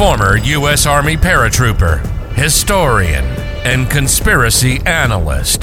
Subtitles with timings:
[0.00, 0.86] former U.S.
[0.86, 2.00] Army paratrooper,
[2.32, 3.22] historian,
[3.66, 5.60] and conspiracy analyst,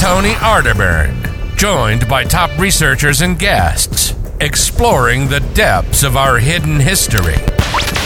[0.00, 7.36] Tony Arterburn, joined by top researchers and guests, exploring the depths of our hidden history.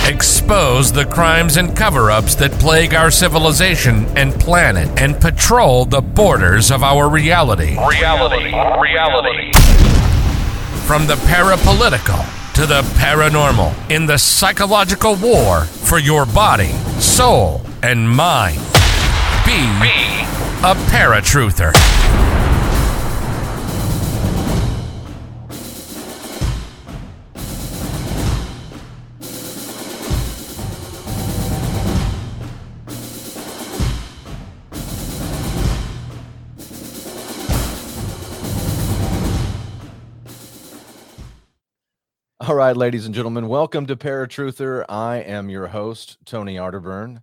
[0.06, 6.02] Expose the crimes and cover ups that plague our civilization and planet, and patrol the
[6.02, 7.74] borders of our reality.
[7.88, 8.52] Reality.
[8.52, 9.52] Reality.
[10.86, 18.10] From the parapolitical to the paranormal in the psychological war for your body, soul, and
[18.10, 18.59] mind.
[19.46, 20.27] Be, Be
[20.65, 21.73] a paratruther.
[42.58, 44.84] Right, ladies and gentlemen, welcome to Paratruther.
[44.88, 47.22] I am your host, Tony Arterburn.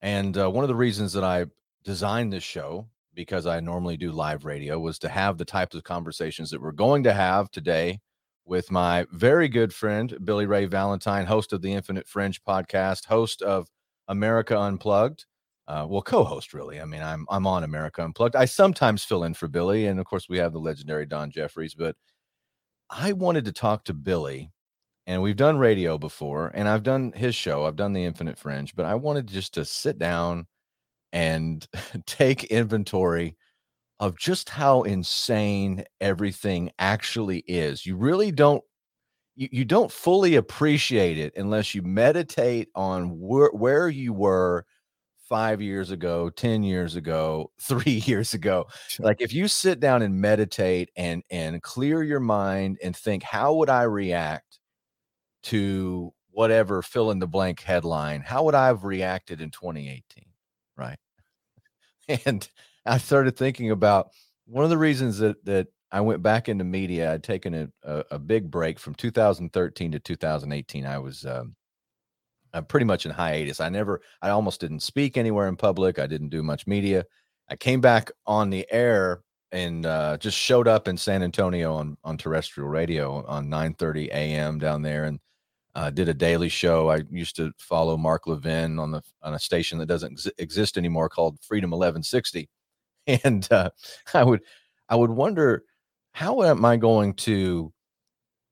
[0.00, 1.46] And uh, one of the reasons that I
[1.82, 5.82] designed this show, because I normally do live radio, was to have the types of
[5.82, 7.98] conversations that we're going to have today
[8.44, 13.42] with my very good friend, Billy Ray Valentine, host of the Infinite Fringe podcast, host
[13.42, 13.66] of
[14.06, 15.26] America Unplugged.
[15.66, 16.80] Uh, well, co-host really.
[16.80, 18.36] I mean, I'm I'm on America Unplugged.
[18.36, 21.74] I sometimes fill in for Billy, and of course, we have the legendary Don Jeffries.
[21.74, 21.96] But
[22.88, 24.52] I wanted to talk to Billy
[25.06, 28.74] and we've done radio before and i've done his show i've done the infinite fringe
[28.74, 30.46] but i wanted just to sit down
[31.12, 31.66] and
[32.06, 33.36] take inventory
[34.00, 37.86] of just how insane everything actually is.
[37.86, 38.62] You really don't
[39.36, 44.64] you, you don't fully appreciate it unless you meditate on where, where you were
[45.28, 48.66] five years ago 10 years ago three years ago.
[49.02, 53.54] Like if you sit down and meditate and and clear your mind and think how
[53.54, 54.45] would i react
[55.46, 60.24] to whatever fill in the blank headline, how would I have reacted in 2018?
[60.76, 60.98] Right.
[62.24, 62.48] And
[62.84, 64.10] I started thinking about
[64.46, 67.12] one of the reasons that that I went back into media.
[67.12, 70.86] I'd taken a, a, a big break from 2013 to 2018.
[70.86, 71.56] I was um,
[72.56, 73.60] I'm pretty much in hiatus.
[73.60, 75.98] I never, I almost didn't speak anywhere in public.
[75.98, 77.04] I didn't do much media.
[77.48, 81.96] I came back on the air and uh, just showed up in San Antonio on
[82.02, 84.58] on terrestrial radio on 9:30 a.m.
[84.58, 85.20] down there, and
[85.76, 86.88] uh, did a daily show.
[86.88, 90.78] I used to follow Mark Levin on the on a station that doesn't ex- exist
[90.78, 92.48] anymore called Freedom 1160,
[93.06, 93.70] and uh,
[94.14, 94.40] I would
[94.88, 95.64] I would wonder
[96.12, 97.74] how am I going to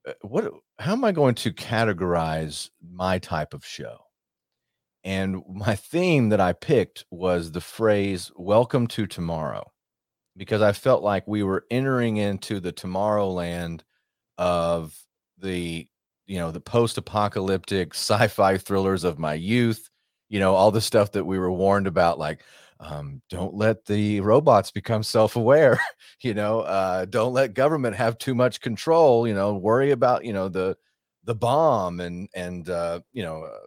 [0.06, 3.96] uh, what how am I going to categorize my type of show?
[5.02, 9.72] And my theme that I picked was the phrase "Welcome to Tomorrow,"
[10.36, 13.80] because I felt like we were entering into the Tomorrowland
[14.36, 14.94] of
[15.38, 15.88] the
[16.26, 19.88] you know the post-apocalyptic sci-fi thrillers of my youth
[20.28, 22.42] you know all the stuff that we were warned about like
[22.80, 25.78] um, don't let the robots become self-aware
[26.22, 30.32] you know uh, don't let government have too much control you know worry about you
[30.32, 30.76] know the
[31.24, 33.58] the bomb and and uh, you know uh,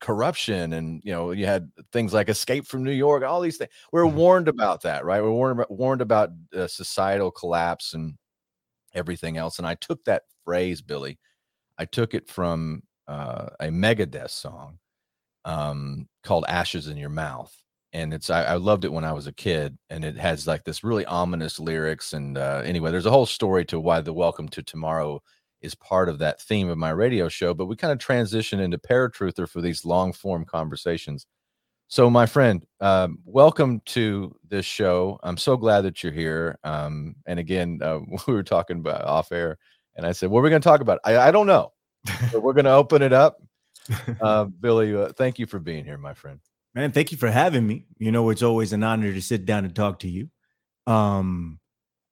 [0.00, 3.70] corruption and you know you had things like escape from new york all these things
[3.92, 4.14] we we're Mhm.
[4.16, 8.14] warned about that right we're warned about, warned about uh, societal collapse and
[8.94, 11.18] everything else and i took that phrase billy
[11.78, 14.78] I took it from uh, a Megadeth song
[15.44, 17.54] um, called "Ashes in Your Mouth,"
[17.92, 20.64] and it's I, I loved it when I was a kid, and it has like
[20.64, 22.12] this really ominous lyrics.
[22.12, 25.22] And uh, anyway, there's a whole story to why the "Welcome to Tomorrow"
[25.60, 27.54] is part of that theme of my radio show.
[27.54, 31.26] But we kind of transition into paratruther for these long form conversations.
[31.88, 35.18] So, my friend, um, welcome to this show.
[35.22, 36.58] I'm so glad that you're here.
[36.64, 39.58] Um, and again, uh, we were talking about off air,
[39.96, 41.72] and I said, "What are we going to talk about?" I, I don't know,
[42.32, 43.40] but we're going to open it up.
[44.18, 46.40] Uh, Billy, uh, thank you for being here, my friend.
[46.74, 47.84] Man, thank you for having me.
[47.98, 50.30] You know, it's always an honor to sit down and talk to you.
[50.86, 51.60] Um,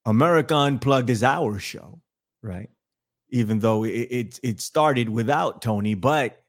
[0.05, 2.03] America Unplugged is our show,
[2.43, 2.69] right?
[3.31, 6.43] Even though it, it it started without Tony, but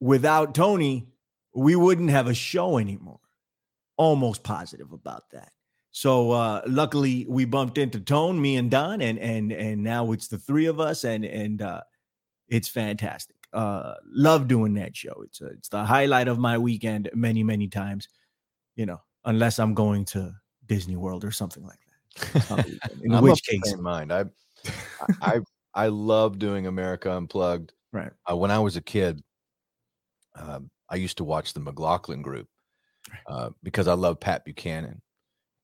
[0.00, 1.08] without Tony,
[1.54, 3.20] we wouldn't have a show anymore.
[3.96, 5.52] Almost positive about that.
[5.96, 10.28] So uh luckily we bumped into Tone, me and Don, and and and now it's
[10.28, 11.80] the three of us, and and uh
[12.48, 13.36] it's fantastic.
[13.54, 15.22] Uh love doing that show.
[15.24, 18.10] It's a, it's the highlight of my weekend many, many times,
[18.74, 20.34] you know, unless I'm going to
[20.66, 21.78] Disney World or something like
[22.34, 22.50] that.
[22.50, 24.12] on the weekend, In which case, mind.
[24.12, 24.26] I,
[25.22, 25.40] I,
[25.72, 27.72] I love doing America Unplugged.
[27.92, 28.12] right.
[28.30, 29.22] Uh, when I was a kid,
[30.34, 32.48] um, I used to watch the McLaughlin Group
[33.26, 35.00] uh, because I love Pat Buchanan,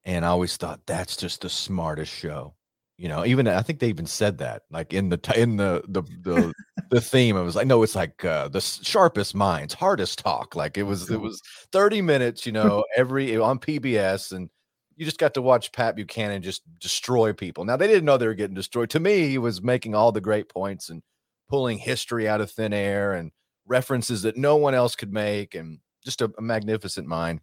[0.04, 2.54] and I always thought that's just the smartest show.
[2.98, 5.82] You know, even I think they even said that, like in the t- in the
[5.88, 6.52] the the,
[6.90, 7.36] the theme.
[7.36, 10.54] It was like, no, it's like uh, the sharpest minds, hardest talk.
[10.54, 11.40] Like it was, it was
[11.72, 12.46] thirty minutes.
[12.46, 14.50] You know, every on PBS, and
[14.96, 17.64] you just got to watch Pat Buchanan just destroy people.
[17.64, 18.90] Now they didn't know they were getting destroyed.
[18.90, 21.02] To me, he was making all the great points and
[21.48, 23.32] pulling history out of thin air and
[23.66, 27.40] references that no one else could make, and just a, a magnificent mind.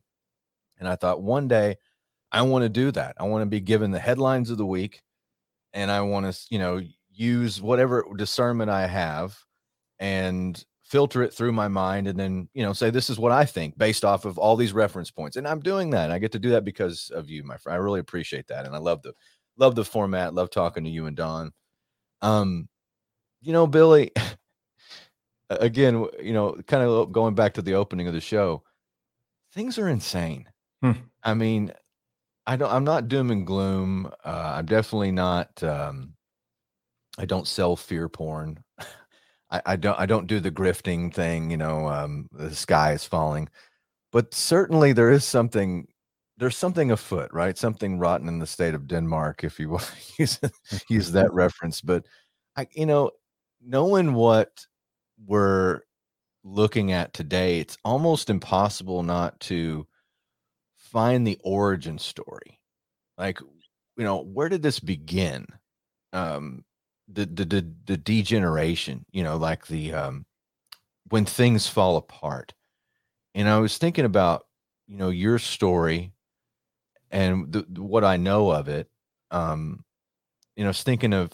[0.77, 1.75] And I thought one day
[2.31, 3.15] I want to do that.
[3.19, 5.01] I want to be given the headlines of the week
[5.73, 6.81] and I want to, you know,
[7.11, 9.37] use whatever discernment I have
[9.99, 13.45] and filter it through my mind and then, you know, say this is what I
[13.45, 15.37] think based off of all these reference points.
[15.37, 16.11] And I'm doing that.
[16.11, 17.75] I get to do that because of you, my friend.
[17.75, 18.65] I really appreciate that.
[18.65, 19.13] And I love the
[19.57, 21.51] love the format, love talking to you and Don.
[22.21, 22.69] Um,
[23.41, 24.11] you know, Billy,
[25.49, 28.63] again, you know, kind of going back to the opening of the show,
[29.53, 30.47] things are insane.
[30.81, 30.93] Hmm.
[31.23, 31.73] I mean,
[32.49, 32.71] I don't.
[32.71, 34.11] I'm not doom and gloom.
[34.25, 35.61] Uh, I'm definitely not.
[35.61, 36.15] Um,
[37.19, 38.63] I don't sell fear porn.
[39.51, 39.99] I, I, don't.
[39.99, 41.51] I don't do the grifting thing.
[41.51, 43.49] You know, um, the sky is falling.
[44.11, 45.89] But certainly there is something.
[46.37, 47.55] There's something afoot, right?
[47.55, 49.83] Something rotten in the state of Denmark, if you want
[50.15, 50.39] to use
[50.89, 51.81] use that reference.
[51.81, 52.07] But
[52.55, 53.11] I, you know,
[53.63, 54.65] knowing what
[55.23, 55.81] we're
[56.43, 59.85] looking at today, it's almost impossible not to
[60.91, 62.59] find the origin story.
[63.17, 63.39] Like,
[63.97, 65.45] you know, where did this begin?
[66.13, 66.63] Um,
[67.11, 70.25] the the the, the degeneration, you know, like the um,
[71.09, 72.53] when things fall apart.
[73.35, 74.45] And I was thinking about,
[74.87, 76.13] you know, your story
[77.11, 78.87] and the, what I know of it.
[79.31, 79.83] Um,
[80.55, 81.31] you know, I was thinking of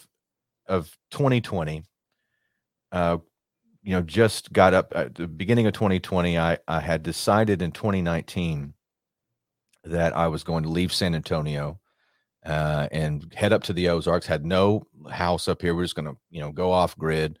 [0.66, 1.84] of 2020.
[2.92, 3.18] Uh,
[3.82, 6.38] you know, just got up at the beginning of 2020.
[6.38, 8.74] I I had decided in 2019
[9.86, 11.78] that I was going to leave San Antonio
[12.44, 14.26] uh, and head up to the Ozarks.
[14.26, 15.74] Had no house up here.
[15.74, 17.38] We are just going to, you know, go off grid.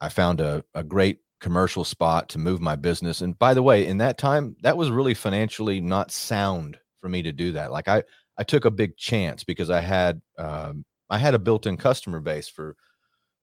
[0.00, 3.20] I found a, a great commercial spot to move my business.
[3.20, 7.22] And by the way, in that time, that was really financially not sound for me
[7.22, 7.70] to do that.
[7.70, 8.02] Like I,
[8.38, 12.48] I took a big chance because I had, um, I had a built-in customer base
[12.48, 12.76] for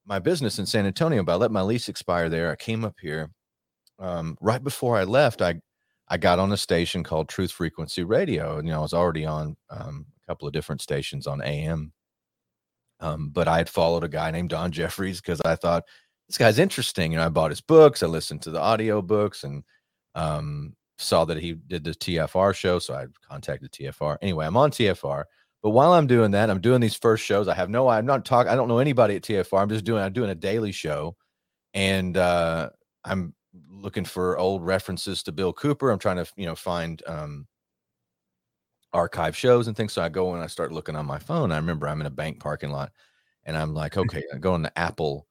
[0.05, 2.51] my business in San Antonio, but I let my lease expire there.
[2.51, 3.29] I came up here.
[3.99, 5.61] Um, right before I left, I
[6.11, 8.57] I got on a station called Truth Frequency Radio.
[8.57, 11.93] And, you know, I was already on um, a couple of different stations on AM.
[12.99, 15.85] Um, but I had followed a guy named Don Jeffries because I thought
[16.27, 17.13] this guy's interesting.
[17.13, 19.63] You know, I bought his books, I listened to the audio books and
[20.13, 22.77] um, saw that he did the TFR show.
[22.77, 24.17] So I contacted TFR.
[24.21, 25.23] Anyway, I'm on TFR.
[25.63, 27.47] But while I'm doing that, I'm doing these first shows.
[27.47, 29.61] I have no, I'm not talking, I don't know anybody at TFR.
[29.61, 31.15] I'm just doing, I'm doing a daily show.
[31.73, 32.71] And uh,
[33.05, 33.33] I'm
[33.69, 35.89] looking for old references to Bill Cooper.
[35.89, 37.47] I'm trying to, you know, find um,
[38.93, 39.93] archive shows and things.
[39.93, 41.51] So I go and I start looking on my phone.
[41.51, 42.91] I remember I'm in a bank parking lot
[43.45, 44.01] and I'm like, mm.
[44.01, 45.27] okay, I go on the Apple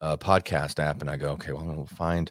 [0.00, 2.30] uh, podcast app and I go, okay, well, I'm going to find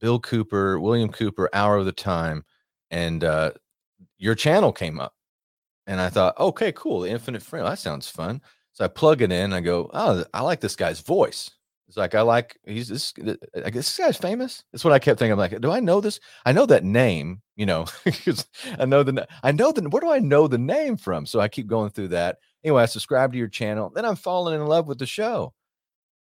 [0.00, 2.44] Bill Cooper, William Cooper, Hour of the Time.
[2.90, 3.52] And uh,
[4.18, 5.14] your channel came up.
[5.86, 7.00] And I thought, okay, cool.
[7.00, 7.66] The Infinite Fringe.
[7.66, 8.40] That sounds fun.
[8.72, 9.52] So I plug it in.
[9.52, 11.50] I go, oh, I like this guy's voice.
[11.88, 13.12] It's like I like he's this.
[13.54, 14.64] I guess this guy's famous.
[14.72, 15.32] That's what I kept thinking.
[15.32, 16.18] I'm like, do I know this?
[16.46, 17.86] I know that name, you know,
[18.78, 21.26] I know the I know the where do I know the name from?
[21.26, 22.38] So I keep going through that.
[22.62, 23.92] Anyway, I subscribe to your channel.
[23.94, 25.52] Then I'm falling in love with the show,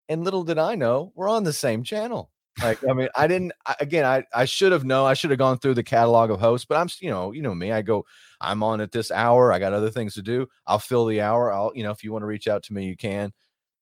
[0.08, 2.32] and little did I know we're on the same channel.
[2.62, 3.54] Like, I mean, I didn't.
[3.66, 5.08] I, again, I I should have known.
[5.08, 7.56] I should have gone through the catalog of hosts, but I'm, you know, you know
[7.56, 7.72] me.
[7.72, 8.06] I go,
[8.42, 9.52] I'm on at this hour.
[9.52, 10.48] I got other things to do.
[10.66, 11.52] I'll fill the hour.
[11.52, 13.32] I'll, you know, if you want to reach out to me, you can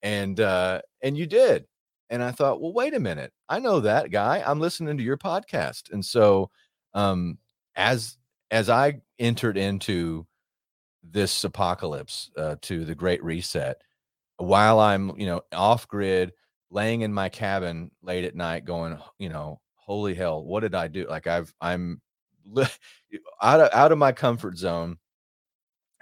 [0.01, 1.65] and uh and you did.
[2.09, 3.31] And i thought well wait a minute.
[3.49, 4.43] I know that guy.
[4.45, 5.91] I'm listening to your podcast.
[5.91, 6.49] And so
[6.93, 7.37] um
[7.75, 8.17] as
[8.51, 10.25] as i entered into
[11.03, 13.81] this apocalypse uh, to the great reset
[14.37, 16.33] while i'm you know off grid
[16.69, 20.87] laying in my cabin late at night going you know holy hell what did i
[20.87, 21.07] do?
[21.07, 22.01] Like i've i'm
[23.41, 24.97] out of out of my comfort zone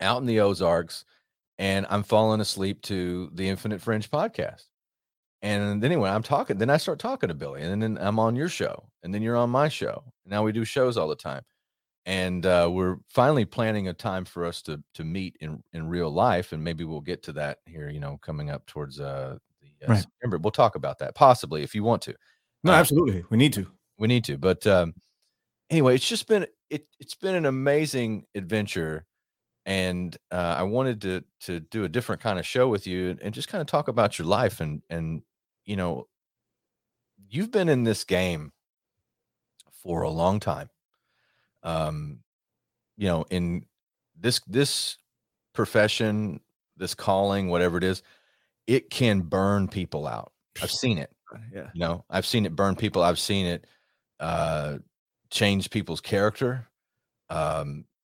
[0.02, 1.06] out in the ozarks
[1.58, 4.64] and I'm falling asleep to the Infinite Fringe podcast.
[5.42, 8.36] And then anyway, I'm talking, then I start talking to Billy, and then I'm on
[8.36, 10.04] your show, and then you're on my show.
[10.26, 11.44] Now we do shows all the time.
[12.08, 16.12] And uh, we're finally planning a time for us to to meet in in real
[16.12, 19.88] life, and maybe we'll get to that here, you know, coming up towards uh, the
[19.88, 20.02] uh, right.
[20.02, 20.38] September.
[20.38, 22.14] We'll talk about that possibly if you want to.
[22.64, 23.66] No, uh, absolutely, we need to.
[23.98, 24.38] We need to.
[24.38, 24.94] But um,
[25.72, 29.06] anyway, it's just been it it's been an amazing adventure
[29.66, 33.34] and uh, I wanted to to do a different kind of show with you and
[33.34, 35.22] just kind of talk about your life and and
[35.66, 36.08] you know
[37.30, 38.52] you've been in this game
[39.84, 40.70] for a long time
[41.64, 42.20] um
[42.98, 43.66] you know in
[44.20, 44.98] this this
[45.54, 46.40] profession
[46.78, 48.04] this calling, whatever it is,
[48.68, 50.32] it can burn people out.
[50.62, 51.12] I've seen it.
[51.54, 51.70] Yeah.
[51.74, 53.02] You know, I've seen it burn people.
[53.02, 53.66] I've seen it
[54.20, 54.78] uh,
[55.30, 56.68] change people's character.
[57.30, 57.95] Um, uh,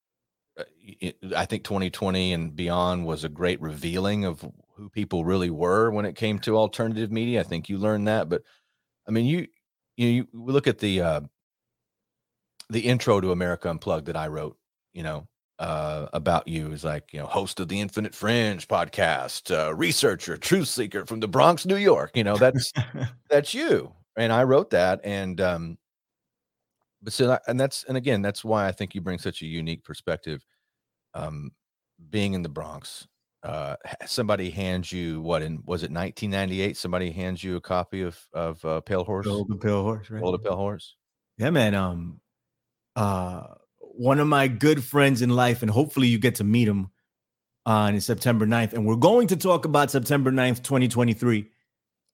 [1.36, 6.06] I think 2020 and beyond was a great revealing of who people really were when
[6.06, 7.40] it came to alternative media.
[7.40, 8.44] I think you learned that, but
[9.08, 9.48] I mean, you
[9.98, 11.22] you, you look at the uh,
[12.70, 14.58] the intro to America Unplugged that I wrote.
[14.94, 15.28] You know,
[15.60, 20.36] uh, about you is like you know host of the Infinite Fringe podcast, uh, researcher,
[20.38, 22.12] truth seeker from the Bronx, New York.
[22.16, 22.74] You know that's
[23.30, 25.78] that's you, and I wrote that, and um,
[27.02, 29.84] but so and that's and again that's why I think you bring such a unique
[29.84, 30.46] perspective.
[31.14, 31.52] Um,
[32.10, 33.08] being in the Bronx,
[33.44, 36.78] uh, somebody hands you what in was it 1998?
[36.78, 40.22] Somebody hands you a copy of of uh, Pale Horse, Golden Pale Horse, right?
[40.22, 40.96] Golden Pale Horse.
[41.38, 41.76] Yeah, man.
[41.76, 42.22] Um,
[42.96, 43.44] uh,
[43.80, 46.90] one of my good friends in life, and hopefully you get to meet him
[47.66, 48.74] on September 9th.
[48.74, 51.50] And we're going to talk about September 9th, 2023,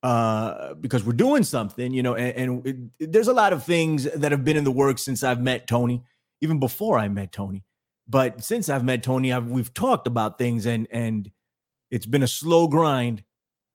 [0.04, 4.04] uh, because we're doing something, you know, and, and it, there's a lot of things
[4.04, 6.04] that have been in the works since I've met Tony,
[6.42, 7.64] even before I met Tony.
[8.08, 11.30] But since I've met Tony, I've, we've talked about things and and
[11.90, 13.24] it's been a slow grind,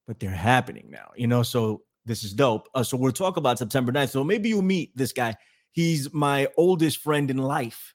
[0.06, 1.42] but they're happening now, you know.
[1.42, 2.68] So this is dope.
[2.74, 4.10] Uh, so we'll talk about September 9th.
[4.10, 5.36] So maybe you'll meet this guy.
[5.72, 7.94] He's my oldest friend in life.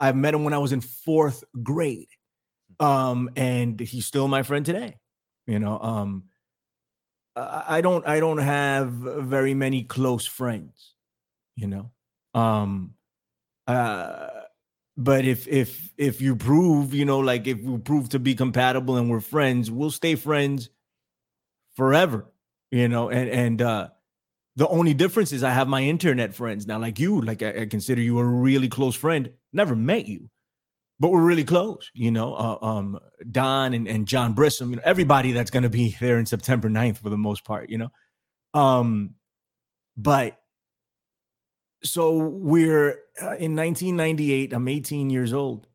[0.00, 2.08] I met him when I was in fourth grade.
[2.80, 4.98] Um, and he's still my friend today.
[5.46, 6.24] You know, um,
[7.68, 10.94] I don't I don't have very many close friends,
[11.56, 11.90] you know.
[12.34, 12.94] Um
[13.66, 14.28] uh
[14.96, 18.96] but if if if you prove, you know, like if we prove to be compatible
[18.96, 20.70] and we're friends, we'll stay friends
[21.76, 22.26] forever,
[22.70, 23.88] you know, and and uh
[24.56, 27.20] the only difference is I have my internet friends now, like you.
[27.20, 29.30] Like I, I consider you a really close friend.
[29.52, 30.28] Never met you,
[31.00, 31.90] but we're really close.
[31.94, 32.98] You know, uh, um,
[33.30, 34.70] Don and, and John Brissom.
[34.70, 37.70] You know, everybody that's going to be there in September 9th for the most part.
[37.70, 37.88] You know,
[38.54, 39.14] um,
[39.96, 40.40] but
[41.82, 42.90] so we're
[43.20, 44.52] uh, in 1998.
[44.52, 45.66] I'm 18 years old.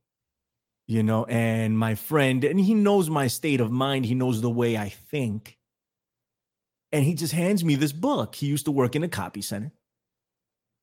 [0.85, 4.05] You know, and my friend, and he knows my state of mind.
[4.05, 5.57] He knows the way I think
[6.93, 8.35] and he just hands me this book.
[8.35, 9.73] He used to work in a copy center,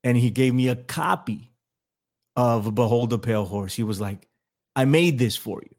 [0.03, 1.53] and he gave me a copy
[2.35, 3.73] of Behold the Pale Horse.
[3.73, 4.27] He was like,
[4.75, 5.75] I made this for you.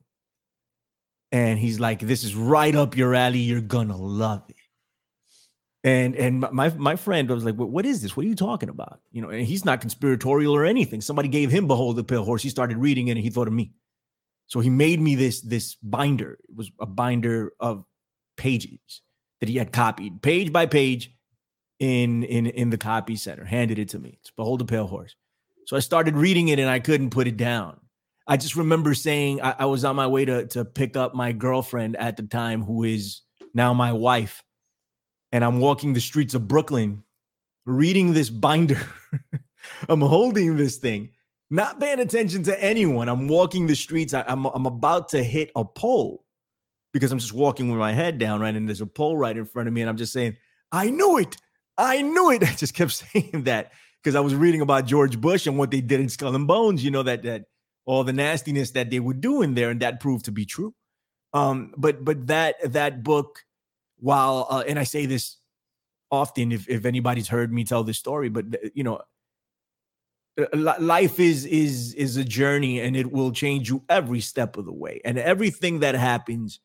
[1.30, 3.38] And he's like, This is right up your alley.
[3.38, 4.56] You're gonna love it.
[5.84, 8.16] And and my my friend was like, What is this?
[8.16, 9.00] What are you talking about?
[9.11, 11.00] You know, and he's not conspiratorial or anything.
[11.00, 12.42] Somebody gave him Behold the Pale Horse.
[12.42, 13.72] He started reading it and he thought of me.
[14.46, 16.38] So he made me this this binder.
[16.49, 17.84] It was a binder of
[18.37, 19.02] pages
[19.40, 21.11] that he had copied page by page
[21.78, 25.16] in in in the copy center handed it to me it's behold the pale horse
[25.66, 27.78] so i started reading it and i couldn't put it down
[28.26, 31.33] i just remember saying i, I was on my way to to pick up my
[31.33, 33.23] girlfriend at the time who is
[33.55, 34.43] now my wife
[35.31, 37.02] and i'm walking the streets of brooklyn
[37.64, 38.81] reading this binder
[39.88, 41.11] i'm holding this thing
[41.50, 45.50] not paying attention to anyone i'm walking the streets I, I'm, I'm about to hit
[45.55, 46.25] a pole
[46.93, 48.55] because I'm just walking with my head down, right?
[48.55, 50.37] And there's a pole right in front of me, and I'm just saying,
[50.71, 51.37] I knew it.
[51.79, 52.43] I knew it.
[52.49, 55.81] I just kept saying that because I was reading about George Bush and what they
[55.81, 57.47] did in Skull and Bones, you know, that that
[57.85, 60.75] all the nastiness that they were doing there, and that proved to be true.
[61.33, 63.41] Um, but but that that book,
[63.99, 65.39] while uh, and I say this
[66.11, 69.01] often, if if anybody's heard me tell this story, but uh, you know,
[70.41, 74.67] uh, life is is is a journey, and it will change you every step of
[74.67, 76.61] the way, and everything that happens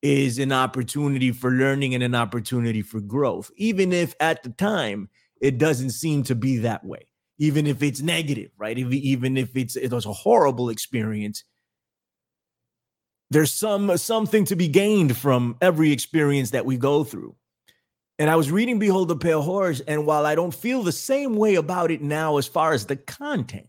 [0.00, 5.08] is an opportunity for learning and an opportunity for growth, even if at the time
[5.40, 8.76] it doesn't seem to be that way, even if it's negative, right?
[8.76, 11.44] If, even if it's it was a horrible experience,
[13.30, 17.36] there's some something to be gained from every experience that we go through.
[18.18, 21.36] And I was reading Behold the Pale Horse, and while I don't feel the same
[21.36, 23.68] way about it now as far as the content,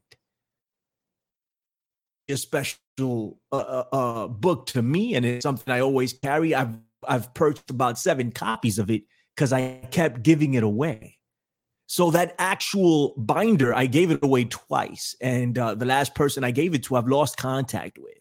[2.28, 6.56] a special uh, uh, uh, book to me, and it's something I always carry.
[6.56, 6.76] I've
[7.08, 9.04] I've purchased about seven copies of it
[9.36, 11.19] because I kept giving it away.
[11.92, 16.52] So that actual binder, I gave it away twice, and uh, the last person I
[16.52, 18.14] gave it to, I've lost contact with.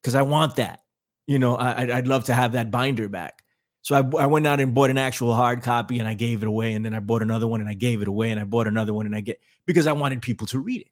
[0.00, 0.80] Because I want that.
[1.26, 3.42] You know, I, I'd love to have that binder back.
[3.82, 6.46] So I, I went out and bought an actual hard copy and I gave it
[6.46, 8.66] away, and then I bought another one and I gave it away, and I bought
[8.66, 10.88] another one and I get because I wanted people to read it.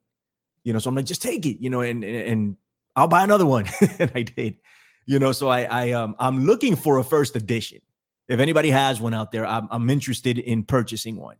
[0.63, 2.57] You know so i'm like just take it you know and and
[2.95, 3.65] i'll buy another one.
[3.99, 4.57] And i did.
[5.07, 7.81] You know so i i um i'm looking for a first edition.
[8.27, 11.37] If anybody has one out there i'm, I'm interested in purchasing one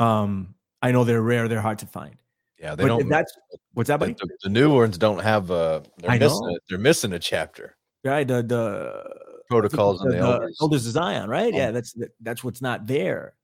[0.00, 2.16] um i know they're rare they're hard to find
[2.58, 3.32] yeah they but don't that's
[3.74, 4.14] what's that buddy?
[4.14, 6.54] The, the, new ones don't have uh they're I missing know.
[6.54, 8.26] A, they're missing a chapter right?
[8.26, 9.04] The the
[9.48, 10.58] Protocols and the, the the elders.
[10.60, 11.52] elders of Zion, right?
[11.52, 11.56] Oh.
[11.56, 13.34] Yeah, that's that's what's not there.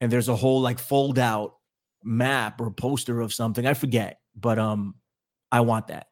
[0.00, 1.56] And there's a whole like fold out
[2.04, 3.66] map or poster of something.
[3.66, 4.96] I forget, but um,
[5.50, 6.08] I want that.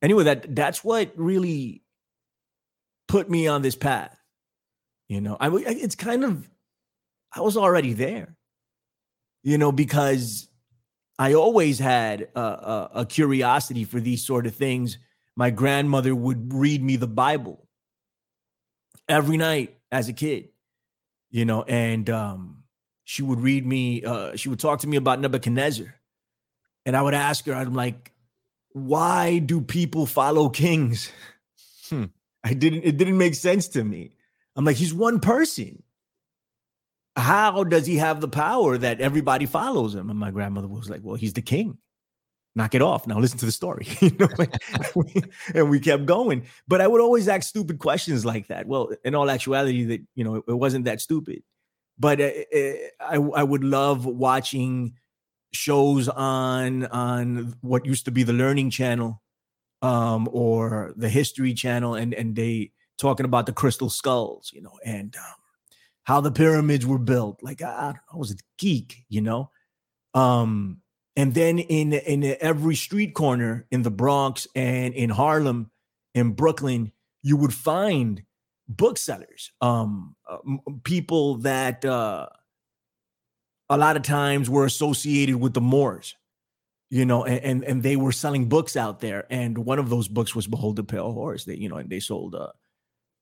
[0.00, 1.82] Anyway, that that's what really
[3.08, 4.16] put me on this path.
[5.08, 6.48] You know, I it's kind of
[7.34, 8.36] I was already there.
[9.42, 10.48] You know, because
[11.18, 14.98] I always had a, a, a curiosity for these sort of things.
[15.36, 17.66] My grandmother would read me the Bible
[19.08, 20.50] every night as a kid,
[21.30, 22.62] you know, and um,
[23.04, 25.94] she would read me, uh, she would talk to me about Nebuchadnezzar.
[26.84, 28.12] And I would ask her, I'm like,
[28.72, 31.10] why do people follow kings?
[31.88, 32.06] Hmm.
[32.44, 34.12] I didn't, it didn't make sense to me.
[34.56, 35.82] I'm like, he's one person.
[37.18, 40.08] How does he have the power that everybody follows him?
[40.08, 41.78] And my grandmother was like, well, he's the king.
[42.54, 43.06] Knock it off.
[43.06, 43.88] Now listen to the story.
[44.00, 44.28] you know,
[45.54, 46.46] and we kept going.
[46.66, 48.66] But I would always ask stupid questions like that.
[48.66, 51.42] Well, in all actuality, that you know, it wasn't that stupid.
[51.98, 54.94] But uh, uh, I, I would love watching
[55.52, 59.20] shows on on what used to be the Learning Channel,
[59.82, 64.78] um, or the History Channel, and and they talking about the crystal skulls, you know,
[64.84, 65.34] and um,
[66.08, 67.38] how the pyramids were built.
[67.42, 69.50] Like I, I was a geek, you know.
[70.14, 70.80] Um,
[71.16, 75.70] and then in in every street corner in the Bronx and in Harlem,
[76.14, 78.22] in Brooklyn, you would find
[78.66, 80.16] booksellers, um,
[80.82, 82.28] people that uh,
[83.68, 86.14] a lot of times were associated with the Moors,
[86.88, 89.26] you know, and, and and they were selling books out there.
[89.28, 91.44] And one of those books was Behold the Pale Horse.
[91.44, 92.52] They, you know, and they sold uh,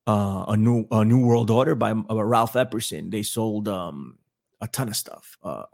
[0.06, 3.10] uh, a new a New World Order by uh, Ralph Epperson.
[3.10, 4.18] They sold um,
[4.60, 5.36] a ton of stuff.
[5.42, 5.64] Uh,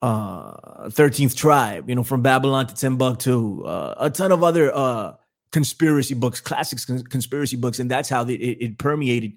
[0.00, 5.16] uh 13th tribe you know from babylon to timbuktu a ton of other
[5.50, 9.32] conspiracy books classics cons- conspiracy books and that's how it, it, permeated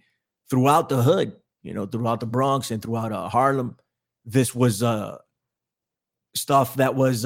[0.51, 3.75] throughout the hood you know throughout the bronx and throughout harlem
[4.23, 4.83] this was
[6.35, 7.23] stuff that was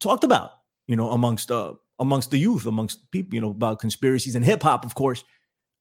[0.00, 0.50] talked about
[0.88, 1.52] you know amongst
[2.00, 5.22] amongst the youth amongst people you know about conspiracies and hip-hop of course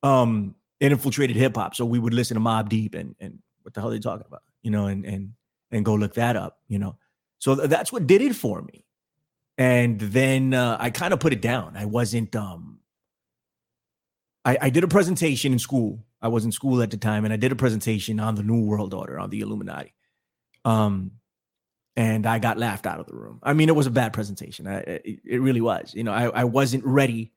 [0.08, 3.82] um it infiltrated hip-hop so we would listen to Mobb Deep and and what the
[3.82, 5.34] hell are they talking about you know and and
[5.72, 6.98] and go look that up, you know.
[7.40, 8.86] So th- that's what did it for me.
[9.58, 11.76] And then uh, I kind of put it down.
[11.76, 12.80] I wasn't um
[14.46, 16.06] I, I did a presentation in school.
[16.22, 18.64] I was in school at the time, and I did a presentation on the New
[18.64, 19.94] World Order, on the Illuminati.
[20.66, 21.12] Um,
[21.96, 23.40] and I got laughed out of the room.
[23.44, 24.68] I mean, it was a bad presentation.
[24.68, 25.94] I, it, it really was.
[25.94, 27.34] You know, I, I wasn't ready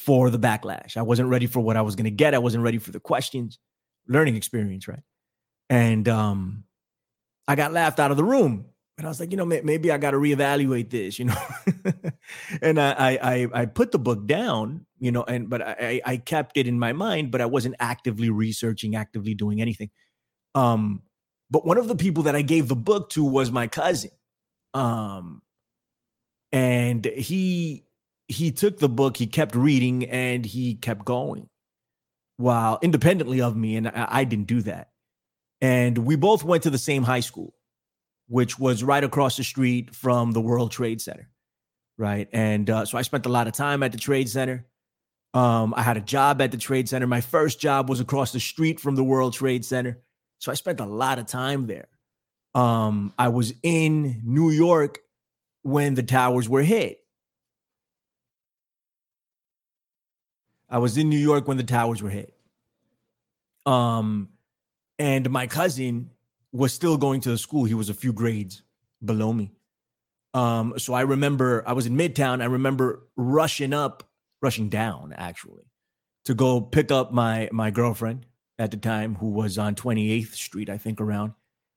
[0.00, 0.96] for the backlash.
[0.96, 2.32] I wasn't ready for what I was going to get.
[2.32, 3.58] I wasn't ready for the questions,
[4.08, 5.02] learning experience, right?
[5.68, 6.64] And um,
[7.46, 8.64] I got laughed out of the room.
[8.96, 11.36] And I was like, you know, may- maybe I got to reevaluate this, you know.
[12.62, 16.16] and I, I, I, I put the book down, you know, and but I, I
[16.16, 19.90] kept it in my mind, but I wasn't actively researching, actively doing anything.
[20.54, 21.02] Um,
[21.50, 24.12] but one of the people that I gave the book to was my cousin,
[24.72, 25.42] um,
[26.52, 27.84] and he
[28.30, 31.48] he took the book, he kept reading, and he kept going,
[32.36, 34.90] while independently of me, and I, I didn't do that.
[35.60, 37.54] And we both went to the same high school
[38.32, 41.28] which was right across the street from the world trade center
[42.00, 42.28] right?
[42.32, 44.66] And uh, so i spent a lot of time at the trade center.
[45.34, 47.06] Um, i had a job at the trade center.
[47.06, 50.00] My first job was across the street from the world trade center.
[50.38, 51.88] So i spent a lot of time there.
[52.54, 54.98] Um, i was in new york
[55.62, 56.99] when the towers were hit
[60.70, 62.34] i was in new york when the towers were hit.
[63.66, 64.30] Um
[64.98, 66.10] and my cousin
[66.52, 67.64] was still going to the school.
[67.64, 68.62] He was a few grades
[69.04, 69.52] below me.
[70.34, 72.40] Um so i remember i was in midtown.
[72.40, 74.08] I remember rushing up
[74.42, 75.64] rushing down actually
[76.24, 78.26] to go pick up my my girlfriend
[78.58, 81.32] at the time who was on 28th street i think around.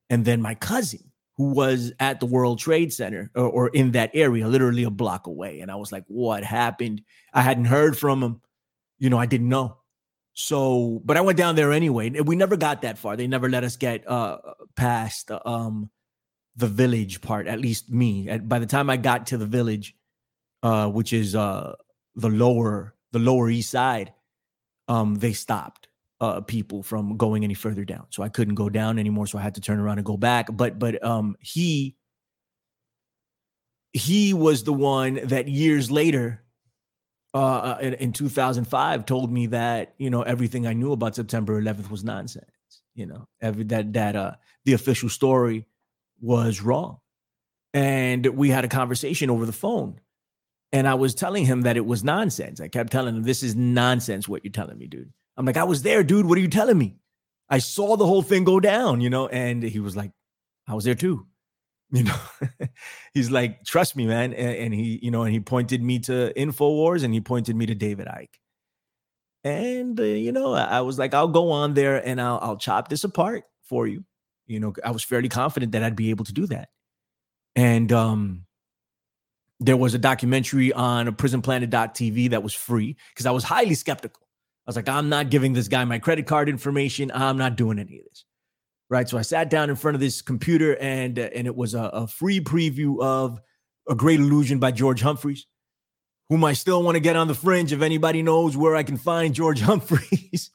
[0.09, 4.11] And then my cousin who was at the world trade center or, or in that
[4.13, 5.59] area literally a block away.
[5.61, 7.01] And i was like what happened?
[7.33, 8.41] I hadn't heard from him
[8.99, 9.77] you know i didn't know
[10.33, 12.09] so, but I went down there anyway.
[12.09, 13.15] We never got that far.
[13.15, 14.39] They never let us get uh
[14.75, 15.91] past um
[16.55, 17.47] the village part.
[17.47, 18.37] At least me.
[18.39, 19.95] By the time I got to the village,
[20.63, 21.73] uh, which is uh
[22.15, 24.11] the lower the lower east side,
[24.87, 25.87] um, they stopped
[26.19, 28.07] uh people from going any further down.
[28.09, 29.27] So I couldn't go down anymore.
[29.27, 30.47] So I had to turn around and go back.
[30.51, 31.95] But but um he
[33.91, 36.42] he was the one that years later
[37.39, 41.89] uh, in, in 2005 told me that you know everything I knew about September 11th
[41.89, 42.45] was nonsense.
[42.95, 44.33] You know, every that that uh
[44.65, 45.65] the official story
[46.21, 46.99] was wrong,
[47.73, 49.99] and we had a conversation over the phone,
[50.71, 52.61] And I was telling him that it was nonsense.
[52.61, 55.11] I kept telling him, This is nonsense, what you're telling me, dude.
[55.35, 56.25] I'm like, I was there, dude.
[56.27, 56.97] What are you telling me?
[57.49, 59.27] I saw the whole thing go down, you know?
[59.27, 60.11] And he was like,
[60.67, 61.27] I was there too.
[61.97, 62.15] You know,
[63.13, 64.33] he's like, trust me, man.
[64.33, 67.67] And, and, he, you know, and he pointed me to InfoWars and he pointed me
[67.67, 68.39] to David Icke.
[69.43, 72.57] And, uh, you know, I, I was like, I'll go on there and I'll, I'll
[72.57, 74.05] chop this apart for you.
[74.47, 76.69] You know, I was fairly confident that I'd be able to do that.
[77.55, 78.45] And um,
[79.59, 84.27] there was a documentary on prisonplanet.tv that was free because I was highly skeptical.
[84.65, 87.11] I was like, I'm not giving this guy my credit card information.
[87.13, 88.25] I'm not doing any of this.
[88.89, 89.07] Right.
[89.09, 91.83] So I sat down in front of this computer and uh, and it was a,
[91.93, 93.39] a free preview of
[93.89, 95.47] A Great Illusion by George Humphreys,
[96.29, 98.97] whom I still want to get on the fringe if anybody knows where I can
[98.97, 100.51] find George Humphreys.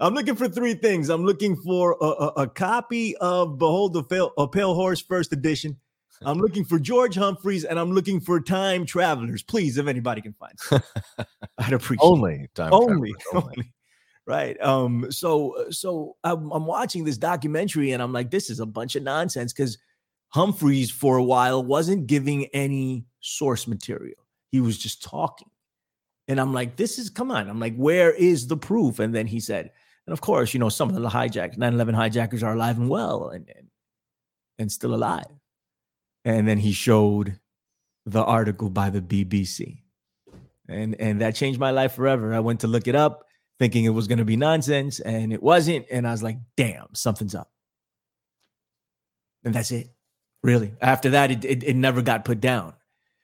[0.00, 1.08] I'm looking for three things.
[1.08, 5.32] I'm looking for a, a, a copy of Behold the Pale, a Pale Horse First
[5.32, 5.76] Edition.
[6.24, 9.42] I'm looking for George Humphreys and I'm looking for time travelers.
[9.42, 10.56] Please, if anybody can find,
[11.58, 13.72] I'd appreciate only time only, only.
[14.24, 14.60] Right.
[14.62, 15.10] Um.
[15.10, 19.02] So, so I'm, I'm watching this documentary and I'm like, this is a bunch of
[19.02, 19.78] nonsense because
[20.32, 24.16] Humphreys for a while wasn't giving any source material.
[24.50, 25.48] He was just talking.
[26.28, 27.50] And I'm like, this is, come on.
[27.50, 28.98] I'm like, where is the proof?
[28.98, 29.70] And then he said,
[30.06, 32.88] and of course, you know, some of the hijackers, 9 11 hijackers are alive and
[32.88, 33.68] well and, and,
[34.58, 35.26] and still alive.
[36.24, 37.38] And then he showed
[38.06, 39.82] the article by the BBC.
[40.68, 42.32] And, and that changed my life forever.
[42.32, 43.26] I went to look it up
[43.62, 45.86] thinking it was going to be nonsense and it wasn't.
[45.88, 47.48] And I was like, damn, something's up.
[49.44, 49.94] And that's it.
[50.42, 50.74] Really.
[50.80, 52.74] After that, it, it, it never got put down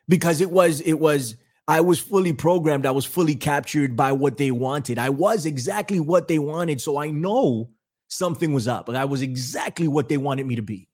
[0.08, 1.34] because it was, it was,
[1.66, 2.86] I was fully programmed.
[2.86, 4.96] I was fully captured by what they wanted.
[4.96, 6.80] I was exactly what they wanted.
[6.80, 7.70] So I know
[8.06, 8.88] something was up.
[8.88, 10.88] I was exactly what they wanted me to be.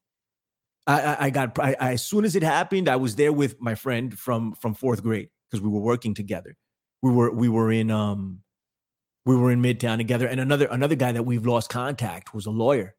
[0.86, 3.74] I, I, I got I, as soon as it happened, I was there with my
[3.74, 6.56] friend from from fourth grade because we were working together.
[7.02, 8.40] We were we were in um
[9.24, 12.50] we were in Midtown together, and another another guy that we've lost contact was a
[12.50, 12.94] lawyer.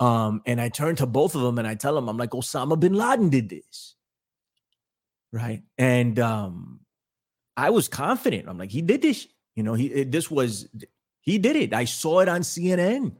[0.00, 2.80] Um, and I turned to both of them and I tell them, I'm like, Osama
[2.80, 3.94] bin Laden did this
[5.32, 5.62] right?
[5.78, 6.80] And um,
[7.56, 8.48] I was confident.
[8.48, 9.26] I'm like, he did this.
[9.56, 10.68] You know, he this was
[11.20, 11.74] he did it.
[11.74, 13.12] I saw it on CNN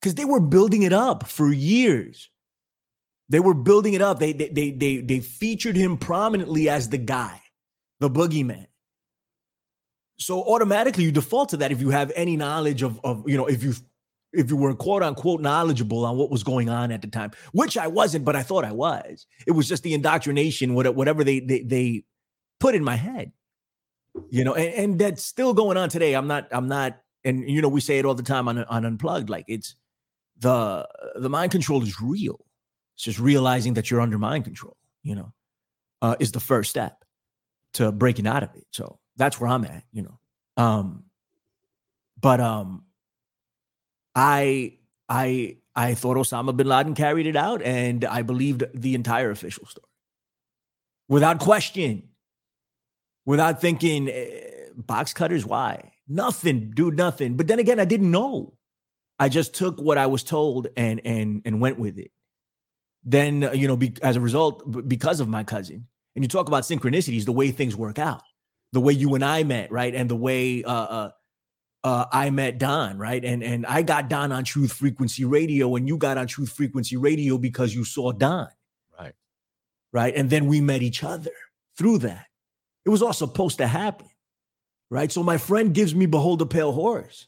[0.00, 2.30] because they were building it up for years.
[3.30, 4.18] They were building it up.
[4.18, 7.40] They they they they, they featured him prominently as the guy,
[8.00, 8.66] the boogeyman.
[10.18, 13.46] So automatically you default to that if you have any knowledge of of you know
[13.46, 13.74] if you
[14.32, 17.78] if you were quote unquote knowledgeable on what was going on at the time, which
[17.78, 19.26] I wasn't, but I thought I was.
[19.46, 22.04] It was just the indoctrination, whatever they they, they
[22.60, 23.32] put in my head,
[24.30, 26.14] you know, and, and that's still going on today.
[26.14, 28.84] I'm not, I'm not, and you know, we say it all the time on on
[28.84, 29.74] Unplugged, like it's
[30.38, 32.44] the the mind control is real.
[32.96, 35.32] It's just realizing that you're under mind control, you know,
[36.02, 37.04] uh, is the first step
[37.74, 38.66] to breaking out of it.
[38.72, 40.18] So that's where I'm at, you know.
[40.56, 41.04] Um,
[42.20, 42.84] but um,
[44.14, 44.78] I
[45.08, 49.66] I I thought Osama bin Laden carried it out, and I believed the entire official
[49.66, 49.84] story
[51.08, 52.08] without question,
[53.26, 55.44] without thinking eh, box cutters.
[55.44, 55.92] Why?
[56.08, 56.96] Nothing, dude.
[56.96, 57.36] Nothing.
[57.36, 58.54] But then again, I didn't know.
[59.18, 62.10] I just took what I was told and and and went with it.
[63.04, 66.64] Then you know, be, as a result, because of my cousin, and you talk about
[66.64, 68.22] synchronicities, the way things work out,
[68.72, 71.10] the way you and I met, right, and the way uh, uh,
[71.84, 73.24] uh, I met Don, right?
[73.24, 76.96] And and I got Don on Truth Frequency Radio, and you got on Truth Frequency
[76.96, 78.48] Radio because you saw Don,
[78.98, 79.14] right?
[79.92, 81.32] Right, and then we met each other
[81.76, 82.26] through that.
[82.84, 84.08] It was all supposed to happen,
[84.90, 85.10] right?
[85.10, 87.26] So my friend gives me Behold the Pale Horse.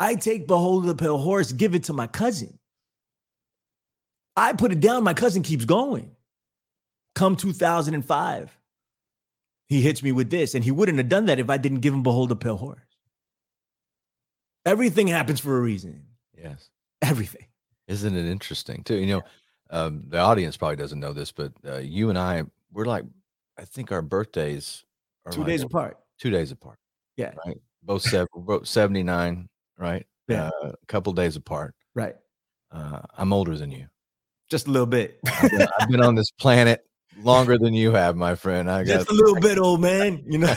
[0.00, 2.58] I take Behold the Pale Horse, give it to my cousin.
[4.36, 5.02] I put it down.
[5.02, 6.12] My cousin keeps going.
[7.16, 8.57] Come 2005,
[9.68, 11.92] he hits me with this, and he wouldn't have done that if I didn't give
[11.92, 12.80] him Behold the Pale Horse.
[14.64, 16.04] Everything happens for a reason.
[16.36, 16.70] Yes.
[17.02, 17.46] Everything.
[17.86, 18.96] Isn't it interesting too?
[18.96, 19.22] You know,
[19.70, 23.04] um, the audience probably doesn't know this, but uh, you and I, we're like,
[23.58, 24.84] I think our birthdays
[25.26, 25.98] are two like days apart.
[26.18, 26.78] Two days apart.
[27.16, 27.32] Yeah.
[27.46, 27.58] Right.
[27.82, 30.06] Both seven, both 79, right?
[30.28, 30.50] Yeah.
[30.62, 31.74] Uh, a couple days apart.
[31.94, 32.16] Right.
[32.70, 33.86] Uh, I'm older than you.
[34.50, 35.18] Just a little bit.
[35.26, 36.84] I've, been, I've been on this planet
[37.18, 38.70] longer than you have, my friend.
[38.70, 40.22] I got just a little bit, old man.
[40.26, 40.54] You know.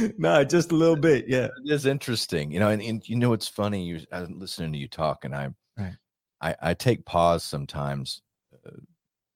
[0.18, 1.26] no, just a little bit.
[1.28, 2.50] Yeah, it is interesting.
[2.50, 3.84] You know, and, and you know it's funny.
[3.84, 5.48] You, I'm listening to you talk, and I,
[5.78, 5.96] right.
[6.40, 8.22] I, I take pause sometimes
[8.66, 8.70] uh,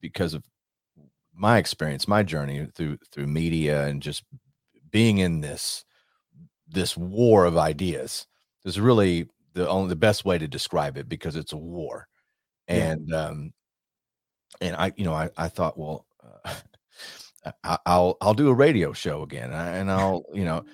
[0.01, 0.45] because of
[1.35, 4.25] my experience, my journey through through media, and just
[4.91, 5.85] being in this
[6.69, 8.27] this war of ideas.
[8.65, 12.09] Is really the only the best way to describe it because it's a war,
[12.67, 13.27] and yeah.
[13.27, 13.53] um,
[14.61, 16.07] and I, you know, I I thought, well.
[16.23, 16.55] Uh,
[17.63, 20.65] I, I'll I'll do a radio show again, and I'll you know,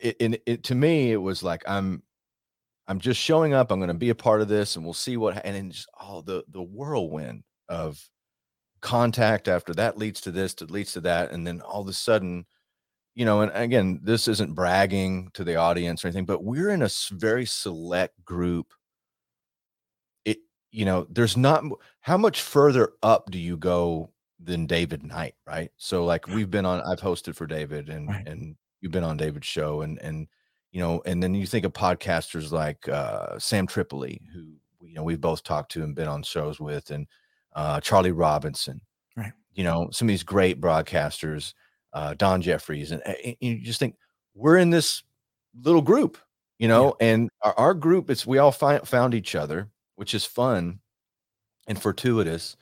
[0.00, 2.02] it, it, it to me it was like I'm
[2.86, 3.70] I'm just showing up.
[3.70, 5.44] I'm going to be a part of this, and we'll see what.
[5.44, 8.02] And then just oh, the the whirlwind of
[8.80, 11.92] contact after that leads to this, that leads to that, and then all of a
[11.92, 12.44] sudden,
[13.14, 13.40] you know.
[13.40, 17.46] And again, this isn't bragging to the audience or anything, but we're in a very
[17.46, 18.72] select group.
[20.74, 21.62] You know, there's not
[22.00, 24.10] how much further up do you go
[24.40, 25.70] than David Knight, right?
[25.76, 28.26] So like we've been on, I've hosted for David, and right.
[28.26, 30.26] and you've been on David's show, and and
[30.72, 35.04] you know, and then you think of podcasters like uh, Sam Tripoli, who you know
[35.04, 37.06] we've both talked to and been on shows with, and
[37.54, 38.80] uh, Charlie Robinson,
[39.16, 39.32] right?
[39.54, 41.54] You know, some of these great broadcasters,
[41.92, 43.96] uh, Don Jeffries, and, and, you just think
[44.34, 45.04] we're in this
[45.62, 46.18] little group,
[46.58, 47.06] you know, yeah.
[47.06, 50.80] and our, our, group, it's we all find, found each other, which is fun
[51.66, 52.56] and fortuitous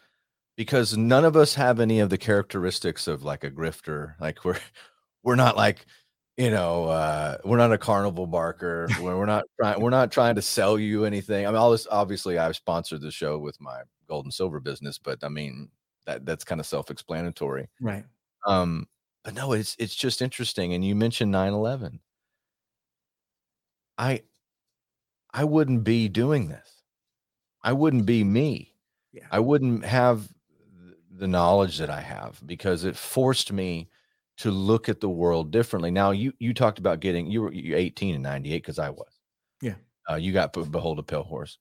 [0.57, 4.15] because none of us have any of the characteristics of like a grifter.
[4.21, 4.59] Like we're
[5.23, 5.87] we're not like
[6.39, 8.89] you know, uh, we're not a carnival barker.
[9.01, 9.81] We're, we're not trying.
[9.81, 11.47] We're not trying to sell you anything.
[11.47, 11.87] I mean, all this.
[11.91, 15.69] Obviously, I've sponsored the show with my gold and silver business, but I mean
[16.07, 18.05] that that's kind of self-explanatory, right?
[18.47, 18.89] Um,
[19.25, 20.73] but no, it's it's just interesting.
[20.73, 21.99] And you mentioned 9-11.
[23.99, 24.23] I
[25.33, 26.82] I wouldn't be doing this.
[27.65, 28.75] I wouldn't be me.
[29.13, 29.27] Yeah.
[29.31, 30.29] I wouldn't have
[31.11, 33.89] the knowledge that I have because it forced me
[34.39, 35.91] to look at the world differently.
[35.91, 39.21] Now you you talked about getting you were you 18 in 98 because I was.
[39.61, 39.75] Yeah.
[40.11, 41.59] Uh, you got behold a pale horse.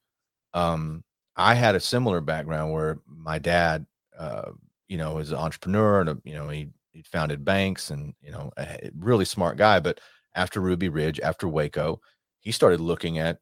[0.53, 1.03] Um,
[1.35, 3.85] I had a similar background where my dad,
[4.17, 4.51] uh,
[4.87, 8.51] you know, is an entrepreneur and you know he he founded banks and you know
[8.57, 9.79] a really smart guy.
[9.79, 9.99] But
[10.35, 12.01] after Ruby Ridge, after Waco,
[12.39, 13.39] he started looking at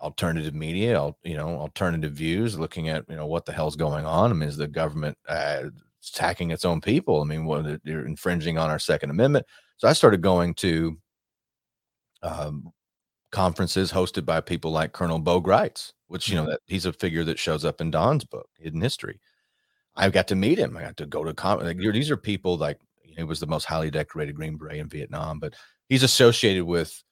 [0.00, 4.30] alternative media, you know, alternative views, looking at you know what the hell's going on.
[4.30, 5.64] I mean, is the government uh,
[6.06, 7.20] attacking its own people.
[7.20, 9.46] I mean, what they're infringing on our Second Amendment.
[9.76, 10.98] So I started going to
[12.22, 12.72] um,
[13.30, 16.50] conferences hosted by people like Colonel Bo Gritz, which you know mm-hmm.
[16.52, 19.20] that he's a figure that shows up in Don's book, Hidden History.
[19.96, 20.76] I got to meet him.
[20.76, 23.64] I got to go to con- like, these are people like he was the most
[23.64, 25.54] highly decorated Green Beret in Vietnam, but
[25.88, 27.02] he's associated with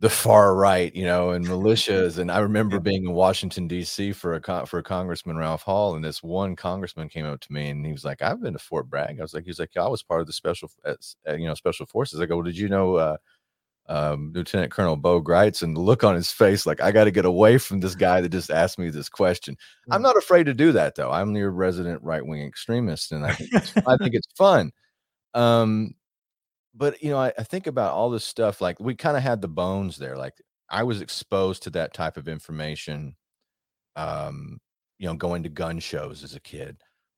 [0.00, 2.18] the far right, you know, and militias.
[2.18, 4.12] And I remember being in Washington D.C.
[4.12, 7.70] for a con- for Congressman Ralph Hall, and this one congressman came up to me
[7.70, 9.88] and he was like, "I've been to Fort Bragg." I was like, "He's like, I
[9.88, 10.94] was part of the special, uh,
[11.32, 13.16] you know, special forces." I go, well, "Did you know?" Uh,
[13.90, 17.10] um, Lieutenant Colonel Bo Gritz and the look on his face, like I got to
[17.10, 19.54] get away from this guy that just asked me this question.
[19.54, 19.94] Mm-hmm.
[19.94, 21.10] I'm not afraid to do that though.
[21.10, 23.54] I'm your resident right wing extremist, and I think
[23.86, 24.72] I think it's fun.
[25.34, 25.94] Um,
[26.74, 28.60] but you know, I, I think about all this stuff.
[28.60, 30.16] Like we kind of had the bones there.
[30.16, 30.34] Like
[30.70, 33.16] I was exposed to that type of information.
[33.96, 34.58] Um,
[34.98, 36.76] you know, going to gun shows as a kid,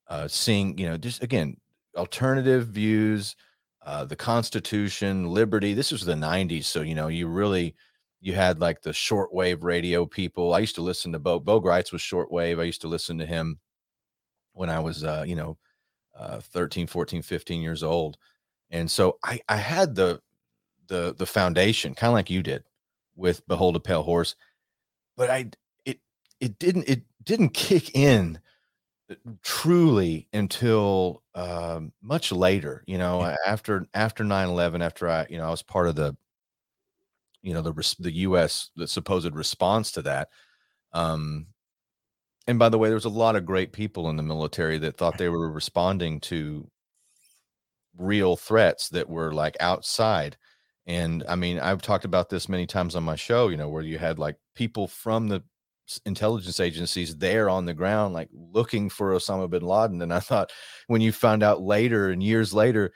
[0.09, 1.57] uh, seeing you know, just again,
[1.97, 3.37] alternative views,
[3.85, 5.75] uh, the Constitution, liberty.
[5.75, 7.75] This was the '90s, so you know, you really
[8.21, 10.55] you had like the shortwave radio people.
[10.55, 11.41] I used to listen to Bo.
[11.41, 12.61] Bo Gritz was shortwave.
[12.61, 13.59] I used to listen to him
[14.53, 15.57] when I was, uh, you know,
[16.15, 18.19] uh, 13, 14, 15 years old
[18.71, 20.21] and so I I had the
[20.89, 22.65] the the foundation kind of like you did
[23.17, 24.37] with Behold a Pale Horse,
[25.17, 25.51] but I
[25.85, 26.01] it
[26.41, 28.39] it didn't it didn't kick in
[29.11, 33.37] uh, truly until um, much later you know yeah.
[33.47, 36.17] after after 9-11 after i you know i was part of the
[37.43, 40.29] you know the the us the supposed response to that
[40.93, 41.47] um
[42.47, 44.97] and by the way there was a lot of great people in the military that
[44.97, 46.69] thought they were responding to
[47.97, 50.37] real threats that were like outside.
[50.87, 53.83] And I mean, I've talked about this many times on my show, you know, where
[53.83, 55.43] you had like people from the
[56.07, 60.03] intelligence agencies there on the ground, like looking for Osama bin Laden.
[60.03, 60.53] And I thought
[60.87, 62.93] when you found out later and years later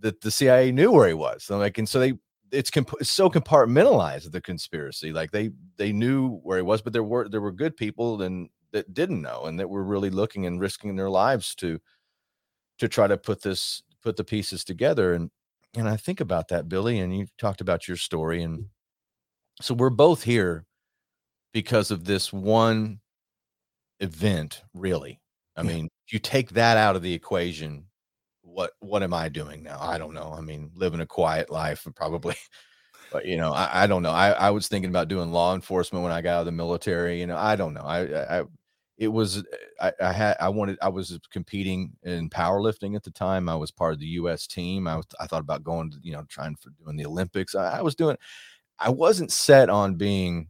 [0.00, 2.14] that the CIA knew where he was, so like, and so they,
[2.50, 5.12] it's, comp- it's so compartmentalized the conspiracy.
[5.12, 8.48] Like they they knew where he was, but there were there were good people and
[8.72, 11.78] that didn't know and that were really looking and risking their lives to
[12.78, 15.30] to try to put this put the pieces together and
[15.74, 18.66] and I think about that Billy and you talked about your story and mm.
[19.60, 20.64] so we're both here
[21.52, 23.00] because of this one
[24.00, 25.20] event really.
[25.56, 27.86] I mean you take that out of the equation
[28.42, 29.78] what what am I doing now?
[29.80, 30.34] I don't know.
[30.36, 32.36] I mean living a quiet life probably
[33.12, 34.10] but you know I, I don't know.
[34.10, 37.20] I, I was thinking about doing law enforcement when I got out of the military
[37.20, 37.82] you know I don't know.
[37.82, 38.44] I I
[38.98, 39.44] it was
[39.80, 43.48] I, I, had I wanted I was competing in powerlifting at the time.
[43.48, 44.46] I was part of the U.S.
[44.46, 44.86] team.
[44.86, 47.54] I was I thought about going to you know trying for doing the Olympics.
[47.54, 48.16] I, I was doing.
[48.78, 50.48] I wasn't set on being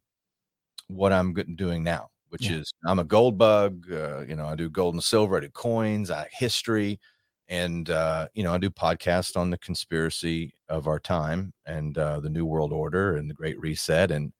[0.89, 2.59] what I'm doing now, which yeah.
[2.59, 3.91] is I'm a gold bug.
[3.91, 5.37] Uh, you know, I do gold and silver.
[5.37, 6.11] I do coins.
[6.11, 7.01] I history.
[7.49, 12.21] and uh, you know, I do podcasts on the conspiracy of our time and uh,
[12.21, 14.33] the New World Order and the Great Reset, and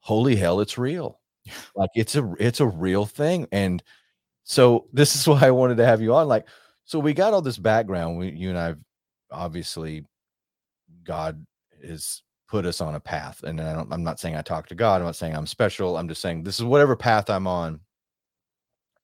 [0.00, 1.21] holy hell, it's real.
[1.74, 3.82] Like it's a it's a real thing, and
[4.44, 6.28] so this is why I wanted to have you on.
[6.28, 6.46] Like,
[6.84, 8.18] so we got all this background.
[8.18, 8.78] We, you and I've
[9.30, 10.04] obviously,
[11.04, 11.44] God
[11.86, 14.74] has put us on a path, and I don't, I'm not saying I talk to
[14.74, 15.00] God.
[15.00, 15.96] I'm not saying I'm special.
[15.96, 17.80] I'm just saying this is whatever path I'm on.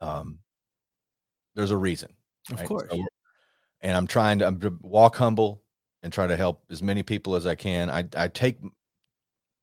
[0.01, 0.39] Um,
[1.55, 2.11] there's a reason,
[2.53, 2.69] Of right?
[2.69, 2.89] course.
[2.91, 3.05] So-
[3.81, 5.63] and I'm trying to I'm to walk humble
[6.03, 7.91] and try to help as many people as I can.
[7.91, 8.59] I I take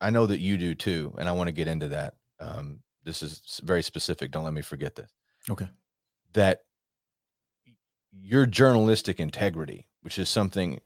[0.02, 2.14] I know that you do too, and I want to get into that.
[2.40, 4.32] Um, this is very specific.
[4.32, 5.12] Don't let me forget this.
[5.50, 5.68] Okay.
[6.34, 6.62] That
[8.12, 10.80] your journalistic integrity, which is something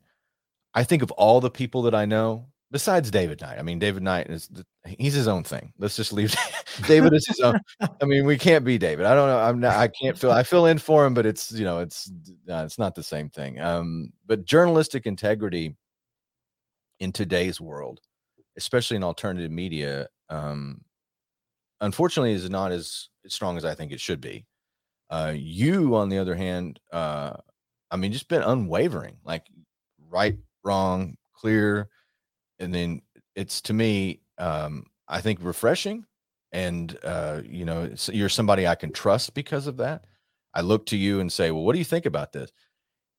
[0.73, 3.57] I think of all the people that I know, besides David Knight.
[3.57, 5.73] I mean, David Knight is the, he's his own thing.
[5.79, 6.35] Let's just leave.
[6.87, 7.59] David is his own.
[7.81, 9.05] I mean, we can't be David.
[9.05, 9.39] I don't know.
[9.39, 9.75] I'm not.
[9.75, 10.31] I can't feel.
[10.31, 12.11] I fill in for him, but it's you know, it's
[12.49, 13.59] uh, it's not the same thing.
[13.59, 15.75] Um, but journalistic integrity
[16.99, 18.01] in today's world,
[18.57, 20.81] especially in alternative media, um,
[21.81, 24.45] unfortunately, is not as strong as I think it should be.
[25.09, 27.33] Uh, you, on the other hand, uh,
[27.89, 29.47] I mean, just been unwavering, like
[30.09, 31.89] right, wrong, clear,
[32.59, 33.01] and then
[33.35, 36.05] it's to me, um, I think refreshing,
[36.51, 40.05] and uh, you know, you're somebody I can trust because of that.
[40.53, 42.51] I look to you and say, well, what do you think about this?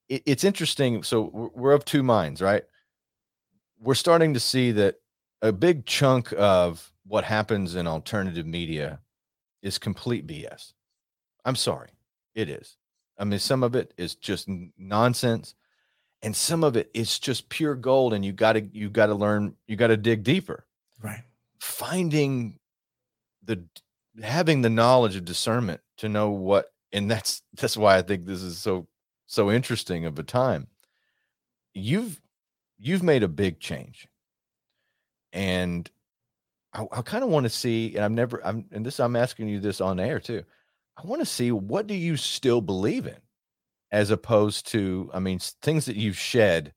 [0.08, 1.02] It, it's interesting.
[1.02, 2.64] So we're of two minds, right?
[3.80, 4.96] We're starting to see that
[5.42, 9.00] a big chunk of what happens in alternative media
[9.62, 10.74] is complete BS.
[11.44, 11.90] I'm sorry,
[12.36, 12.76] it is.
[13.18, 15.56] I mean, some of it is just nonsense,
[16.22, 18.14] and some of it is just pure gold.
[18.14, 19.56] And you got to you got to learn.
[19.66, 20.64] You got to dig deeper.
[21.02, 21.24] Right.
[21.58, 22.60] Finding
[23.42, 23.64] the
[24.22, 28.40] having the knowledge of discernment to know what, and that's that's why I think this
[28.40, 28.86] is so
[29.26, 30.68] so interesting of a time.
[31.74, 32.20] You've
[32.78, 34.06] you've made a big change,
[35.32, 35.90] and
[36.72, 37.94] I, I kind of want to see.
[37.96, 38.44] And I've never.
[38.46, 39.00] I'm and this.
[39.00, 40.44] I'm asking you this on air too.
[40.96, 43.16] I want to see what do you still believe in,
[43.90, 46.74] as opposed to, I mean, things that you've shed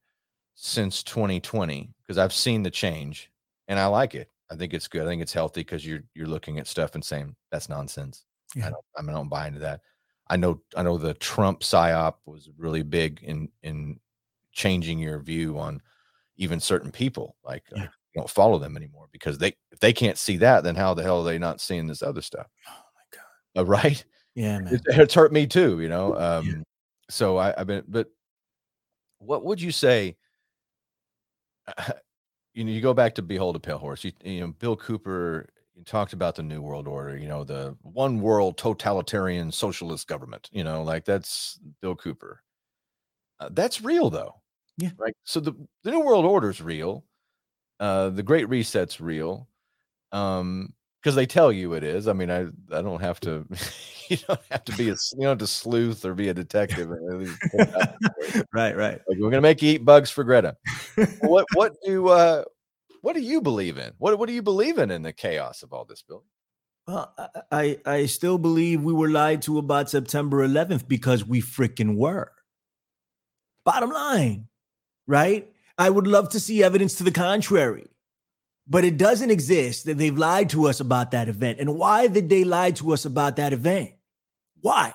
[0.56, 1.94] since 2020.
[2.02, 3.30] Because I've seen the change,
[3.68, 4.30] and I like it.
[4.52, 5.02] I think it's good.
[5.04, 8.26] I think it's healthy because you're you're looking at stuff and saying that's nonsense.
[8.56, 8.70] I Yeah.
[8.70, 8.86] don't.
[8.98, 9.82] I mean, I don't buy into that.
[10.28, 10.62] I know.
[10.76, 14.00] I know the Trump psyop was really big in in
[14.52, 15.82] changing your view on
[16.38, 17.36] even certain people.
[17.44, 17.88] Like uh, Yeah.
[18.16, 21.22] Don't follow them anymore because they if they can't see that, then how the hell
[21.22, 22.48] are they not seeing this other stuff?
[22.68, 23.62] Oh my God.
[23.62, 24.04] Uh, right?
[24.36, 24.76] Yeah, man.
[24.76, 26.18] It, it's hurt me too, you know.
[26.18, 26.64] Um,
[27.10, 28.08] so I, I've been, but
[29.20, 30.16] what would you say?
[32.54, 34.04] you know, you go back to Behold a Pale Horse.
[34.04, 37.18] You, you know, Bill Cooper you talked about the New World Order.
[37.18, 40.50] You know, the one world totalitarian socialist government.
[40.52, 42.42] You know, like that's Bill Cooper.
[43.40, 44.42] Uh, that's real though.
[44.78, 44.92] Yeah.
[44.98, 45.16] Right.
[45.24, 47.06] So the the New World Order is real.
[47.80, 49.48] Uh, the Great Reset's real.
[50.12, 52.08] Um, because they tell you it is.
[52.08, 53.46] I mean, I I don't have to.
[54.10, 56.90] you don't have to be a you don't to sleuth or be a detective.
[56.92, 58.46] and really put it out there.
[58.54, 59.02] right, right.
[59.08, 60.56] Like, we're gonna make you eat bugs for Greta.
[61.22, 62.44] what what do uh
[63.02, 63.92] what do you believe in?
[63.98, 66.24] What what do you believe in in the chaos of all this, Bill?
[66.88, 67.14] Well,
[67.52, 72.32] I I still believe we were lied to about September 11th because we freaking were.
[73.66, 74.48] Bottom line,
[75.08, 75.50] right?
[75.78, 77.88] I would love to see evidence to the contrary,
[78.68, 81.60] but it doesn't exist that they've lied to us about that event.
[81.60, 83.92] And why did they lie to us about that event?
[84.62, 84.94] Why?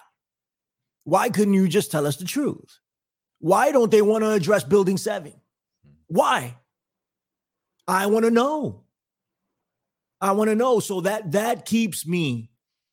[1.04, 2.78] Why couldn't you just tell us the truth?
[3.40, 5.32] Why don't they want to address Building 7?
[6.06, 6.56] Why?
[7.86, 8.84] I want to know.
[10.20, 10.80] I want to know.
[10.80, 12.50] So that that keeps me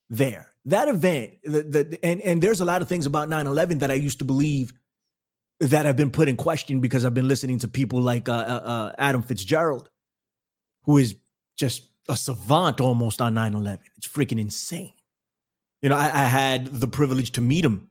[0.09, 0.51] there.
[0.65, 3.95] That event, the, the and and there's a lot of things about 9/11 that I
[3.95, 4.73] used to believe
[5.59, 8.35] that have been put in question because I've been listening to people like uh, uh,
[8.35, 9.89] uh, Adam Fitzgerald,
[10.83, 11.15] who is
[11.57, 13.79] just a savant almost on 9/11.
[13.97, 14.93] It's freaking insane.
[15.81, 17.89] You know, I, I had the privilege to meet him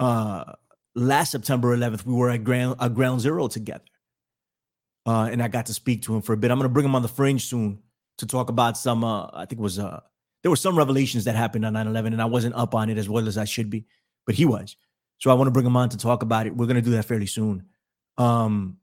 [0.00, 0.52] uh,
[0.94, 2.04] last September 11th.
[2.04, 3.84] We were at Ground, at Ground Zero together,
[5.06, 6.50] uh, and I got to speak to him for a bit.
[6.50, 7.82] I'm going to bring him on the fringe soon
[8.18, 10.00] to talk about some uh I think it was uh
[10.42, 13.08] there were some revelations that happened on 9/11 and I wasn't up on it as
[13.08, 13.86] well as I should be,
[14.26, 14.76] but he was.
[15.18, 16.56] So I want to bring him on to talk about it.
[16.56, 17.66] We're going to do that fairly soon.
[18.16, 18.78] Um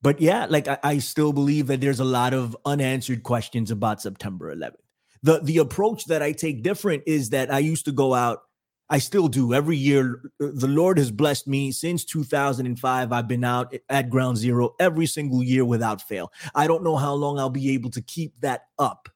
[0.00, 4.00] but yeah, like I, I still believe that there's a lot of unanswered questions about
[4.00, 4.76] September 11th.
[5.22, 8.42] The the approach that I take different is that I used to go out
[8.90, 10.22] I still do every year.
[10.38, 13.12] The Lord has blessed me since 2005.
[13.12, 16.32] I've been out at ground zero every single year without fail.
[16.54, 19.08] I don't know how long I'll be able to keep that up,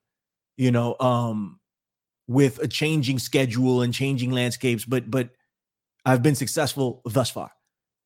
[0.59, 1.59] you know, um,
[2.27, 4.85] with a changing schedule and changing landscapes.
[4.85, 5.31] But but
[6.05, 7.53] I've been successful thus far.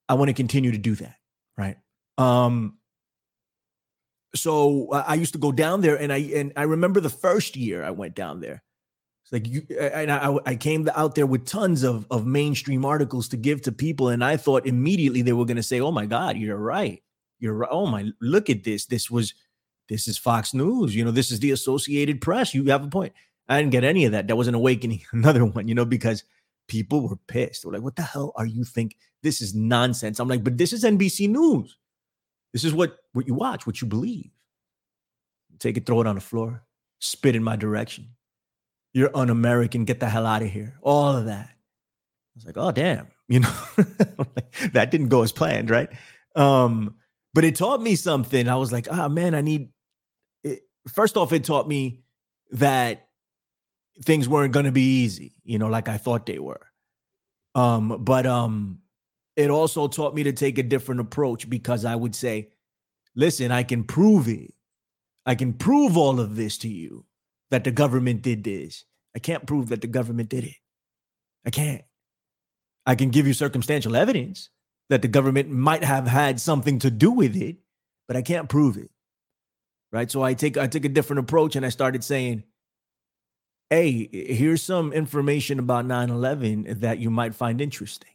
[0.09, 1.16] I want to continue to do that,
[1.57, 1.76] right?
[2.18, 2.78] Um
[4.34, 7.82] so I used to go down there and I and I remember the first year
[7.82, 8.62] I went down there.
[9.24, 13.28] It's like you and I, I came out there with tons of of mainstream articles
[13.28, 16.07] to give to people and I thought immediately they were going to say, "Oh my
[16.07, 17.03] god, you're right.
[17.40, 17.70] You're right.
[17.72, 18.86] Oh my, look at this.
[18.86, 19.34] This was
[19.88, 20.94] this is Fox News.
[20.94, 22.55] You know, this is the Associated Press.
[22.55, 23.12] You have a point."
[23.49, 24.26] I didn't get any of that.
[24.28, 26.24] That was an awakening, another one, you know, because
[26.68, 27.62] people were pissed.
[27.62, 28.96] They were like, "What the hell are you think?
[29.22, 31.76] This is nonsense." I'm like, "But this is NBC News.
[32.52, 34.30] This is what what you watch, what you believe."
[35.58, 36.64] Take it, throw it on the floor,
[36.98, 38.10] spit in my direction.
[38.92, 39.84] You're un-American.
[39.84, 40.78] Get the hell out of here.
[40.82, 41.48] All of that.
[41.50, 43.54] I was like, "Oh damn," you know,
[44.72, 45.90] that didn't go as planned, right?
[46.34, 46.96] Um,
[47.34, 48.48] but it taught me something.
[48.48, 49.70] I was like, "Ah, oh, man, I need."
[50.44, 50.62] It.
[50.88, 52.02] First off, it taught me
[52.52, 53.05] that
[54.05, 56.66] things weren't going to be easy, you know, like I thought they were.
[57.55, 58.80] Um, but um,
[59.36, 62.51] it also taught me to take a different approach because I would say,
[63.14, 64.53] listen, I can prove it.
[65.24, 67.07] I can prove all of this to you
[67.51, 68.84] that the government did this.
[69.14, 70.57] I can't prove that the government did it.
[71.44, 71.82] I can't.
[72.84, 74.51] I can give you circumstantial evidence
[74.90, 77.57] that the government might have had something to do with it,
[78.07, 78.90] but I can't prove it.
[79.90, 80.11] Right?
[80.11, 82.44] So I take I took a different approach and I started saying,
[83.70, 88.10] hey, here's some information about 9 11 that you might find interesting.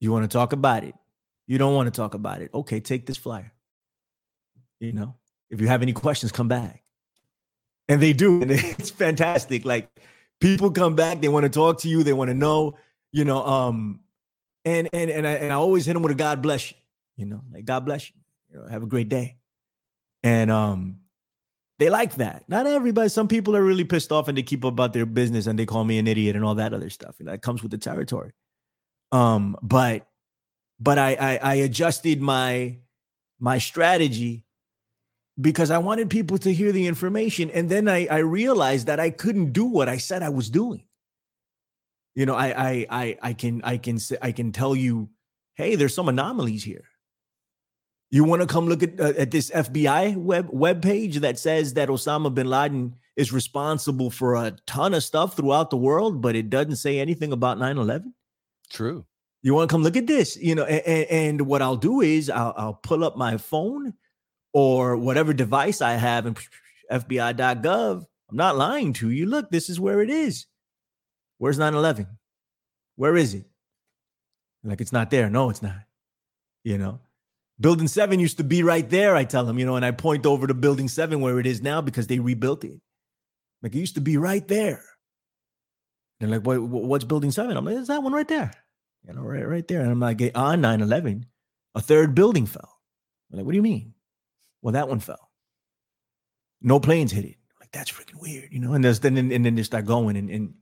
[0.00, 0.94] You want to talk about it?
[1.46, 2.50] You don't want to talk about it.
[2.54, 3.52] Okay, take this flyer.
[4.80, 5.14] You know,
[5.50, 6.82] if you have any questions, come back.
[7.88, 8.42] And they do.
[8.42, 9.64] And it's fantastic.
[9.64, 9.88] Like
[10.40, 12.76] people come back, they want to talk to you, they want to know,
[13.12, 14.00] you know, um,
[14.64, 16.76] and and and I, and I always hit them with a God bless you,
[17.16, 18.16] you know, like God bless you.
[18.50, 19.36] you know, have a great day.
[20.22, 20.98] And um,
[21.78, 22.44] they like that.
[22.48, 23.08] Not everybody.
[23.08, 25.84] Some people are really pissed off and they keep about their business and they call
[25.84, 27.16] me an idiot and all that other stuff.
[27.20, 28.32] And that comes with the territory.
[29.12, 30.06] Um, but
[30.80, 32.78] but I, I I adjusted my
[33.38, 34.44] my strategy
[35.40, 37.50] because I wanted people to hear the information.
[37.50, 40.82] And then I, I realized that I couldn't do what I said I was doing.
[42.14, 45.10] You know, I I I I can I can I can tell you,
[45.54, 46.84] hey, there's some anomalies here.
[48.10, 51.74] You want to come look at uh, at this FBI web web page that says
[51.74, 56.34] that Osama bin Laden is responsible for a ton of stuff throughout the world, but
[56.34, 58.12] it doesn't say anything about 9/11?
[58.70, 59.04] True.
[59.42, 60.64] You want to come look at this, you know?
[60.64, 63.94] And, and what I'll do is I'll, I'll, pull up my phone
[64.52, 66.34] or whatever device I have in
[66.90, 68.04] FBI.gov.
[68.30, 69.26] I'm not lying to you.
[69.26, 70.46] Look, this is where it is.
[71.38, 72.06] Where's 9/11?
[72.96, 73.44] Where is it?
[74.64, 75.30] Like it's not there.
[75.30, 75.76] No, it's not.
[76.64, 77.00] You know.
[77.60, 80.26] Building seven used to be right there, I tell them, you know, and I point
[80.26, 82.80] over to building seven where it is now because they rebuilt it.
[83.62, 84.84] Like it used to be right there.
[86.20, 87.56] They're like, what, what's building seven?
[87.56, 88.52] I'm like, is that one right there?
[89.06, 89.80] You know, right, right there.
[89.80, 91.26] And I'm like, on 9 11,
[91.74, 92.78] a third building fell.
[93.32, 93.94] I'm like, what do you mean?
[94.62, 95.30] Well, that one fell.
[96.60, 97.36] No planes hit it.
[97.50, 98.72] I'm like, that's freaking weird, you know.
[98.72, 100.54] And then and then they start going and and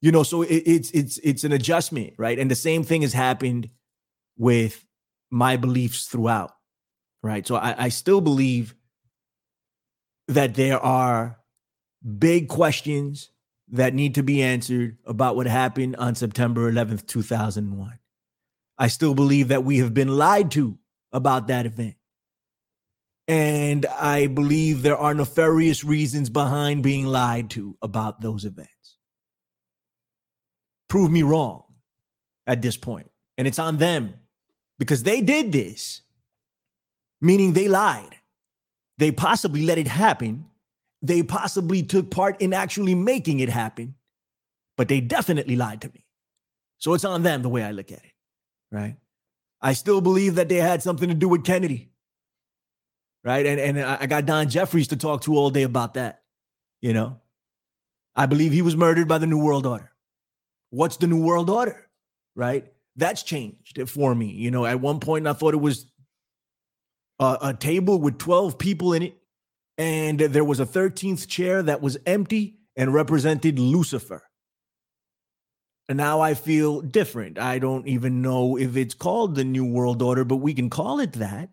[0.00, 2.38] you know, so it, it's it's it's an adjustment, right?
[2.38, 3.68] And the same thing has happened
[4.38, 4.84] with
[5.32, 6.52] my beliefs throughout,
[7.22, 7.46] right?
[7.46, 8.74] So I, I still believe
[10.28, 11.38] that there are
[12.18, 13.30] big questions
[13.70, 17.98] that need to be answered about what happened on September 11th, 2001.
[18.76, 20.78] I still believe that we have been lied to
[21.12, 21.94] about that event.
[23.26, 28.98] And I believe there are nefarious reasons behind being lied to about those events.
[30.88, 31.64] Prove me wrong
[32.46, 34.14] at this point, And it's on them
[34.82, 36.00] because they did this,
[37.20, 38.16] meaning they lied.
[38.98, 40.46] They possibly let it happen.
[41.02, 43.94] They possibly took part in actually making it happen,
[44.76, 46.04] but they definitely lied to me.
[46.78, 48.12] So it's on them the way I look at it,
[48.72, 48.96] right?
[49.60, 51.92] I still believe that they had something to do with Kennedy,
[53.22, 53.46] right?
[53.46, 56.24] And, and I got Don Jeffries to talk to all day about that,
[56.80, 57.20] you know?
[58.16, 59.92] I believe he was murdered by the New World Order.
[60.70, 61.88] What's the New World Order,
[62.34, 62.66] right?
[62.96, 64.30] That's changed it for me.
[64.30, 65.86] You know, at one point I thought it was
[67.18, 69.16] a, a table with 12 people in it,
[69.78, 74.22] and there was a 13th chair that was empty and represented Lucifer.
[75.88, 77.38] And now I feel different.
[77.38, 81.00] I don't even know if it's called the New World Order, but we can call
[81.00, 81.50] it that.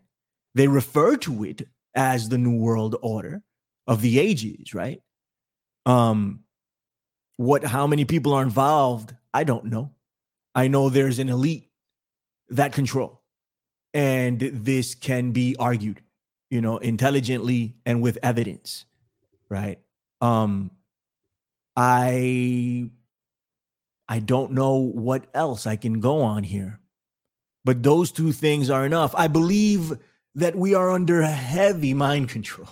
[0.54, 3.42] They refer to it as the New World Order
[3.86, 5.00] of the ages, right?
[5.84, 6.40] Um,
[7.36, 9.92] what how many people are involved, I don't know.
[10.54, 11.68] I know there's an elite
[12.50, 13.20] that control.
[13.92, 16.00] And this can be argued,
[16.48, 18.84] you know, intelligently and with evidence,
[19.48, 19.78] right?
[20.20, 20.70] Um
[21.76, 22.90] I
[24.08, 26.80] I don't know what else I can go on here.
[27.64, 29.14] But those two things are enough.
[29.16, 29.92] I believe
[30.34, 32.68] that we are under heavy mind control.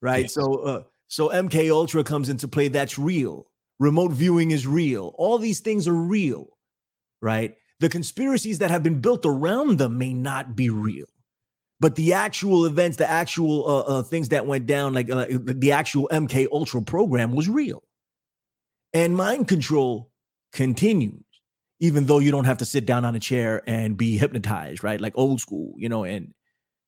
[0.00, 0.22] Right?
[0.22, 0.34] Yes.
[0.34, 3.46] So uh, so MK Ultra comes into play that's real.
[3.78, 5.14] Remote viewing is real.
[5.16, 6.55] All these things are real.
[7.20, 7.56] Right?
[7.80, 11.06] The conspiracies that have been built around them may not be real.
[11.78, 15.72] But the actual events, the actual uh, uh, things that went down, like uh, the
[15.72, 17.82] actual MK Ultra program, was real.
[18.94, 20.10] And mind control
[20.52, 21.22] continues,
[21.80, 24.98] even though you don't have to sit down on a chair and be hypnotized, right?
[25.00, 26.32] Like old school, you know, and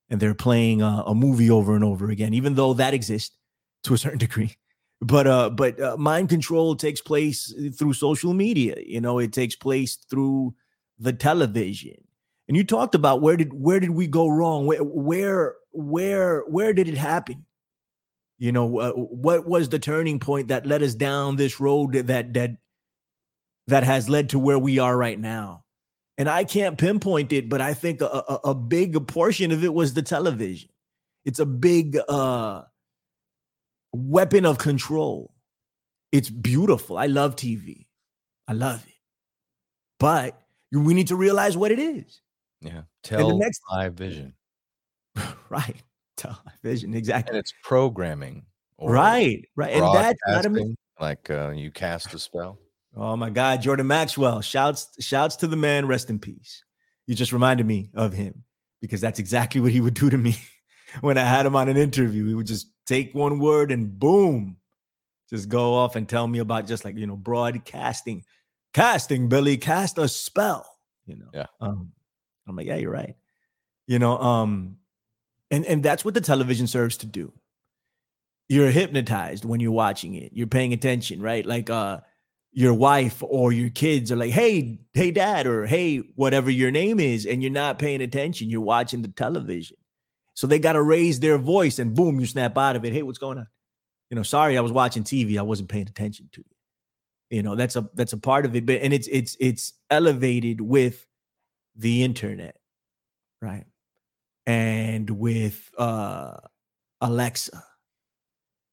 [0.09, 3.37] and they're playing uh, a movie over and over again, even though that exists
[3.85, 4.57] to a certain degree.
[5.01, 8.77] But uh, but uh, mind control takes place through social media.
[8.85, 10.55] You know, it takes place through
[10.99, 12.05] the television.
[12.49, 14.67] And you talked about where did where did we go wrong?
[14.67, 17.45] Where where where where did it happen?
[18.39, 22.35] You know, uh, what was the turning point that led us down this road that
[22.35, 22.57] that
[23.67, 25.65] that has led to where we are right now?
[26.17, 29.73] And I can't pinpoint it, but I think a, a, a big portion of it
[29.73, 30.71] was the television.
[31.25, 32.63] It's a big uh,
[33.93, 35.35] weapon of control.
[36.13, 36.97] It's beautiful.
[36.97, 37.87] I love TV.
[38.47, 38.95] I love it.
[39.99, 40.41] But
[40.73, 42.21] we need to realize what it is.
[42.61, 42.83] Yeah.
[43.03, 44.35] Tell the next- live vision.
[45.49, 45.83] right.
[46.17, 47.31] tell vision exactly.
[47.31, 48.45] And it's programming.
[48.77, 49.73] or Right, right.
[49.73, 52.59] And that's not a like uh, you cast a spell.
[52.97, 54.41] Oh my God, Jordan Maxwell.
[54.41, 56.65] Shouts, shouts to the man, rest in peace.
[57.07, 58.45] You just reminded me of him
[58.81, 60.37] because that's exactly what he would do to me
[61.01, 62.27] when I had him on an interview.
[62.27, 64.57] He would just take one word and boom,
[65.31, 68.25] just go off and tell me about just like, you know, broadcasting,
[68.75, 70.67] casting, Billy, cast a spell,
[71.07, 71.29] you know.
[71.33, 71.47] Yeah.
[71.61, 71.93] Um,
[72.47, 73.17] I'm like, yeah, you're right.
[73.87, 74.77] You know, um,
[75.51, 77.33] and and that's what the television serves to do.
[78.49, 80.33] You're hypnotized when you're watching it.
[80.35, 81.45] You're paying attention, right?
[81.45, 82.01] Like uh
[82.53, 86.99] your wife or your kids are like, hey, hey, dad, or hey, whatever your name
[86.99, 88.51] is, and you're not paying attention.
[88.51, 89.78] You're watching the television.
[90.39, 92.93] So they got to raise their voice and boom, you snap out of it.
[92.93, 93.49] Hey, what's going on?
[94.09, 95.37] You know, sorry, I was watching TV.
[95.37, 97.39] I wasn't paying attention to you.
[97.39, 98.65] You know, that's a that's a part of it.
[98.65, 101.05] But and it's it's it's elevated with
[101.75, 102.57] the internet,
[103.43, 103.65] right?
[104.47, 106.37] And with uh
[107.01, 107.65] Alexa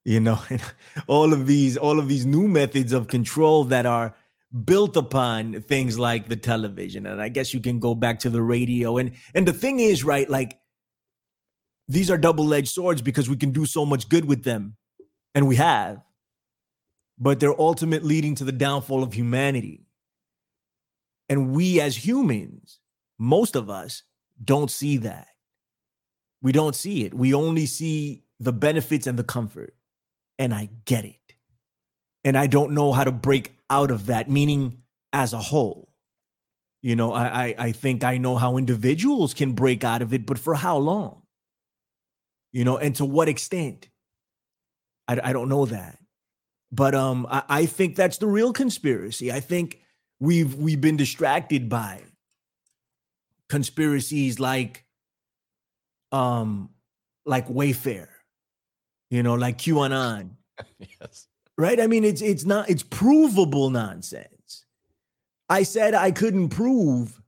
[0.03, 0.61] you know and
[1.07, 4.15] all of these all of these new methods of control that are
[4.63, 8.41] built upon things like the television and i guess you can go back to the
[8.41, 10.59] radio and and the thing is right like
[11.87, 14.75] these are double-edged swords because we can do so much good with them
[15.33, 16.01] and we have
[17.17, 19.85] but they're ultimate leading to the downfall of humanity
[21.29, 22.79] and we as humans
[23.17, 24.03] most of us
[24.43, 25.27] don't see that
[26.41, 29.73] we don't see it we only see the benefits and the comfort
[30.37, 31.35] and I get it.
[32.23, 34.81] And I don't know how to break out of that, meaning
[35.13, 35.89] as a whole.
[36.81, 40.25] You know, I, I, I think I know how individuals can break out of it,
[40.25, 41.23] but for how long?
[42.55, 43.89] You know, and to what extent?
[45.07, 45.99] I, I don't know that.
[46.71, 49.31] But um, I, I think that's the real conspiracy.
[49.31, 49.81] I think
[50.19, 52.01] we've we've been distracted by
[53.49, 54.85] conspiracies like
[56.11, 56.69] um
[57.25, 58.07] like Wayfair
[59.09, 60.31] you know, like QAnon,
[60.79, 61.27] yes.
[61.57, 61.79] right?
[61.79, 64.65] I mean, it's it's not it's provable nonsense.
[65.49, 67.21] I said I couldn't prove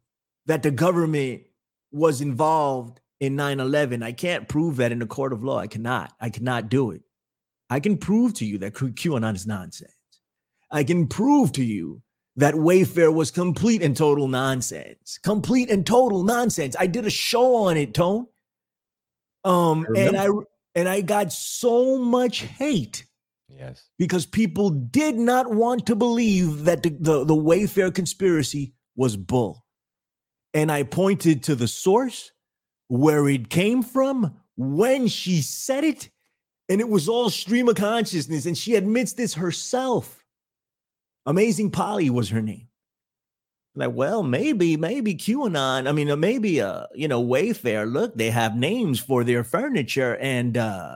[0.48, 1.44] that the government
[1.92, 4.04] was involved in 9-11.
[4.04, 5.60] I can't prove that in a court of law.
[5.60, 6.14] I cannot.
[6.20, 7.02] I cannot do it.
[7.70, 9.92] I can prove to you that QAnon is nonsense.
[10.72, 12.02] I can prove to you
[12.36, 15.18] that Wayfair was complete and total nonsense.
[15.24, 16.76] Complete and total nonsense.
[16.80, 18.28] I did a show on it, Tone.
[19.44, 20.28] Um, I and I
[20.76, 23.06] and I got so much hate
[23.50, 23.90] Yes.
[23.98, 29.64] because people did not want to believe that the, the, the Wayfair conspiracy was bull.
[30.54, 32.32] And I pointed to the source,
[32.88, 36.10] where it came from, when she said it,
[36.70, 38.46] and it was all stream of consciousness.
[38.46, 40.26] And she admits this herself.
[41.26, 42.68] Amazing Polly was her name.
[43.76, 45.88] Like, well, maybe, maybe QAnon.
[45.88, 47.92] I mean, uh, maybe, uh, you know, Wayfair.
[47.92, 50.96] Look, they have names for their furniture, and uh,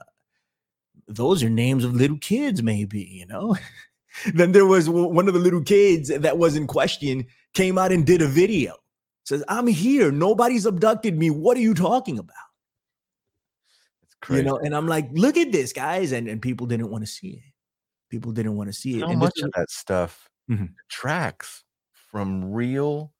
[1.08, 3.56] those are names of little kids, maybe, you know.
[4.34, 8.06] then there was one of the little kids that was in question came out and
[8.06, 8.76] did a video.
[9.24, 10.12] Says, I'm here.
[10.12, 11.30] Nobody's abducted me.
[11.30, 12.36] What are you talking about?
[14.04, 14.44] It's crazy.
[14.44, 16.12] You know, and I'm like, look at this, guys.
[16.12, 17.54] And, and people didn't want to see it.
[18.10, 19.02] People didn't want to see it.
[19.02, 20.74] so and much is- of that stuff Mhm.
[20.90, 21.64] tracks
[21.94, 23.14] from real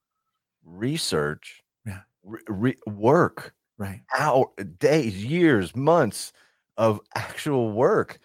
[0.64, 2.00] research, Yeah.
[2.22, 4.02] re- re- work, right.
[4.18, 4.46] hour,
[4.78, 6.32] days, years, months
[6.76, 8.18] of actual work.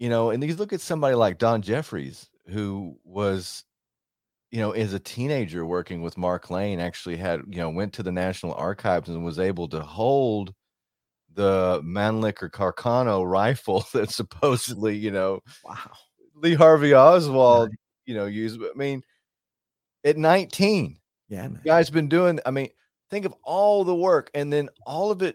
[0.00, 3.64] You know, and you look at somebody like Don Jeffries, who was
[4.54, 8.04] you know, as a teenager working with Mark Lane, actually had, you know, went to
[8.04, 10.54] the National Archives and was able to hold
[11.34, 15.90] the Mannlicher Carcano rifle that supposedly, you know, Wow.
[16.36, 17.70] Lee Harvey Oswald,
[18.06, 18.60] you know, used.
[18.60, 19.02] I mean,
[20.04, 20.98] at 19,
[21.28, 22.38] Yeah, guy's been doing.
[22.46, 22.68] I mean,
[23.10, 25.34] think of all the work and then all of it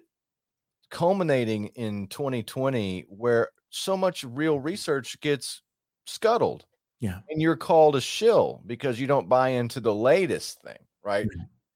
[0.91, 5.61] culminating in 2020, where so much real research gets
[6.05, 6.65] scuttled.
[6.99, 7.19] Yeah.
[7.29, 11.27] And you're called a shill because you don't buy into the latest thing, right?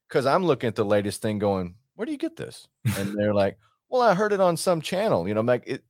[0.08, 2.68] Because I'm looking at the latest thing going, where do you get this?
[2.98, 3.58] And they're like,
[3.90, 5.84] well, I heard it on some channel, you know, like it,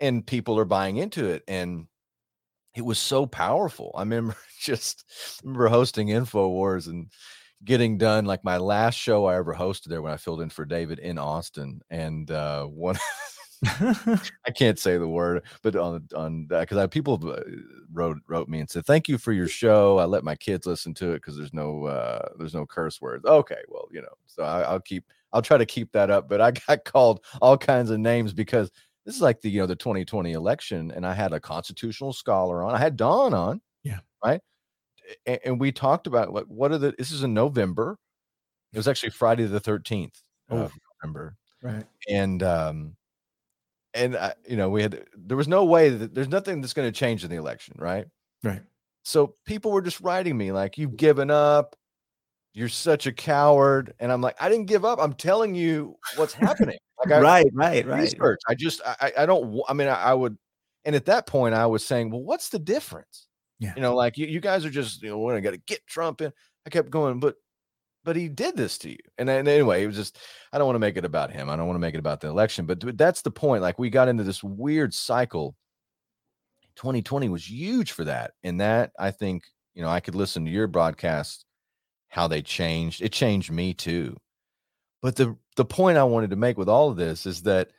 [0.00, 1.42] and people are buying into it.
[1.48, 1.86] And
[2.76, 3.92] it was so powerful.
[3.94, 5.04] I remember just
[5.42, 7.10] remember hosting InfoWars and
[7.64, 10.66] getting done like my last show I ever hosted there when I filled in for
[10.66, 11.80] David in Austin.
[11.90, 12.98] And uh one
[13.64, 17.40] I can't say the word, but on on that because I people uh,
[17.92, 19.98] wrote wrote me and said thank you for your show.
[19.98, 23.24] I let my kids listen to it because there's no uh there's no curse words.
[23.24, 26.28] Okay, well you know, so I, I'll keep I'll try to keep that up.
[26.28, 28.70] But I got called all kinds of names because
[29.04, 32.62] this is like the you know the 2020 election, and I had a constitutional scholar
[32.62, 32.74] on.
[32.74, 33.60] I had Don on.
[33.82, 34.00] Yeah.
[34.24, 34.40] right.
[35.24, 37.98] And, and we talked about like what are the this is in November.
[38.72, 41.84] It was actually Friday the 13th of November right.
[42.08, 42.95] and um
[43.96, 46.86] and I, you know we had there was no way that there's nothing that's going
[46.88, 48.06] to change in the election right
[48.44, 48.62] Right.
[49.02, 51.74] so people were just writing me like you've given up
[52.54, 56.32] you're such a coward and i'm like i didn't give up i'm telling you what's
[56.34, 57.46] happening like I, right.
[57.52, 57.86] Right.
[57.86, 58.00] Right.
[58.02, 60.36] research i just i I- don't i mean I, I would
[60.84, 63.26] and at that point i was saying well what's the difference
[63.58, 63.72] Yeah.
[63.74, 66.32] you know like you, you guys are just you know we're gonna get trump in
[66.66, 67.34] i kept going but
[68.06, 68.98] but he did this to you.
[69.18, 70.18] And then anyway, it was just
[70.52, 71.50] I don't want to make it about him.
[71.50, 73.62] I don't want to make it about the election, but that's the point.
[73.62, 75.56] Like we got into this weird cycle.
[76.76, 78.32] 2020 was huge for that.
[78.44, 79.44] And that I think,
[79.74, 81.44] you know, I could listen to your broadcast
[82.08, 83.02] how they changed.
[83.02, 84.16] It changed me too.
[85.02, 87.70] But the the point I wanted to make with all of this is that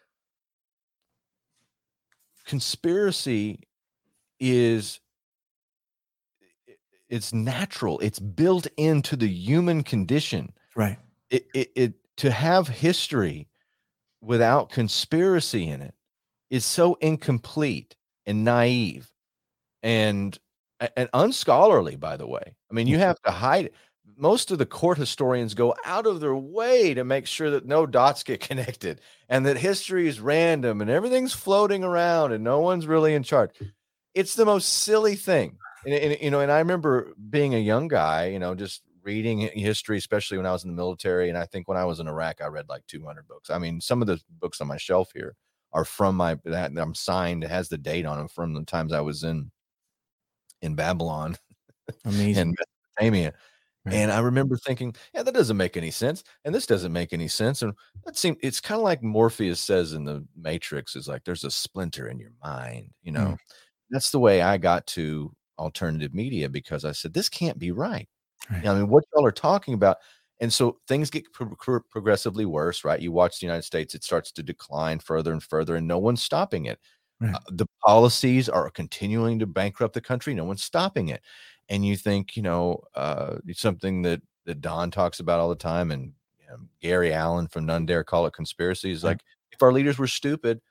[2.45, 3.61] conspiracy
[4.41, 4.99] is
[7.09, 7.99] it's natural.
[7.99, 10.97] It's built into the human condition Right.
[11.29, 13.47] it, it, it to have history
[14.21, 15.93] without conspiracy in it
[16.49, 17.95] is so incomplete
[18.25, 19.11] and naive
[19.83, 20.37] and
[20.95, 23.73] and unscholarly by the way i mean you have to hide it.
[24.17, 27.85] most of the court historians go out of their way to make sure that no
[27.85, 28.99] dots get connected
[29.29, 33.51] and that history is random and everything's floating around and no one's really in charge
[34.13, 37.87] it's the most silly thing and, and you know and i remember being a young
[37.87, 41.45] guy you know just reading history especially when i was in the military and i
[41.45, 44.07] think when i was in iraq i read like 200 books i mean some of
[44.07, 45.35] the books on my shelf here
[45.73, 48.93] are from my that i'm signed it has the date on them from the times
[48.93, 49.51] i was in
[50.61, 51.37] in babylon
[52.05, 52.37] Amazing.
[52.49, 52.57] and
[52.99, 53.33] mesopotamia
[53.85, 53.95] Right.
[53.95, 57.29] and i remember thinking yeah that doesn't make any sense and this doesn't make any
[57.29, 57.73] sense and
[58.05, 61.51] that seemed it's kind of like morpheus says in the matrix is like there's a
[61.51, 63.37] splinter in your mind you know Mm.
[63.89, 68.07] that's the way i got to alternative media because i said this can't be right
[68.51, 68.65] Right.
[68.67, 69.97] I mean, what y'all are talking about.
[70.39, 72.99] And so things get pro- pro- progressively worse, right?
[72.99, 76.21] You watch the United States, it starts to decline further and further, and no one's
[76.21, 76.79] stopping it.
[77.19, 77.33] Right.
[77.33, 81.21] Uh, the policies are continuing to bankrupt the country, no one's stopping it.
[81.69, 85.55] And you think, you know, uh, it's something that, that Don talks about all the
[85.55, 86.13] time, and
[86.53, 89.09] um, Gary Allen from None Dare Call It Conspiracy is Right.
[89.11, 90.61] like, if our leaders were stupid,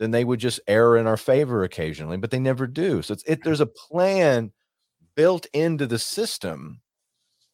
[0.00, 3.02] then they would just err in our favor occasionally, but they never do.
[3.02, 4.50] So it's it there's a plan
[5.14, 6.80] built into the system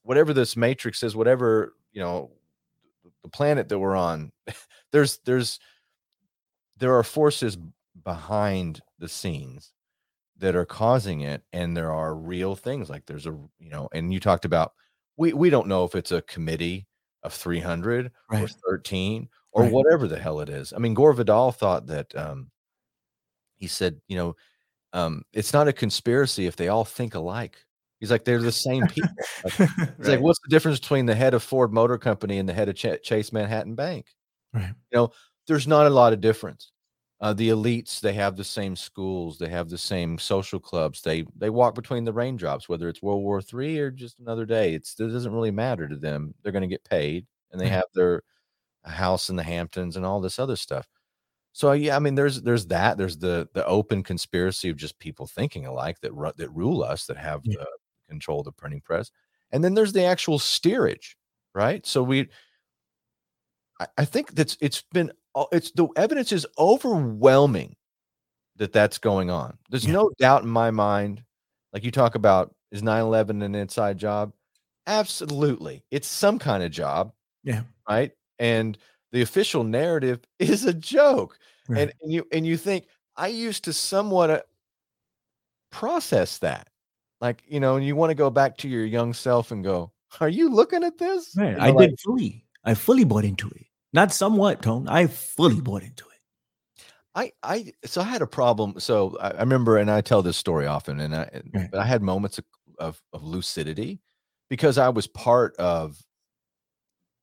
[0.07, 2.30] whatever this matrix is whatever you know
[3.22, 4.30] the planet that we're on
[4.92, 5.59] there's there's
[6.78, 7.59] there are forces
[8.05, 9.72] behind the scenes
[10.38, 14.12] that are causing it and there are real things like there's a you know and
[14.12, 14.72] you talked about
[15.16, 16.86] we we don't know if it's a committee
[17.24, 19.72] of 300 or 13 or Right.
[19.72, 22.50] whatever the hell it is i mean gore vidal thought that um
[23.59, 24.36] he said you know
[24.92, 27.59] um it's not a conspiracy if they all think alike
[28.00, 29.11] he's like they're the same people
[29.44, 29.54] Like,
[29.98, 32.68] It's like, what's the difference between the head of Ford Motor Company and the head
[32.68, 34.07] of Ch- Chase Manhattan Bank?
[34.54, 34.74] Right.
[34.92, 35.12] You know,
[35.48, 36.72] there's not a lot of difference.
[37.20, 41.02] Uh, the elites, they have the same schools, they have the same social clubs.
[41.02, 44.74] They they walk between the raindrops, whether it's World War Three or just another day.
[44.74, 46.34] It's it doesn't really matter to them.
[46.42, 47.72] They're going to get paid, and they Right.
[47.74, 48.22] have their
[48.91, 50.89] house in the Hamptons and all this other stuff.
[51.53, 52.99] So yeah, I mean, there's there's that.
[52.99, 57.07] There's the the open conspiracy of just people thinking alike that ru- that rule us,
[57.07, 57.57] that have Yeah.
[57.61, 57.66] the
[58.09, 59.11] control of the printing press
[59.51, 61.16] and then there's the actual steerage
[61.57, 62.28] right so we
[63.80, 65.11] I, I think that's it's been
[65.53, 67.74] it's the evidence is overwhelming
[68.57, 69.93] that that's going on there's Yeah.
[69.95, 71.22] no doubt in my mind
[71.72, 74.32] like you talk about is 9-11 an inside job
[74.87, 75.82] Absolutely.
[75.91, 77.12] It's some kind of job.
[77.43, 77.62] Yeah.
[77.89, 78.12] Right.
[78.39, 78.76] And
[79.12, 81.39] the official narrative is a joke.
[81.68, 81.82] Right.
[81.82, 84.41] And, and you and you think I used to somewhat uh,
[85.70, 86.68] process that.
[87.20, 89.91] Like, you know, and you want to go back to your young self and go,
[90.20, 91.34] Are you looking at this?
[91.37, 91.51] Right.
[91.53, 92.45] You know, I like- did fully.
[92.64, 93.66] I fully bought into it.
[93.93, 94.89] Not somewhat, Tone.
[94.89, 96.82] I fully bought into it.
[97.14, 98.74] I, I, so I had a problem.
[98.78, 101.70] So I, I remember, and I tell this story often, and I, Right.
[101.70, 102.45] but I had moments of,
[102.78, 104.01] of, of lucidity
[104.51, 105.97] because I was part of,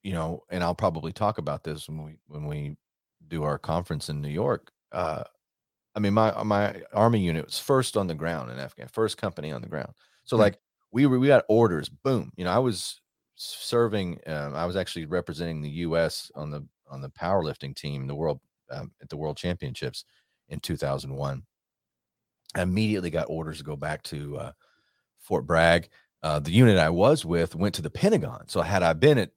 [0.03, 2.77] you know, and I'll probably talk about this when we, when we
[3.27, 4.71] do our conference in New York.
[4.91, 5.23] Uh,
[5.95, 9.51] I mean, my, my army unit was first on the ground in Afghan, first company
[9.51, 9.93] on the ground.
[10.25, 10.53] So Right.
[10.53, 10.59] like
[10.91, 12.31] we were, we got orders, boom.
[12.35, 13.01] You know, I was
[13.35, 16.31] serving, um, I was actually representing the U.S.
[16.35, 18.39] on the, on the powerlifting team, the world,
[18.71, 20.05] um, at the world championships
[20.49, 21.43] in 2001.
[22.55, 24.51] I immediately got orders to go back to uh,
[25.19, 25.89] Fort Bragg.
[26.21, 28.47] Uh, the unit I was with went to the Pentagon.
[28.47, 29.31] So had I been at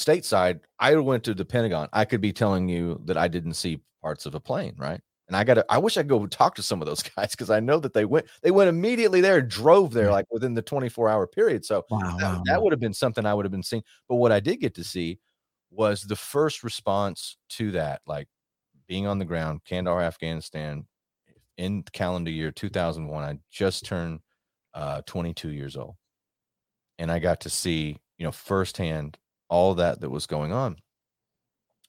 [0.00, 1.88] stateside, I went to the Pentagon.
[1.92, 5.00] I could be telling you that I didn't see parts of a plane, right?
[5.28, 7.50] And I got to, I wish I'd go talk to some of those guys because
[7.50, 11.08] I know that they went, they went immediately there, drove there like within the 24
[11.08, 11.64] hour period.
[11.64, 12.16] So Wow.
[12.18, 13.84] that, that would have been something I would have been seeing.
[14.08, 15.20] But what I did get to see
[15.70, 18.26] was the first response to that, like
[18.88, 20.86] being on the ground, Kandahar, Afghanistan,
[21.56, 23.22] in calendar year 2001.
[23.22, 24.20] I just turned
[24.74, 25.96] uh, 22 years old,
[26.98, 29.18] and I got to see, you know, firsthand
[29.50, 30.78] all that that was going on.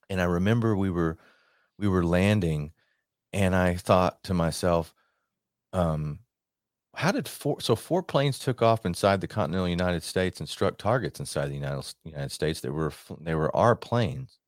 [0.10, 1.18] And I remember we were
[1.78, 2.74] we were landing,
[3.34, 4.94] and I thought to myself,
[5.74, 6.20] um,
[6.96, 10.78] how did four so four planes took off inside the continental united states and struck
[10.78, 14.40] targets inside the united, united states that were they were our planes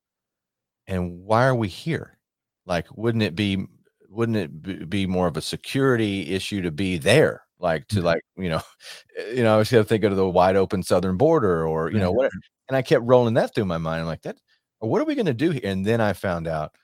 [0.88, 2.18] and why are we here
[2.66, 3.66] like wouldn't it be
[4.09, 8.03] wouldn't it be more of a security issue to be there like to Mhm.
[8.03, 8.61] like you know
[9.36, 12.11] you know i was gonna think of the wide open southern border or you know
[12.11, 12.32] what
[12.68, 14.38] and i kept rolling that through my mind i'm like that
[14.80, 16.76] what are we going to do here and then i found out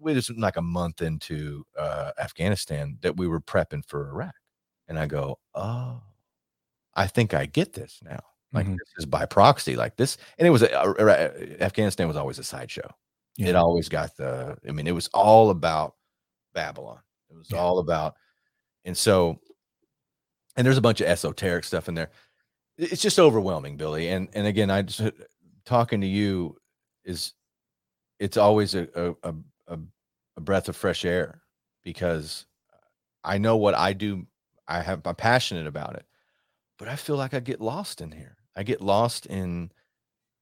[0.00, 4.34] we just like a month into uh, afghanistan that we were prepping for iraq
[4.88, 6.02] and I go, oh,
[6.94, 8.20] I think I get this now.
[8.52, 8.76] Like Mhm.
[8.78, 10.18] this is by proxy, like this.
[10.38, 12.90] And it was a, uh, uh, Afghanistan was always a sideshow.
[13.38, 14.58] It always got the.
[14.68, 15.94] I mean, it was all about
[16.52, 17.00] Babylon.
[17.30, 17.58] It was Yeah.
[17.60, 18.14] all about,
[18.84, 19.40] and so,
[20.56, 22.10] and there's a bunch of esoteric stuff in there.
[22.78, 24.08] It's just overwhelming, Billy.
[24.08, 25.02] And and again, I just
[25.64, 26.56] talking to you
[27.04, 27.34] is,
[28.18, 29.14] it's always a a
[29.68, 29.78] a,
[30.36, 31.42] a, breath of fresh air
[31.82, 32.46] because
[33.24, 34.26] I know what I do.
[34.68, 36.06] I have I'm passionate about it,
[36.78, 38.36] but I feel like I get lost in here.
[38.56, 39.70] I get lost in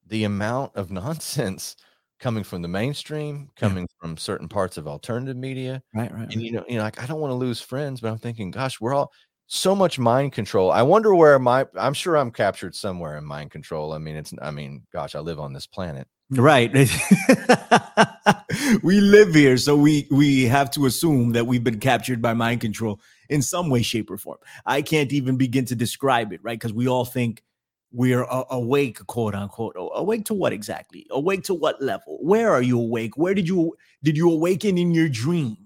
[0.07, 1.77] the amount of nonsense
[2.21, 3.69] coming from the mainstream, Yeah.
[3.69, 5.83] coming from certain parts of alternative media.
[5.95, 6.31] Right, right.
[6.33, 8.51] And you know, you know, like I don't want to lose friends, but I'm thinking,
[8.51, 9.11] gosh, we're all
[9.53, 10.71] so much mind control.
[10.71, 13.93] I wonder where my I'm sure I'm captured somewhere in mind control.
[13.93, 16.07] I mean, it's I mean, gosh, I live on this planet.
[16.31, 16.73] Right.
[18.85, 22.61] we live here, so we we have to assume that we've been captured by mind
[22.61, 24.39] control in some way, shape, or form.
[24.67, 26.59] I can't even begin to describe it, right?
[26.59, 27.43] Because we all think
[27.91, 29.75] we're a- awake, quote unquote.
[29.77, 31.09] Awake to what exactly?
[31.11, 32.19] Awake to what level?
[32.23, 33.17] Where are you awake?
[33.17, 33.75] Where did you
[34.05, 35.57] did you awaken in your dream?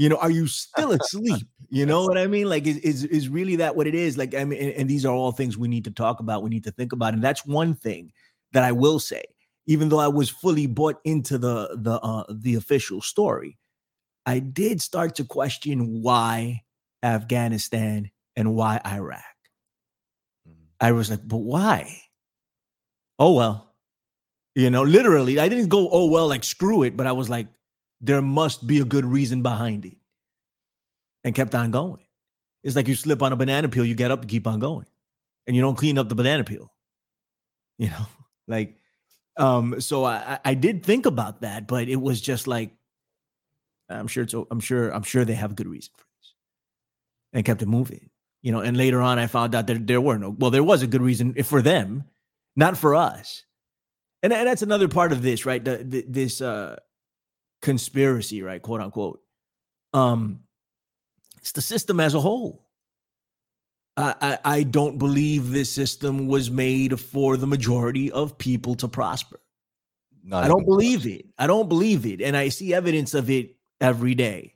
[0.00, 1.46] You know, are you still asleep?
[1.68, 2.48] You know what I mean?
[2.48, 4.16] Like, is is, is really that what it is?
[4.16, 6.42] Like, I mean, and, and these are all things we need to talk about.
[6.42, 8.10] We need to think about, and that's one thing
[8.52, 9.22] that I will say
[9.66, 13.58] even though I was fully bought into the the uh, the official story,
[14.24, 16.62] I did start to question why
[17.02, 19.22] Afghanistan and why Iraq.
[20.80, 22.00] I was like, but why?
[23.18, 23.74] Oh well,
[24.54, 27.48] you know, literally, I didn't go, oh well, like screw it, but I was like,
[28.00, 29.96] there must be a good reason behind it,
[31.24, 32.04] and kept on going.
[32.62, 34.86] It's like you slip on a banana peel, you get up, and keep on going,
[35.46, 36.72] and you don't clean up the banana peel.
[37.78, 38.06] You know,
[38.48, 38.76] like
[39.36, 42.72] um, so I, I- did think about that, but it was just like,
[43.88, 46.34] I'm sure it's, I'm sure, I'm sure they have a good reason for this,
[47.32, 48.10] and kept it moving.
[48.42, 50.30] You know, and later on, I found out that there were no.
[50.30, 52.04] Well, there was a good reason for them,
[52.56, 53.44] not for us.
[54.22, 55.62] And, and that's another part of this, right?
[55.64, 56.76] The, the, this uh,
[57.62, 59.20] conspiracy, right, quote unquote.
[59.92, 60.40] Um,
[61.38, 62.66] it's the system as a whole.
[63.96, 68.88] I, I, I don't believe this system was made for the majority of people to
[68.88, 69.40] prosper.
[70.22, 71.14] Not I don't believe close.
[71.14, 71.26] it.
[71.38, 72.20] I don't believe it.
[72.20, 74.54] And I see evidence of it every day.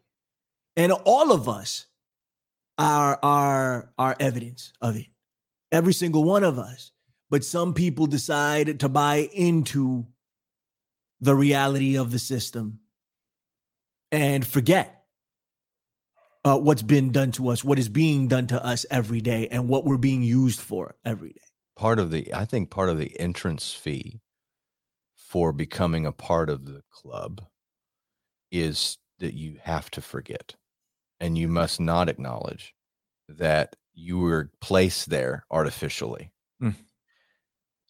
[0.76, 1.86] And all of us
[2.78, 5.06] are are are evidence of it.
[5.72, 6.92] Every single one of us.
[7.30, 10.06] But some people decide to buy into
[11.20, 12.80] the reality of the system
[14.14, 15.04] and forget
[16.44, 19.68] uh, what's been done to us, what is being done to us every day, and
[19.68, 21.40] what we're being used for every day.
[21.76, 24.20] part of the I think part of the entrance fee
[25.16, 27.42] for becoming a part of the club
[28.52, 30.54] is that you have to forget
[31.18, 32.74] and you must not acknowledge
[33.28, 36.30] that you were placed there artificially.
[36.62, 36.74] Mm.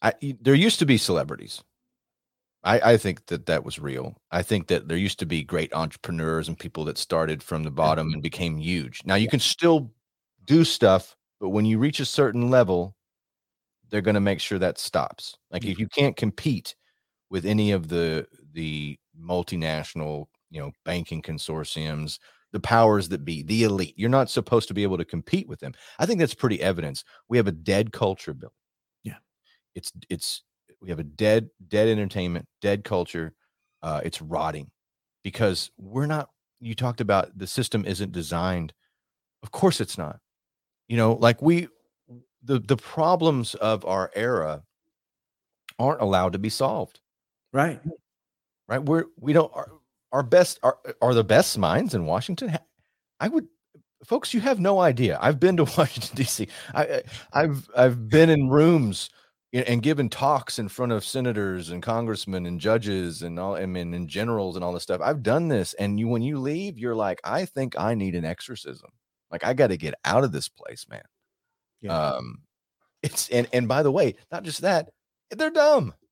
[0.01, 1.63] I, there used to be celebrities.
[2.65, 4.17] I, I think that that was real.
[4.31, 7.71] I think that there used to be great entrepreneurs and people that started from the
[7.71, 8.13] bottom mm-hmm.
[8.15, 9.01] and became huge.
[9.05, 9.91] Now you can still
[10.45, 12.95] do stuff, but when you reach a certain level,
[13.89, 15.37] they're going to make sure that stops.
[15.51, 15.81] Like if mm-hmm.
[15.81, 16.75] you can't compete
[17.29, 22.19] with any of the the multinational, you know, banking consortiums,
[22.51, 25.59] the powers that be, the elite, you're not supposed to be able to compete with
[25.59, 25.73] them.
[25.99, 27.03] I think that's pretty evidence.
[27.27, 28.53] We have a dead culture, Bill.
[29.03, 29.17] Yeah.
[29.75, 30.43] It's it's
[30.85, 33.33] we have a dead dead entertainment, dead culture.
[33.81, 34.69] Uh, it's rotting
[35.23, 36.29] because we're not.
[36.61, 38.71] You talked about the system isn't designed.
[39.43, 40.19] Of course, it's not.
[40.87, 41.67] You know, like we
[42.43, 44.63] the the problems of our era
[45.79, 46.99] aren't allowed to be solved
[47.51, 47.81] Right.
[48.67, 49.69] right we're we don't our,
[50.11, 52.57] our best are, are the best minds in washington
[53.19, 53.47] i would
[54.05, 58.29] folks you have no idea i've been to washington dc i I- i've i've been
[58.29, 59.09] in rooms
[59.67, 63.93] and given talks in front of senators and congressmen and judges and all i mean
[63.93, 65.01] and generals and all this stuff.
[65.01, 68.25] I've done this and you when you leave you're like i think i need an
[68.25, 68.89] exorcism.
[69.31, 71.03] Like i got to get out of this place man.
[71.81, 71.97] Yeah.
[71.97, 72.43] um
[73.03, 74.89] it's and and by the way not just that
[75.31, 75.93] they're dumb.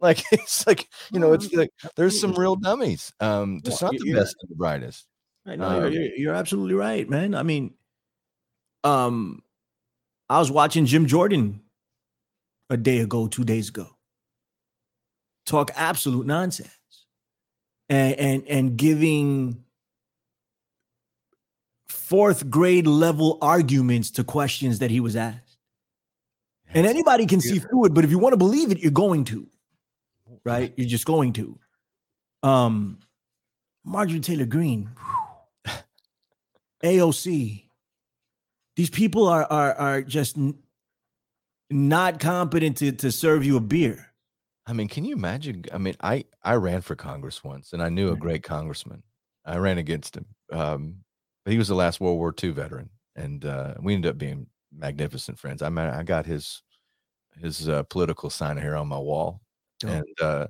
[0.00, 3.12] Like it's like you know it's like there's some real dummies.
[3.18, 5.06] Um just Well, not the best and the brightest.
[5.44, 7.34] I know Um, you're, you're absolutely right, man.
[7.34, 7.74] I mean,
[8.84, 9.42] um,
[10.28, 11.62] I was watching Jim Jordan
[12.70, 13.88] a day ago, two days ago,
[15.46, 16.70] talk absolute nonsense,
[17.88, 19.64] and and and giving
[21.88, 25.58] fourth grade level arguments to questions that he was asked.
[26.72, 29.24] And anybody can see through it, but if you want to believe it, you're going
[29.24, 29.46] to,
[30.44, 30.72] right?
[30.76, 31.58] You're just going to.
[32.42, 32.98] Um,
[33.84, 34.90] Marjorie Taylor Greene,
[36.84, 37.64] AOC.
[38.76, 40.36] These people are are are just
[41.70, 44.06] not competent to to serve you a beer.
[44.66, 47.88] i mean can you imagine i mean i i ran for congress once and i
[47.88, 49.02] knew a great congressman
[49.44, 50.96] i ran against him um
[51.44, 54.46] but he was the last world war ii veteran and uh we ended up being
[54.72, 56.62] magnificent friends i mean i got his
[57.40, 59.40] his uh, political sign here on my wall
[59.80, 59.90] Dope.
[59.90, 60.46] and uh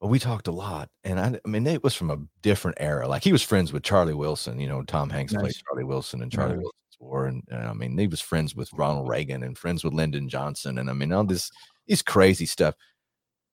[0.00, 3.06] but we talked a lot and I, I mean it was from a different era
[3.08, 6.30] like he was friends with charlie wilson you know tom hanks played charlie wilson and
[6.32, 6.62] charlie Right.
[6.62, 9.92] wilson's war and, and i mean he was friends with ronald reagan and friends with
[9.92, 11.50] lyndon johnson and i mean all this
[11.88, 12.74] these crazy stuff.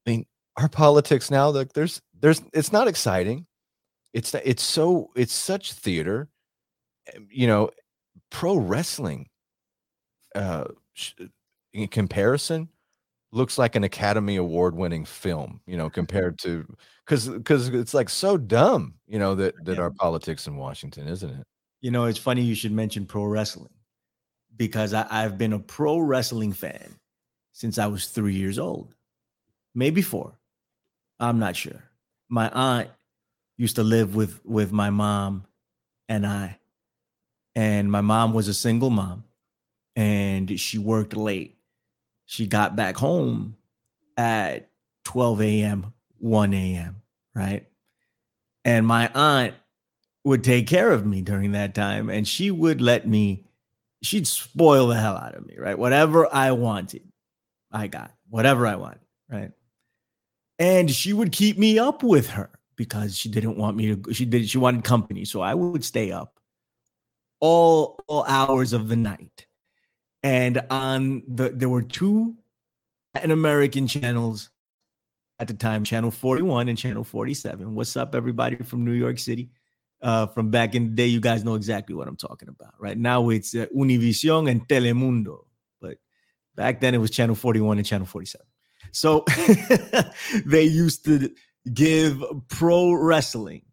[0.05, 0.25] I mean
[0.57, 3.45] our politics now like there's there's it's not exciting.
[4.13, 6.29] It's it's so it's such theater
[7.15, 7.69] um, you know
[8.29, 9.27] pro wrestling
[10.35, 10.65] uh
[11.73, 12.69] in comparison
[13.31, 16.65] looks like an academy award winning film you know compared to
[17.05, 19.83] because because it's like so dumb you know that that Yeah.
[19.83, 21.45] our politics in washington isn't it
[21.86, 23.69] You know, it's funny you should mention pro wrestling
[24.57, 26.95] because I, I've been a pro wrestling fan
[27.51, 28.95] since I was three years old,
[29.75, 30.33] maybe four.
[31.19, 31.83] I'm not sure.
[32.27, 32.89] My aunt
[33.55, 35.45] used to live with with my mom
[36.09, 36.57] and I,
[37.55, 39.23] and my mom was a single mom,
[39.95, 41.55] and she worked late.
[42.25, 43.57] She got back home
[44.17, 44.71] at
[45.03, 47.03] 12 a.m., 1 a.m.,
[47.36, 47.67] right?
[48.63, 49.53] And my aunt
[50.26, 53.45] would take care of me during that time and she would let me
[54.01, 55.78] she'd spoil the hell out of me right?
[55.78, 57.03] Whatever i wanted
[57.71, 58.99] i got whatever i wanted
[59.30, 59.51] right?
[60.57, 64.26] And she would keep me up with her because she didn't want me to she
[64.26, 66.36] did she wanted company so i would stay up
[67.39, 69.45] all, all hours of the night.
[70.23, 72.36] And on the there were two
[73.13, 74.49] Latin american channels
[75.38, 79.51] at the time channel 41 and channel 47 what's up everybody from new york city
[80.01, 82.73] uh, from back in the day, you guys know exactly what I'm talking about.
[82.79, 85.45] Right now, it's uh, Univision and Telemundo,
[85.81, 85.97] but
[86.55, 88.45] back then it was Channel 41 and Channel 47.
[88.91, 89.25] So
[90.45, 91.29] they used to
[91.73, 93.63] give pro wrestling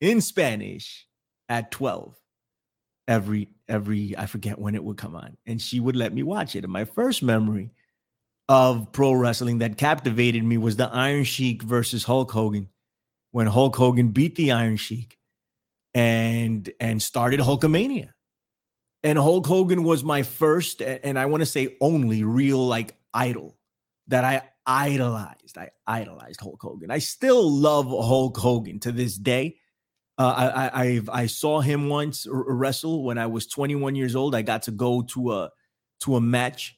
[0.00, 1.06] in Spanish
[1.48, 2.16] at 12
[3.08, 6.54] every every I forget when it would come on, and she would let me watch
[6.56, 6.64] it.
[6.64, 7.70] And my first memory
[8.48, 12.68] of pro wrestling that captivated me was the Iron Sheik versus Hulk Hogan,
[13.30, 15.18] when Hulk Hogan beat the Iron Sheik
[15.94, 18.10] and and started Hulkamania.
[19.02, 23.56] And Hulk Hogan was my first and I want to say only real like idol
[24.08, 25.58] that I idolized.
[25.58, 26.90] I idolized Hulk Hogan.
[26.90, 29.56] I still love Hulk Hogan to this day.
[30.18, 34.34] Uh, I, I I saw him once wrestle when I was 21 years old.
[34.34, 35.50] I got to go to a
[36.00, 36.76] to a match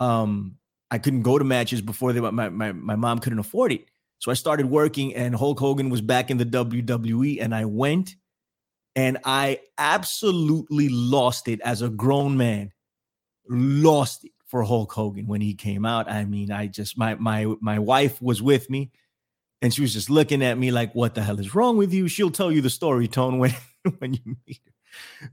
[0.00, 0.56] um,
[0.90, 3.84] I couldn't go to matches before they my, my my mom couldn't afford it.
[4.18, 8.16] So I started working, and Hulk Hogan was back in the WWE, and I went,
[8.96, 12.72] and I absolutely lost it as a grown man,
[13.48, 16.10] lost it for Hulk Hogan when he came out.
[16.10, 18.90] I mean, I just my my my wife was with me,
[19.62, 22.08] and she was just looking at me like, "What the hell is wrong with you?"
[22.08, 23.54] She'll tell you the story, Tone, when
[23.98, 24.72] when you meet her.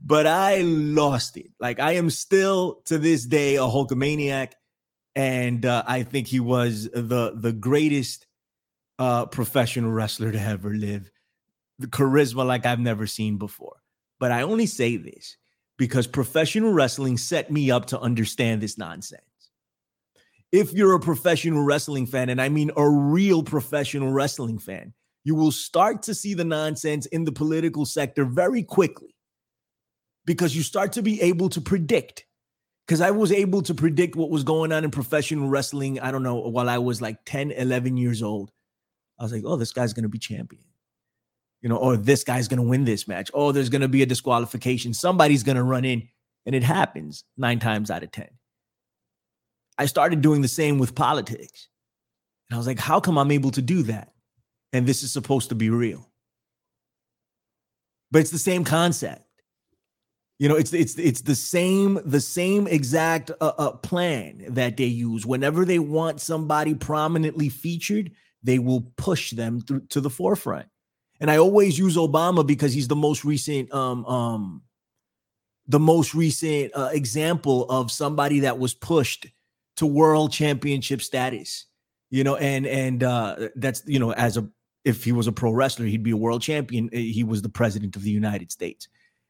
[0.00, 1.50] But I lost it.
[1.58, 4.52] Like I am still to this day a Hulkamaniac,
[5.16, 8.26] and uh, I think he was the the greatest
[9.00, 11.10] uh, professional wrestler to ever live.
[11.78, 13.76] The charisma like I've never seen before.
[14.18, 15.36] But I only say this
[15.76, 19.22] because professional wrestling set me up to understand this nonsense.
[20.50, 24.92] If you're a professional wrestling fan, and I mean a real professional wrestling fan,
[25.24, 29.14] you will start to see the nonsense in the political sector very quickly
[30.24, 32.24] because you start to be able to predict.
[32.86, 36.22] Because I was able to predict what was going on in professional wrestling, I don't
[36.22, 38.50] know, while I was like 10, 11 years old.
[39.18, 40.64] I was like, oh, this guy's going to be champion.
[41.62, 43.30] You know, or this guy's going to win this match.
[43.34, 44.94] Oh, there's going to be a disqualification.
[44.94, 46.08] Somebody's going to run in.
[46.46, 48.28] And it happens nine times out of 10.
[49.76, 51.68] I started doing the same with politics.
[52.48, 54.12] And I was like, how come I'm able to do that?
[54.72, 56.08] And this is supposed to be real.
[58.10, 59.24] But it's the same concept.
[60.38, 64.84] You know, it's it's it's the same the same exact uh, uh, plan that they
[64.84, 70.68] use whenever they want somebody prominently featured they will push them through to the forefront.
[71.20, 74.62] And I always use Obama because he's the most recent um um
[75.66, 79.26] the most recent uh, example of somebody that was pushed
[79.76, 81.66] to world championship status.
[82.10, 84.48] You know, and and uh that's you know as a
[84.84, 86.88] if he was a pro wrestler, he'd be a world champion.
[86.92, 88.88] Eh, he was the president of the United States.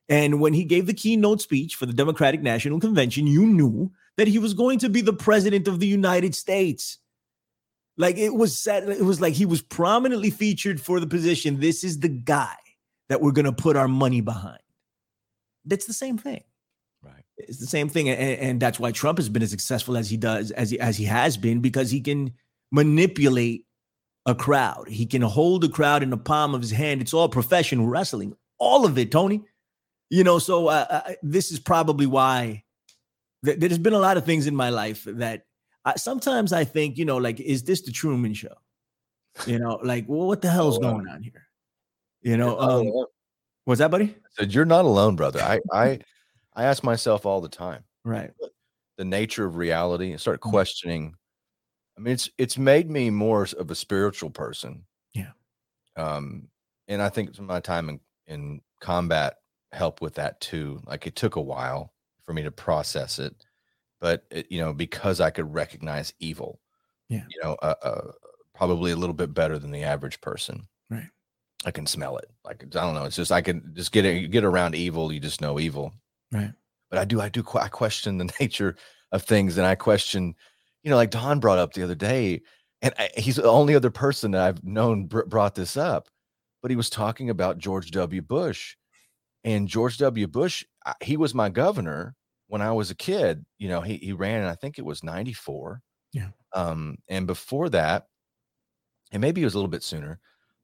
[0.09, 4.28] And when he gave the keynote speech for the Democratic National Convention, you knew that
[4.28, 6.99] he was going to be the president of the United States.
[7.99, 11.59] Like it was set, it was like he was prominently featured for the position.
[11.59, 12.55] This is the guy
[13.09, 14.61] that we're going to put our money behind.
[15.64, 16.44] That's the same thing.
[17.03, 17.24] Right.
[17.36, 18.09] It's the same thing.
[18.09, 20.96] And, and that's why Trump has been as successful as he does, as he, as
[20.96, 22.34] he has been, because he can
[22.70, 23.64] manipulate
[24.26, 24.88] a crowd.
[24.88, 27.01] He can hold a crowd in the palm of his hand.
[27.01, 29.42] It's all professional wrestling, all of it, Tony.
[30.11, 32.62] You know, so uh, uh, this is probably why
[33.44, 35.46] th- there's been a lot of things in my life that
[35.89, 38.55] I, sometimes I think, you know, like, is this the Truman Show?
[39.47, 41.47] You know, like, well, what the hell's oh, going on here?
[42.20, 42.93] You know, um,
[43.64, 44.05] what's that, buddy?
[44.05, 45.41] I said you're not alone, brother.
[45.41, 46.01] I I
[46.55, 48.32] I ask myself all the time, right?
[48.97, 50.51] The nature of reality and start mm.
[50.51, 51.14] questioning.
[51.97, 54.84] I mean, it's it's made me more of a spiritual person.
[55.14, 55.30] Yeah.
[55.97, 56.49] Um,
[56.89, 59.36] and I think my time in, in combat
[59.72, 60.82] helped with that too.
[60.84, 63.34] Like it took a while for me to process it
[64.01, 66.61] but it, you know because i could recognize evil
[67.09, 67.24] yeah.
[67.28, 68.12] you know uh, uh,
[68.59, 70.66] probably a little bit better than the average person.
[70.90, 71.09] Right.
[71.64, 72.28] I can smell it.
[72.44, 75.20] Like i don't know it's just i can just get it get around evil you
[75.20, 75.92] just know evil.
[76.32, 76.53] Right.
[76.90, 78.76] But i do i do i question the nature
[79.12, 80.34] of things and i question
[80.82, 82.42] you know like don brought up the other day
[82.82, 86.09] and I, he's the only other person that i've known br- brought this up
[86.61, 88.20] but he was talking about george w.
[88.20, 88.76] Bush
[89.44, 90.26] and george w.
[90.26, 90.64] Bush
[91.01, 92.14] he was my governor
[92.49, 95.80] when I was a kid, you know, he he ran, I think it was 94.
[96.12, 96.28] Yeah.
[96.55, 98.07] Um, and before that,
[99.12, 100.18] and maybe it was a little bit sooner,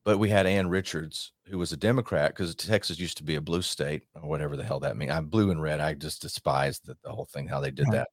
[0.04, 3.40] but we had Ann Richards, who was a Democrat, because Texas used to be a
[3.40, 5.12] blue state or whatever the hell that means.
[5.12, 5.80] I'm blue and red.
[5.80, 8.04] I just despise the, the whole thing, how they did right.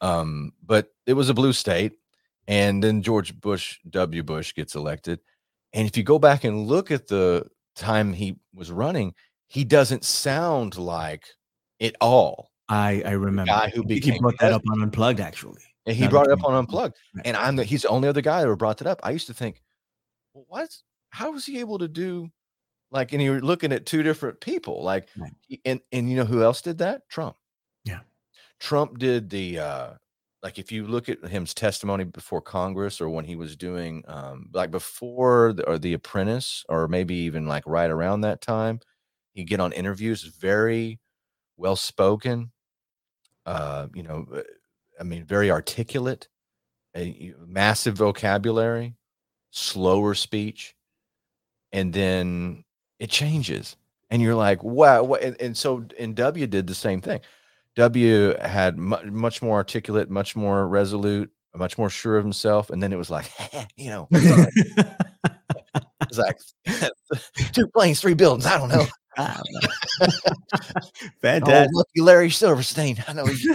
[0.00, 0.06] that.
[0.06, 1.92] Um, but it was a blue state.
[2.48, 4.22] And then George Bush, W.
[4.22, 5.20] Bush gets elected.
[5.72, 9.14] And if you go back and look at the time he was running,
[9.48, 11.24] he doesn't sound like
[11.78, 15.62] it all I I remember guy who became he brought that up on Unplugged actually.
[15.86, 18.38] And he brought it up on Unplugged, and I'm the he's the only other guy
[18.38, 19.00] that ever brought that up.
[19.04, 19.62] I used to think,
[20.34, 20.76] well, what?
[21.10, 22.28] How was he able to do?
[22.90, 25.32] Like, and you're looking at two different people, like, right.
[25.64, 27.08] and and you know who else did that?
[27.08, 27.36] Trump.
[27.84, 28.00] Yeah,
[28.58, 29.90] Trump did the uh
[30.42, 34.50] like if you look at him's testimony before Congress or when he was doing um
[34.52, 38.80] like before the, or the Apprentice or maybe even like right around that time,
[39.34, 40.98] he get on interviews very
[41.56, 42.50] well spoken
[43.46, 44.42] uh, you know, uh,
[45.00, 46.28] I mean, very articulate,
[46.94, 48.96] a massive vocabulary,
[49.50, 50.74] slower speech,
[51.72, 52.64] and then
[52.98, 53.76] it changes,
[54.10, 55.02] and you're like, wow.
[55.02, 55.22] What?
[55.22, 57.20] And, and so, and W did the same thing.
[57.76, 62.82] W had mu- much more articulate, much more resolute, much more sure of himself, and
[62.82, 63.30] then it was like,
[63.76, 64.08] you know,
[66.02, 66.38] it's like
[67.52, 68.46] two planes, three buildings.
[68.46, 68.86] I don't know.
[71.22, 71.70] Fantastic.
[71.74, 73.02] Oh, lucky Larry Silverstein.
[73.08, 73.48] I know he's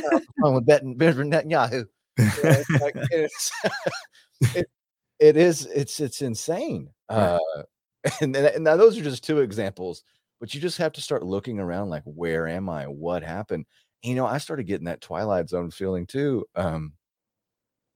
[0.43, 1.86] on with betting Benjamin Netanyahu.
[2.18, 3.51] It's like, it's,
[4.55, 4.68] it,
[5.20, 6.89] it is it's it's insane.
[7.09, 7.39] Uh,
[8.22, 10.03] and, and now those are just two examples,
[10.39, 12.86] but you just have to start looking around like, where am I?
[12.86, 13.66] What happened?
[14.03, 16.45] you know, I started getting that Twilight Zone feeling too.
[16.55, 16.93] Um,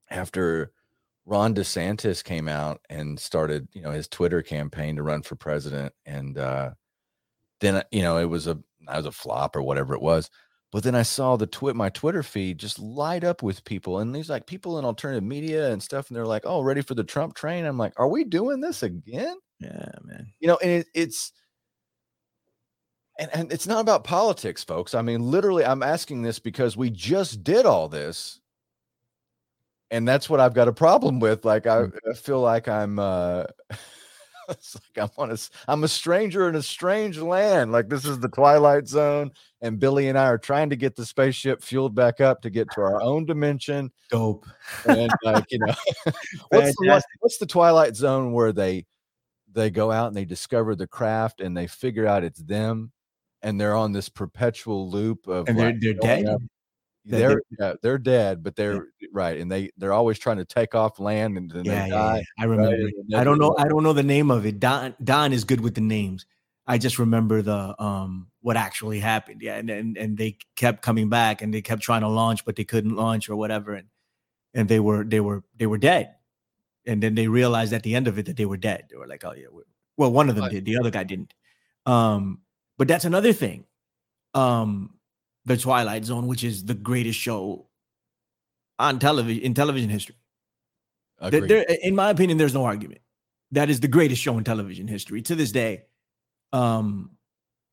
[0.09, 0.71] after
[1.25, 5.93] Ron DeSantis came out and started, you know, his Twitter campaign to run for president,
[6.05, 6.71] and uh,
[7.61, 10.29] then you know it was a I was a flop or whatever it was.
[10.71, 14.13] But then I saw the twit my Twitter feed just light up with people, and
[14.13, 17.03] these like people in alternative media and stuff, and they're like, "Oh, ready for the
[17.03, 20.27] Trump train?" I'm like, "Are we doing this again?" Yeah, man.
[20.39, 21.31] You know, and it, it's
[23.17, 24.93] and, and it's not about politics, folks.
[24.93, 28.41] I mean, literally, I'm asking this because we just did all this.
[29.91, 31.45] And that's what I've got a problem with.
[31.45, 31.83] Like, I.
[32.09, 33.45] I feel like I'm, uh,
[34.49, 35.37] it's like I'm on a,
[35.67, 37.71] I'm a stranger in a strange land.
[37.71, 39.31] Like, this is the Twilight Zone.
[39.61, 42.69] And Billy and I are trying to get the spaceship fueled back up to get
[42.71, 43.91] to our own dimension.
[44.11, 44.45] Dope.
[44.87, 45.73] And, like, you know,
[46.49, 48.85] what's the, what's the Twilight Zone where they,
[49.51, 52.91] they go out and they discover the craft and they figure out it's them
[53.41, 56.25] and they're on this perpetual loop of And they're they're dead.
[56.27, 56.41] up-
[57.05, 60.99] they're yeah, they're dead but they're right and they they're always trying to take off
[60.99, 62.23] land and then Yeah, they yeah, die yeah.
[62.39, 62.91] I remember.
[63.09, 63.55] they I don't know.
[63.57, 64.59] I don't know the name of it.
[64.59, 66.25] Don Don is good with the names.
[66.67, 69.41] I just remember the um what actually happened.
[69.41, 72.55] Yeah, and and, and they kept coming back and they kept trying to launch, but
[72.55, 73.87] they couldn't launch or whatever, and
[74.53, 76.15] and they were they were they were dead.
[76.87, 78.85] And then they realized at the end of it that they were dead.
[78.89, 79.63] They were like, "Oh yeah." we
[79.97, 80.51] well, one of them Right.
[80.51, 80.65] did.
[80.65, 81.33] The other guy didn't.
[81.85, 82.41] Um,
[82.77, 83.65] but that's another thing.
[84.33, 84.94] Um,
[85.45, 87.67] the Twilight Zone, which is the greatest show
[88.79, 90.15] on television in television history.
[91.19, 91.49] There, Agreed.
[91.49, 93.01] there- in my opinion, there's no argument.
[93.51, 95.83] That is the greatest show in television history to this day.
[96.51, 97.11] Um,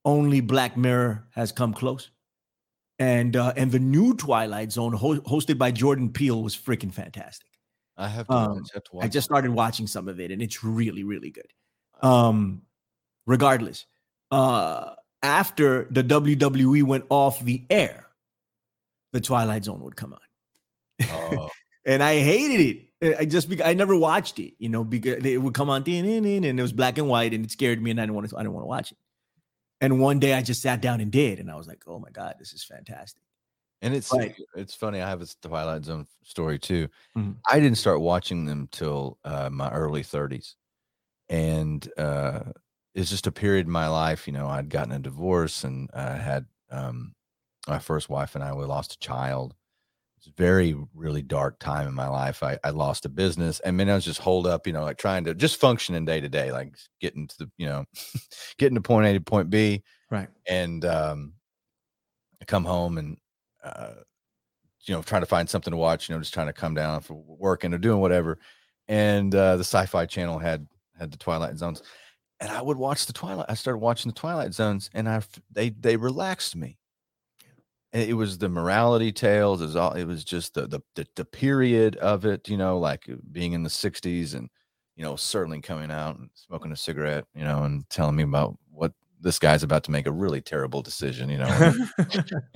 [0.04, 2.10] only Black Mirror has come close,
[2.98, 7.48] and uh, and the new Twilight Zone, ho- hosted by Jordan Peele, was freaking fantastic.
[7.96, 10.64] I have to, um, I have I just started watching some of it, and it's
[10.64, 11.46] really, really good.
[12.02, 12.62] Um,
[13.26, 13.86] regardless,
[14.30, 18.06] uh, after the WWE went off the air,
[19.12, 21.48] the Twilight Zone would come on oh,
[21.84, 22.60] and I hated
[23.02, 23.18] it.
[23.18, 26.44] I just because I never watched it, you know, because it would come on and
[26.46, 28.36] it was black and white and it scared me and I didn't want to.
[28.36, 28.98] I didn't want to watch it.
[29.80, 32.10] And one day I just sat down and did, and I was like, "Oh my
[32.10, 33.20] god, this is fantastic!"
[33.82, 34.36] and it's Right.
[34.54, 37.36] it's funny i have a twilight zone story too Mhm.
[37.50, 40.54] i didn't start watching them till uh, my early 30s
[41.28, 42.44] and uh
[42.94, 46.10] it's just a period in my life you know i'd gotten a divorce and i
[46.16, 47.14] had um
[47.68, 49.54] my first wife and i we lost a child.
[50.18, 52.44] It's a very really dark time in my life.
[52.44, 54.98] I, I lost a business and then i was just holed up you know like
[54.98, 57.84] trying to just functioning day to day like getting to the you know
[58.58, 60.28] getting to point a to point b Right.
[60.46, 61.32] and um
[62.40, 63.16] I come home and
[63.62, 63.94] uh
[64.84, 67.00] you know trying to find something to watch you know just trying to come down
[67.00, 68.38] for working or doing whatever.
[68.88, 70.66] And uh the sci-fi channel had
[70.98, 71.82] had the twilight zones
[72.42, 75.70] and i would watch the twilight i started watching the twilight zones and I they
[75.70, 76.78] they relaxed me.
[77.94, 81.06] And it was the morality tales it was all it was just the the the,
[81.14, 84.48] the period of it you know like uh, being in the 60s and
[84.96, 88.56] you know certainly coming out and smoking a cigarette you know and telling me about
[88.70, 91.74] what this guy's about to make a really terrible decision you know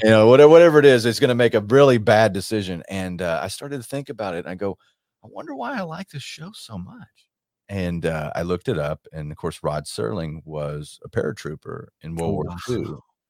[0.03, 2.82] you know whatever whatever it is it's going to make a really bad decision.
[2.89, 4.78] And uh, i started to think about it and i go
[5.22, 7.27] i wonder why i like this show so much
[7.68, 12.14] and uh, i looked it up and of course rod serling was a paratrooper in
[12.14, 12.84] world Oh, war ii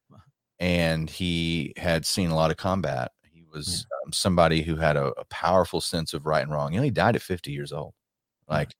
[0.09, 0.17] Wow.
[0.59, 3.11] and he had seen a lot of combat.
[3.31, 6.71] He was um, somebody who had a, a powerful sense of right and wrong.
[6.73, 7.93] You know he died at 50 years old.
[8.47, 8.73] Like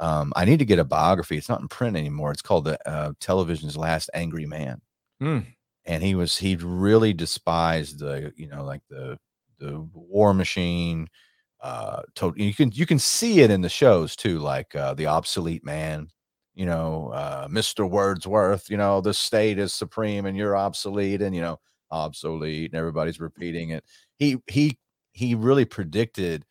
[0.00, 1.36] um, i need to get a biography.
[1.36, 2.30] It's not in print anymore.
[2.32, 4.80] It's called the uh, television's last angry man.
[5.20, 5.38] Hmm.
[5.84, 9.18] and he was he really despised the you know like the
[9.58, 11.08] the war machine
[11.60, 15.06] uh to, you can you can see it in the shows too like uh the
[15.06, 16.08] obsolete man
[16.54, 21.34] you know uh mr wordsworth you know the state is supreme and you're obsolete and
[21.34, 21.58] you know
[21.90, 23.84] obsolete and everybody's repeating it.
[24.16, 24.78] He he
[25.12, 26.44] he really predicted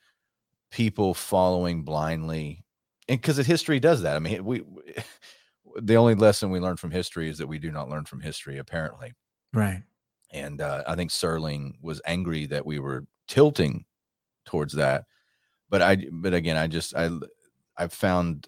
[0.71, 2.63] people following blindly
[3.07, 4.15] and because history does that.
[4.15, 4.81] I mean we, we
[5.81, 8.57] the only lesson we learn from history is that we do not learn from history
[8.57, 9.13] apparently.
[9.53, 9.83] Right.
[10.31, 13.85] and uh, I think Serling was angry that we were tilting
[14.47, 15.05] towards that.
[15.69, 17.09] But I, but again, I just I
[17.77, 18.47] I found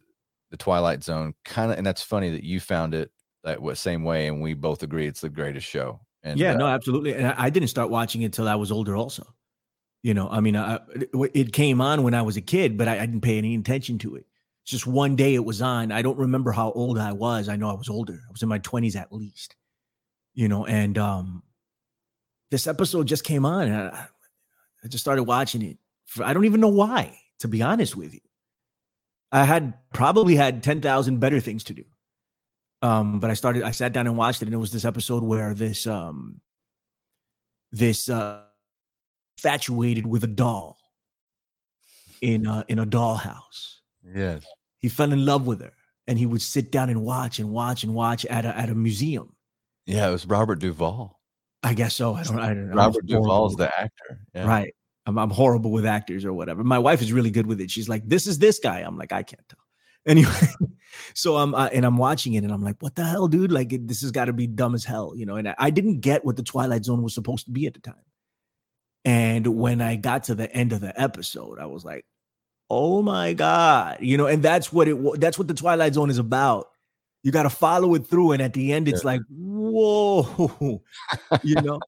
[0.49, 3.11] the Twilight Zone kind of, and that's funny that you found it
[3.43, 5.99] that wa- same way, and we both agree it's the greatest show.
[6.23, 7.13] And yeah, uh, no, absolutely.
[7.13, 8.95] And I, I didn't start watching it till I was older.
[8.95, 9.25] Also,
[10.01, 10.79] you know, I mean, I,
[11.33, 13.97] it- came on when I was a kid, but I, I didn't pay any attention
[13.99, 14.25] to it.
[14.63, 15.91] It's just one day it was on.
[15.91, 17.47] I don't remember how old I was.
[17.49, 18.19] I know I was older.
[18.27, 19.55] I was in my twenties at least.
[20.33, 21.43] You know, and um,
[22.51, 24.07] this episode just came on, and I,
[24.83, 25.77] I just started watching it
[26.09, 28.19] For, I don't even know why, to be honest with you.
[29.31, 31.83] I had probably had 10,000 better things to do.
[32.81, 35.23] Um, but I started, I sat down and watched it, and it was this episode
[35.23, 36.41] where this, um,
[37.71, 38.41] this, uh,
[39.37, 40.77] infatuated with a doll
[42.21, 43.75] in, uh, in a dollhouse.
[44.03, 44.43] Yes.
[44.79, 45.73] He fell in love with her,
[46.07, 48.75] and he would sit down and watch and watch and watch at a, at a
[48.75, 49.35] museum.
[49.85, 51.19] Yeah, it was Robert Duvall.
[51.61, 52.15] I guess so.
[52.15, 52.39] I don't.
[52.39, 52.69] I don't.
[52.69, 54.21] Robert horrible Duvall's the actor.
[54.33, 54.47] Yeah.
[54.47, 54.73] right.
[55.05, 56.63] I'm, I'm horrible with actors or whatever.
[56.63, 57.71] My wife is really good with it.
[57.71, 59.59] She's like, "This is this guy." I'm like, "I can't tell."
[60.07, 60.31] Anyway,
[61.13, 63.51] so I'm uh, and I'm watching it and I'm like, "What the hell, dude?
[63.51, 65.35] Like, it, this has got to be dumb as hell," you know.
[65.35, 67.81] And I, I didn't get what the Twilight Zone was supposed to be at the
[67.81, 67.95] time.
[69.03, 72.05] And when I got to the end of the episode, I was like,
[72.69, 74.25] "Oh my god," you know.
[74.25, 75.19] And that's what it.
[75.19, 76.67] That's what the Twilight Zone is about.
[77.21, 80.81] You got to follow it through, and at the end, it's like, "Whoa,"
[81.43, 81.79] you know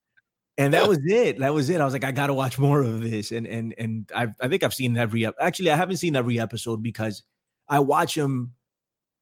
[0.58, 1.40] and that was it.
[1.40, 1.82] That was it.
[1.82, 4.64] I was like, I gotta watch more of this, and and and I I think
[4.64, 5.26] I've seen every.
[5.26, 7.24] Actually, I haven't seen every episode because
[7.68, 8.54] I watch them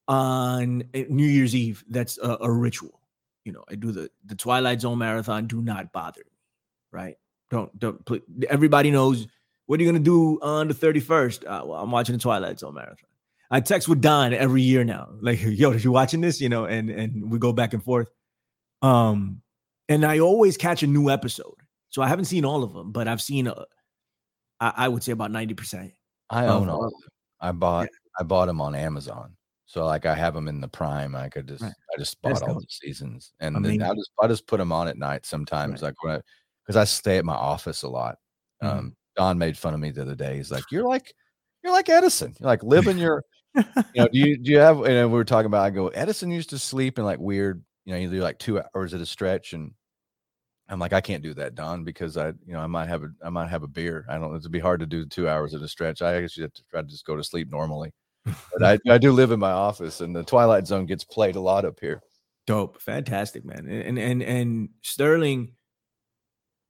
[0.07, 1.83] on uh, New Year's Eve.
[1.89, 2.99] That's a, a ritual.
[3.45, 5.47] You know, I do the the Twilight Zone marathon.
[5.47, 6.37] Do not bother me,
[6.91, 7.15] right?
[7.51, 8.03] Don't don't.
[8.05, 9.27] Put, everybody knows
[9.67, 11.45] what are you gonna do on the thirty first.
[11.45, 13.09] Uh, well, I'm watching the Twilight Zone marathon.
[13.51, 16.41] I text with Don every year now, like, yo, did you're watching this?
[16.41, 18.09] You know, and and we go back and forth.
[18.81, 19.41] Um,
[19.89, 21.55] and I always catch a new episode.
[21.89, 23.65] So I haven't seen all of them, but I've seen, a,
[24.59, 25.91] I, I would say about ninety percent.
[26.29, 27.09] I own all of them.
[27.41, 27.89] I bought
[28.19, 29.35] I bought them on Amazon.
[29.65, 31.15] So like I have them in the prime.
[31.15, 31.73] I could just Right.
[31.93, 32.63] I just That's bought all dope.
[32.63, 36.01] the seasons, and then I just I just put them on at night sometimes, like
[36.03, 36.21] when
[36.65, 38.17] because I stay at my office a lot.
[38.63, 38.67] Mhm.
[38.67, 40.37] Um, Don made fun of me the other day.
[40.37, 41.13] He's like, "You're like
[41.63, 42.35] you're like Edison.
[42.39, 43.23] You're like living your
[43.55, 43.63] you
[43.95, 44.81] know, do you do you have?
[44.83, 45.63] And we were talking about.
[45.65, 47.63] I go, Edison used to sleep in like weird.
[47.85, 49.71] You know, you do like two hours at a stretch, and
[50.69, 53.09] I'm like, I can't do that, Don, because I, you know, I might have a,
[53.23, 54.05] I might have a beer.
[54.07, 54.35] I don't.
[54.35, 56.01] It'd be hard to do two hours at a stretch.
[56.01, 57.91] I actually have to try to just go to sleep normally.
[58.25, 61.39] But I, I do live in my office, and the Twilight Zone gets played a
[61.39, 62.01] lot up here.
[62.45, 63.67] Dope, fantastic, man.
[63.67, 65.53] And and and Serling,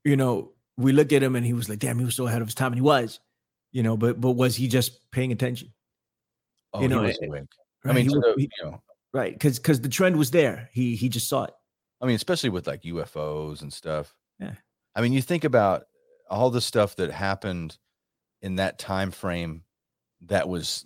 [0.06, 2.42] you know, we look at him and he was like, damn, he was so ahead
[2.42, 3.20] of his time, and he was,
[3.72, 5.74] you know, but but was he just paying attention?
[6.74, 7.44] Oh, You he know, was eh, awake.
[7.84, 7.92] Right?
[7.92, 8.82] I mean, He to the- he- you know,
[9.14, 10.70] right, because because the trend was there.
[10.72, 11.54] He he just saw it.
[12.02, 14.14] I mean, especially with like UFOs and stuff.
[14.40, 14.54] Yeah.
[14.96, 15.86] I mean, you think about
[16.30, 17.78] all the stuff that happened
[18.42, 19.64] in that time frame
[20.28, 20.86] that was,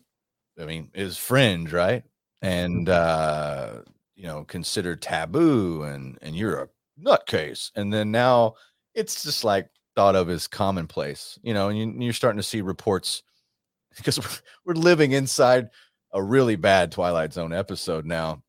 [0.60, 2.04] I mean, is fringe, right?
[2.42, 3.82] And uh,
[4.16, 6.70] you know, considered taboo and and you're a
[7.02, 7.72] nutcase.
[7.76, 8.56] And then now
[8.94, 12.62] it's just like thought of as commonplace, you know, and you, you're starting to see
[12.62, 13.24] reports
[13.96, 15.70] because we're, we're living inside
[16.12, 18.44] a really bad Twilight Zone episode now.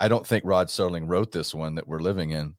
[0.00, 2.54] I don't think Rod Serling wrote this one that we're living in.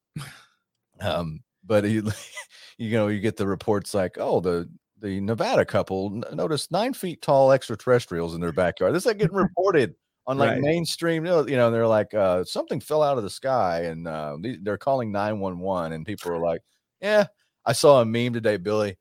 [1.02, 2.12] Um, but you,
[2.78, 6.94] you know, you get the reports like, oh, the the Nevada couple n- noticed nine
[6.94, 8.94] feet tall extraterrestrials in their backyard.
[8.94, 9.96] This is like getting reported
[10.26, 10.62] on like Right.
[10.62, 11.26] mainstream.
[11.26, 14.38] You know, you know, they're like, uh, something fell out of the sky, and uh,
[14.62, 16.62] they're calling nine one one, and people are like,
[17.02, 17.28] yeah.
[17.68, 18.96] I saw a meme today, Billy,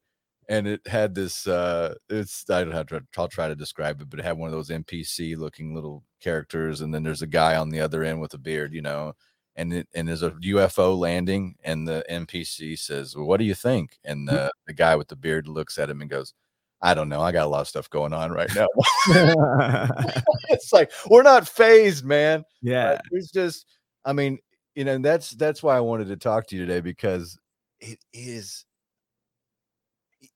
[0.48, 1.46] and it had this.
[1.46, 3.02] uh It's I don't have to.
[3.16, 6.80] I'll try to describe it, but it had one of those NPC looking little characters,
[6.80, 9.14] and then there's a guy on the other end with a beard, you know,
[9.56, 13.54] and it, and there's a UFO landing, and the NPC says, well, "What do you
[13.54, 16.34] think?" And the the guy with the beard looks at him and goes,
[16.82, 17.20] "I don't know.
[17.20, 18.66] I got a lot of stuff going on right now."
[20.50, 22.44] it's like we're not phased, man.
[22.62, 23.66] yeah, Like, It's just,
[24.04, 24.38] I mean,
[24.74, 27.38] you know, and that's that's why I wanted to talk to you today because
[27.80, 28.64] it is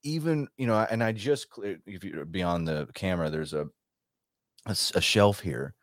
[0.03, 3.69] even, you know, and I just cleared if you're beyond the camera, there's a
[4.67, 5.75] a shelf here,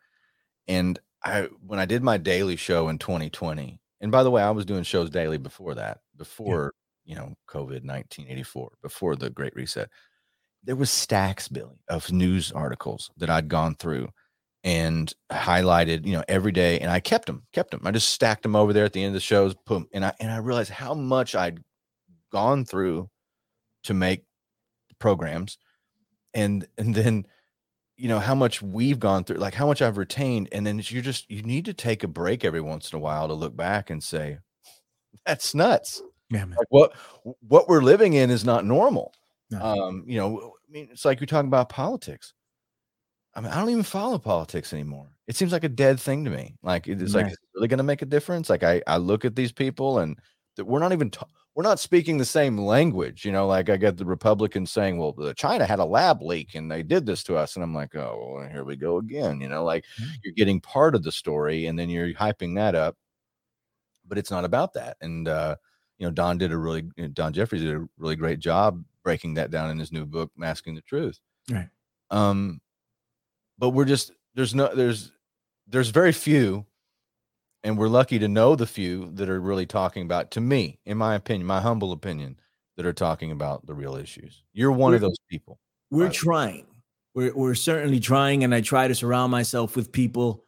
[0.68, 4.50] and I when I did my daily show in 2020, and by the way, I
[4.50, 6.74] was doing shows daily before that, before
[7.04, 9.88] you know COVID 1984, before the Great Reset.
[10.64, 14.08] There was stacks, Billy, of news articles that I'd gone through
[14.64, 17.82] and highlighted, you know, every day, and I kept them, kept them.
[17.86, 20.14] I just stacked them over there at the end of the shows, boom, and I
[20.20, 21.60] and I realized how much I'd
[22.32, 23.10] gone through
[23.86, 24.24] to make
[24.98, 25.58] programs,
[26.34, 27.26] and and then
[27.96, 31.02] you know how much we've gone through, like how much I've retained, and then you
[31.02, 33.90] just you need to take a break every once in a while to look back
[33.90, 34.38] and say,
[35.26, 36.02] that's nuts.
[36.30, 36.56] yeah, man.
[36.58, 36.92] Like what
[37.40, 39.12] what we're living in is not normal.
[39.50, 39.60] No.
[39.62, 42.32] Um, you know, I mean, it's like you're talking about politics.
[43.34, 45.08] I mean, I don't even follow politics anymore.
[45.28, 46.56] It seems like a dead thing to me.
[46.62, 47.32] Like it's like Yeah.
[47.32, 48.48] is it really going to make a difference?
[48.50, 50.18] Like I I look at these people and
[50.56, 51.26] that we're not even ta-
[51.56, 53.24] we're not speaking the same language.
[53.24, 56.54] You know, like I get the Republicans saying, "Well, the China had a lab leak
[56.54, 59.40] and they did this to us," and I'm like, "Oh, well, here we go again."
[59.40, 60.06] You know, like Yeah.
[60.22, 62.94] you're getting part of the story and then you're hyping that up,
[64.06, 64.98] but it's not about that.
[65.00, 65.56] And uh,
[65.98, 66.82] you know, Don did a really
[67.14, 70.74] Don Jeffries did a really great job breaking that down in his new book, Masking
[70.74, 71.20] the Truth.
[71.50, 71.68] Right.
[72.10, 72.60] Um,
[73.58, 75.10] but we're just there's no there's
[75.66, 76.66] there's very few,
[77.66, 80.30] and we're lucky to know the few that are really talking about.
[80.32, 82.38] To me, in my opinion, my humble opinion,
[82.76, 84.44] that are talking about the real issues.
[84.52, 85.58] You're one We're- of those people.
[85.90, 86.66] We're trying.
[87.14, 90.44] We're we're certainly trying, and I try to surround myself with people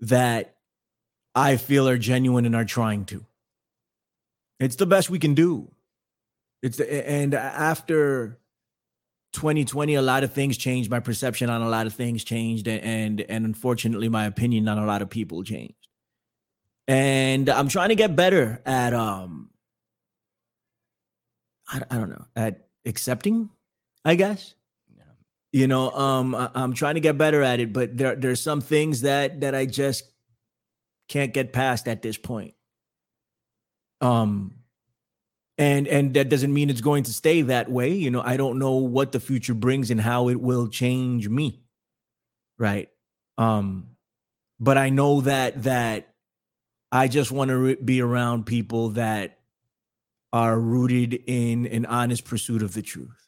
[0.00, 0.56] that
[1.34, 3.24] I feel are genuine and are trying to.
[4.58, 5.70] It's the best we can do.
[6.62, 8.38] It's the, and after
[9.34, 10.90] 2020, a lot of things changed.
[10.90, 14.78] My perception on a lot of things changed, and and, and unfortunately, my opinion on
[14.78, 15.79] a lot of people changed.
[16.90, 19.50] And I'm trying to get better at um,
[21.68, 23.48] I, I don't know, at accepting,
[24.04, 24.54] I guess.
[24.96, 25.04] Yeah.
[25.52, 28.60] you know um I, i'm trying to get better at it but there there's some
[28.60, 30.04] things that that i just
[31.08, 32.54] can't get past at this point.
[34.00, 34.54] Um
[35.58, 37.90] and and that doesn't mean it's going to stay that way.
[37.92, 41.62] You know i don't know what the future brings and how it will change me.
[42.58, 42.88] Right?
[43.38, 43.90] Um
[44.58, 46.09] but i know that that
[46.92, 49.38] i just want to re- be around people that
[50.32, 53.20] are rooted in an honest pursuit of the truth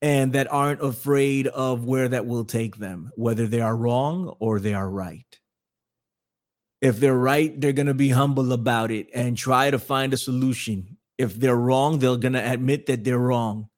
[0.00, 4.60] and that aren't afraid of where that will take them, whether they are wrong or
[4.60, 5.38] they are right.
[6.80, 10.16] If they're right, they're going to be humble about it and try to find a
[10.16, 10.96] solution.
[11.16, 13.68] If they're wrong, they're going to admit that they're wrong.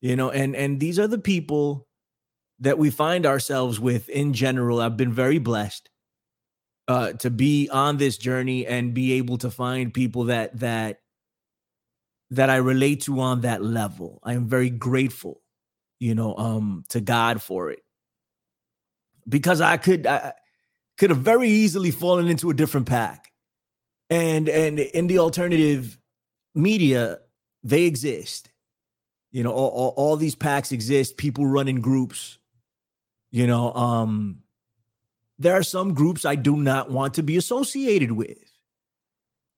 [0.00, 1.88] You know, and and these are the people
[2.60, 4.80] that we find ourselves with in general.
[4.80, 5.88] I've been very blessed
[6.88, 11.00] uh to be on this journey and be able to find people that that
[12.30, 14.18] that I relate to on that level.
[14.22, 15.40] I am very grateful,
[16.00, 17.80] you know, um, to God for it.
[19.28, 20.34] Because I could I
[20.98, 23.32] could have very easily fallen into a different pack.
[24.10, 25.98] And and in the alternative
[26.54, 27.20] media,
[27.62, 28.50] they exist.
[29.32, 32.38] You know, all, all, all these packs exist, people run in groups.
[33.32, 34.43] You know, um,
[35.38, 38.38] there are some groups I do not want to be associated with.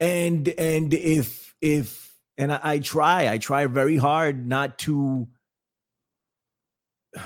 [0.00, 2.06] And and if if
[2.38, 5.26] and I, I try i try very hard not to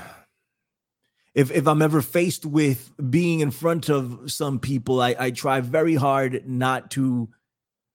[1.35, 5.61] if if i'm ever faced with being in front of some people i i try
[5.61, 7.29] very hard not to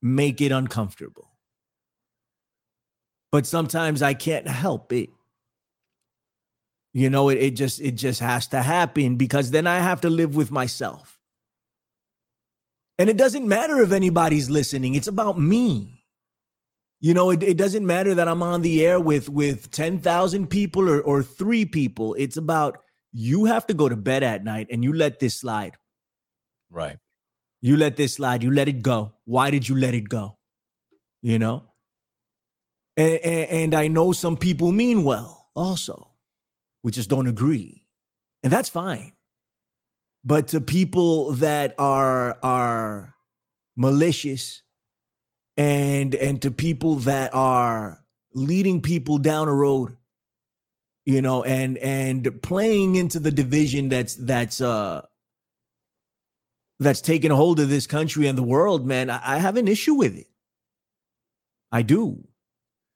[0.02, 1.32] make it uncomfortable
[3.32, 5.10] but sometimes i can't help it
[6.96, 10.10] you know it, it just it just has to happen because then i have to
[10.10, 11.20] live with myself
[12.98, 15.96] and it doesn't matter if anybody's listening it's about me
[17.06, 20.90] you know, it, it doesn't matter that I'm on the air with with 10,000 people
[20.90, 22.16] or, or three people.
[22.16, 22.80] It's about
[23.14, 25.78] you have to go to bed at night and you let this slide.
[26.72, 26.98] Right.
[27.62, 28.42] You let this slide.
[28.42, 29.14] You let it go.
[29.26, 30.38] Why did you let it go?
[31.22, 31.64] You know?
[32.98, 36.10] And, and, and I know some people mean well also.
[36.86, 37.84] We just don't agree.
[38.44, 39.14] And that's fine.
[40.24, 43.16] But to people that are are
[43.76, 44.62] malicious
[45.58, 48.04] and and to people that are
[48.36, 49.98] leading people down a road
[51.06, 55.02] you know and and playing into the division that's that's uh
[56.80, 59.96] that's taken hold of this country and the world man i, I have an issue
[59.96, 60.28] with it
[61.72, 62.28] i do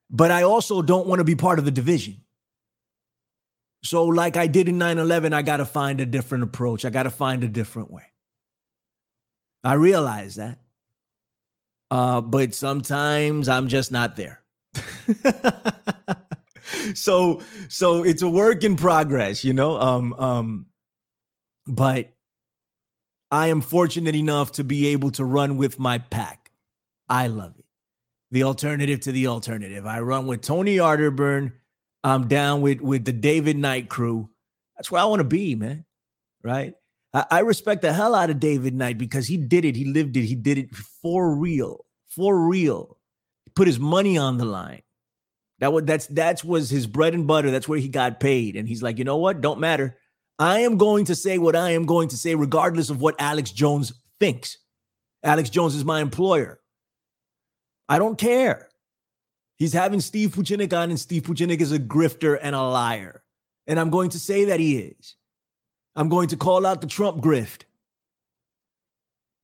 [0.09, 2.21] but i also don't want to be part of the division
[3.83, 7.43] so like i did in 9-11 i gotta find a different approach i gotta find
[7.43, 8.03] a different way
[9.63, 10.59] i realize that
[11.91, 14.41] uh, but sometimes I'm just not there.
[16.93, 19.79] so so it's a work in progress, you know.
[19.79, 20.65] Um, um,
[21.65, 22.13] but
[23.31, 26.51] I am fortunate enough to be able to run with my pack.
[27.07, 27.65] I love it.
[28.31, 29.87] The alternative to the alternative.
[29.87, 31.53] I run with Tony Arterburn.
[32.03, 34.29] I'm down with with the David Knight crew.
[34.77, 35.85] That's where I want to be, man.
[36.43, 36.73] Right?
[37.13, 39.75] I, I respect the hell out of David Knight because he did it.
[39.75, 40.23] He lived it.
[40.25, 41.85] He did it for real.
[42.07, 42.97] For real.
[43.45, 44.81] He put his money on the line.
[45.59, 47.51] That was that's that's was his bread and butter.
[47.51, 48.55] That's where he got paid.
[48.55, 49.41] And he's like, you know what?
[49.41, 49.97] Don't matter.
[50.37, 53.51] I am going to say what I am going to say, regardless of what Alex
[53.51, 54.57] Jones thinks.
[55.21, 56.61] Alex Jones is my employer.
[57.89, 58.68] I don't care.
[59.59, 63.21] He's having Steve Pieczenik on, and Steve Pieczenik is a grifter and a liar.
[63.67, 65.15] And I'm going to say that he is.
[65.95, 67.63] I'm going to call out the Trump grift.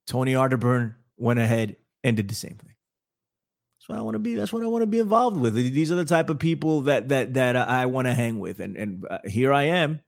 [0.07, 2.75] Tony Arterburn went ahead and did the same thing.
[3.77, 4.35] That's what I want to be.
[4.35, 5.53] That's what I want to be involved with.
[5.53, 8.75] These are the type of people that that that I want to hang with, and
[8.77, 9.99] and uh, here I am,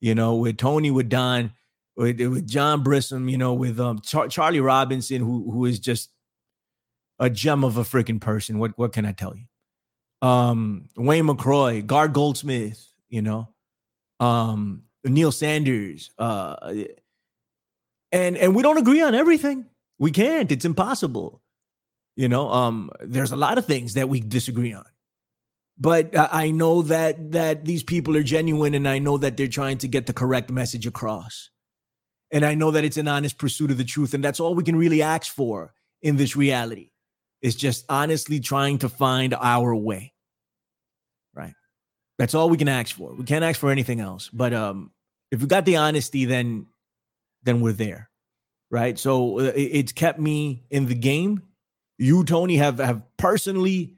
[0.00, 1.52] you know, with Tony, with Don,
[1.96, 6.10] with, with John Brissom, you know, with um Char- Charlie Robinson, who who is just
[7.20, 8.58] a gem of a freaking person.
[8.58, 10.26] What what can I tell you?
[10.26, 13.48] Um, Wayne McRoy, Gard Goldsmith, you know,
[14.18, 16.74] um, Neil Sanders, uh,
[18.10, 19.66] and and we don't agree on everything.
[19.98, 20.50] We can't.
[20.50, 21.40] It's impossible.
[22.16, 24.84] You know, um, there's a lot of things that we disagree on
[25.80, 29.78] but I know that that these people are genuine, and I know that they're trying
[29.78, 31.48] to get the correct message across,
[32.30, 34.62] and I know that it's an honest pursuit of the truth, and that's all we
[34.62, 35.72] can really ask for
[36.02, 36.89] in this reality,
[37.42, 40.12] is just honestly trying to find our way.
[41.34, 41.54] Right,
[42.18, 43.14] that's all we can ask for.
[43.14, 44.28] We can't ask for anything else.
[44.28, 44.90] But um,
[45.30, 46.66] if we got the honesty, then
[47.42, 48.10] then we're there,
[48.70, 48.98] right?
[48.98, 51.42] So uh, it's kept me in the game.
[51.98, 53.96] You, Tony, have have personally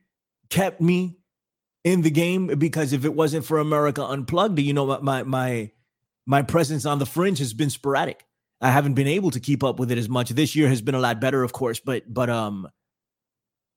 [0.50, 1.16] kept me
[1.84, 5.70] in the game because if it wasn't for America Unplugged, you know, my my
[6.26, 8.24] my presence on the fringe has been sporadic.
[8.60, 10.30] I haven't been able to keep up with it as much.
[10.30, 12.68] This year has been a lot better, of course, but but um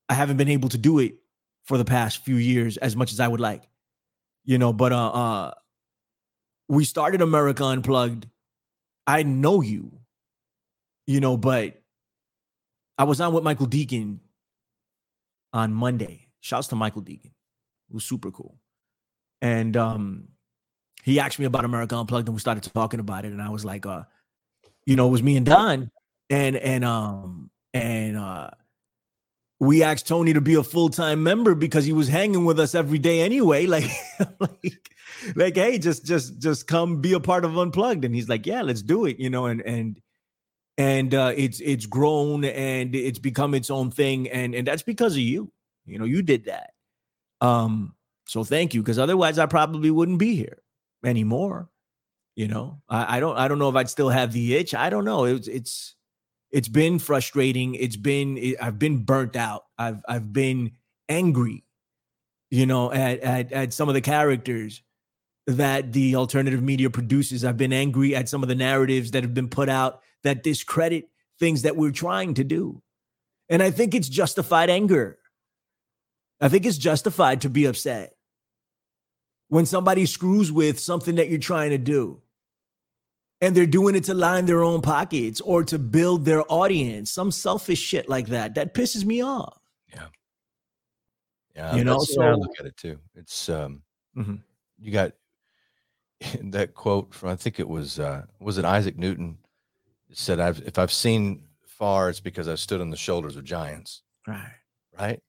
[0.10, 1.16] I haven't been able to do it
[1.66, 3.64] for the past few years as much as I would like.
[4.44, 5.52] You know, but uh uh
[6.68, 8.28] we started America Unplugged.
[9.08, 10.00] I know you,
[11.06, 11.82] you know, but
[12.98, 14.20] I was on with Michael Deacon
[15.54, 16.28] on Monday.
[16.40, 17.32] Shouts to Michael Deacon
[17.92, 18.58] was super cool.
[19.42, 20.28] And um,
[21.04, 23.32] he asked me about America Unplugged, and we started talking about it.
[23.32, 24.04] And I was like, uh,
[24.86, 25.92] you know, it was me and Don,
[26.30, 28.52] and and um and uh,
[29.60, 32.76] we asked Tony to be a full time member because he was hanging with us
[32.76, 33.66] every day anyway.
[33.76, 33.90] Like,
[34.40, 34.92] like,
[35.36, 38.06] like, hey, just just just come be a part of Unplugged.
[38.06, 39.18] And he's like, yeah, let's do it.
[39.20, 40.00] You know, and and
[40.78, 45.14] and uh, it's it's grown and it's become its own thing, and and that's because
[45.14, 45.52] of you.
[45.86, 46.72] You know, you did that.
[47.42, 47.96] Um,
[48.26, 50.62] so thank you, because otherwise I probably wouldn't be here
[51.04, 51.70] anymore.
[52.36, 54.76] You know, I, I, don't I don't know if I'd still have the itch.
[54.76, 55.24] I don't know.
[55.24, 55.96] It's it's
[56.56, 57.76] it's been frustrating.
[57.76, 59.66] It's been I've been burnt out.
[59.78, 60.72] I've I've been
[61.10, 61.66] angry,
[62.50, 64.82] you know, at, at at some of the characters
[65.48, 67.44] that the alternative media produces.
[67.44, 71.10] I've been angry at some of the narratives that have been put out that discredit
[71.42, 72.82] things that we're trying to do.
[73.50, 75.18] And I think it's justified anger.
[76.40, 78.16] I think it's justified to be upset
[79.50, 82.22] when somebody screws with something that you're trying to do
[83.42, 87.32] and they're doing it to line their own pockets or to build their audience, some
[87.32, 88.56] selfish shit like that.
[88.56, 89.60] That pisses me off.
[89.94, 90.08] Yeah.
[91.56, 91.76] Yeah.
[91.76, 92.98] You know, so I look at it too.
[93.16, 93.82] It's, um,
[94.16, 94.36] mm-hmm.
[94.80, 95.14] you got
[96.44, 99.38] that quote from, I think it was, uh, was it Isaac Newton?
[100.10, 103.44] It said, I've, if I've seen far, it's because I stood on the shoulders of
[103.44, 104.02] giants.
[104.28, 104.52] Right.
[104.98, 105.22] Right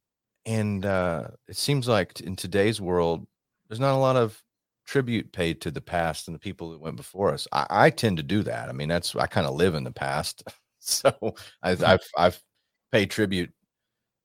[0.47, 3.27] and uh, it seems like in today's world,
[3.69, 4.41] there's not a lot of
[4.87, 7.47] tribute paid to the past and the people that went before us.
[7.53, 8.69] I, I tend to do that.
[8.69, 10.45] I mean, that's I kind of live in the past,
[10.79, 11.13] so
[11.63, 11.91] I, have mm-hmm.
[11.91, 12.43] I've, I've
[12.93, 13.51] paid tribute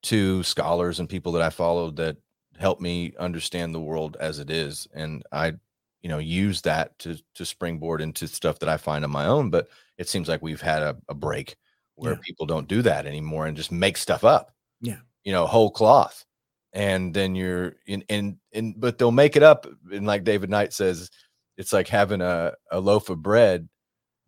[0.04, 2.18] to scholars and people that I followed that
[2.58, 5.54] helped me understand the world as it is, and I,
[6.02, 9.50] you know, use that to to springboard into stuff that I find on my own.
[9.50, 11.56] But it seems like we've had a, a break
[11.96, 12.20] where yeah.
[12.24, 14.54] people don't do that anymore and just make stuff up.
[14.82, 16.26] Yeah you know, whole cloth.
[16.74, 19.68] And then you're in, in, in, but they'll make it up.
[19.92, 21.10] And like David Knight says,
[21.58, 23.68] it's like having a, a loaf of bread,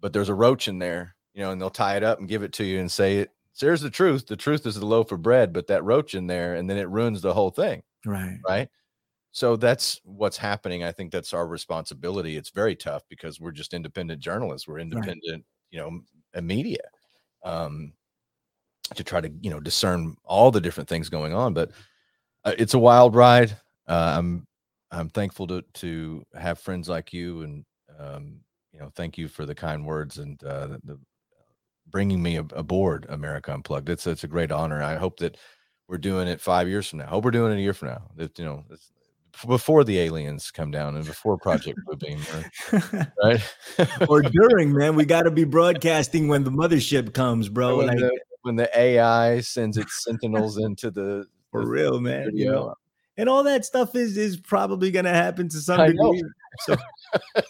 [0.01, 2.43] but there's a roach in there, you know, and they'll tie it up and give
[2.43, 3.29] it to you and say it.
[3.53, 4.27] So here's the truth.
[4.27, 6.89] The truth is the loaf of bread, but that roach in there, and then it
[6.89, 7.83] ruins the whole thing.
[8.05, 8.39] Right.
[8.47, 8.69] Right.
[9.31, 10.83] So that's what's happening.
[10.83, 12.35] I think that's our responsibility.
[12.35, 14.67] It's very tough because we're just independent journalists.
[14.67, 15.43] We're independent, right.
[15.71, 16.81] you know, media.
[17.43, 17.93] Um,
[18.95, 21.53] to try to you know discern all the different things going on.
[21.53, 21.71] But
[22.45, 23.51] uh, it's a wild ride.
[23.87, 24.47] Uh, I'm
[24.91, 27.65] I'm thankful to to have friends like you, and
[27.99, 28.39] um,
[28.73, 30.99] you know, thank you for the kind words and uh, the, the
[31.89, 33.89] bringing me aboard America Unplugged.
[33.89, 34.81] It's it's a great honor.
[34.81, 35.37] I hope that
[35.87, 37.05] we're doing it five years from now.
[37.05, 38.03] I hope we're doing it a year from now.
[38.15, 38.63] That you know,
[39.47, 44.09] before the aliens come down and before Project Bluebeam, right?
[44.09, 44.95] or during, man.
[44.95, 47.77] We got to be broadcasting when the mothership comes, bro.
[47.77, 52.25] When, like, the, when the AI sends its sentinels into the for real, man.
[52.25, 52.37] Video.
[52.37, 52.75] You know,
[53.17, 56.23] and all that stuff is is probably going to happen to some I degree.
[56.59, 56.75] So.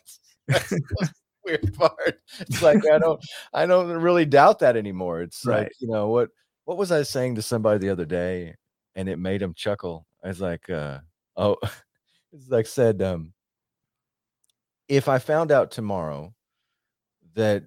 [1.45, 2.19] weird part.
[2.39, 3.23] It's like I don't
[3.53, 5.21] I don't really doubt that anymore.
[5.21, 5.63] It's right.
[5.63, 6.29] like, you know, what
[6.65, 8.55] what was I saying to somebody the other day
[8.95, 10.05] and it made him chuckle.
[10.23, 10.99] I was like, uh,
[11.35, 11.57] oh,
[12.33, 13.33] it's like said, um,
[14.87, 16.33] if I found out tomorrow
[17.35, 17.63] that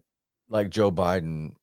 [0.48, 1.54] like Joe Biden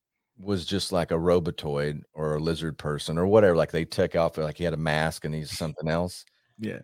[0.44, 3.56] was just like a robotoid or a lizard person or whatever.
[3.56, 6.26] Like they took off like he had a mask and he's something else.
[6.60, 6.80] Yeah.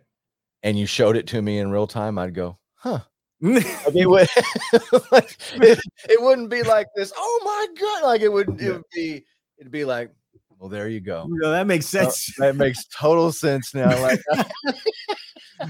[0.64, 3.00] And you showed it to me in real time, I'd go, huh.
[3.42, 4.28] it, would,
[5.12, 5.80] like, it,
[6.10, 7.14] it, wouldn't be like this.
[7.16, 8.06] Oh my god!
[8.06, 9.24] Like it would, it would be,
[9.58, 10.12] it'd be like,
[10.58, 11.26] Well, there you go.
[11.30, 12.34] You know, that makes Uh, sense.
[12.40, 13.90] that makes total sense now.
[14.02, 14.20] Like,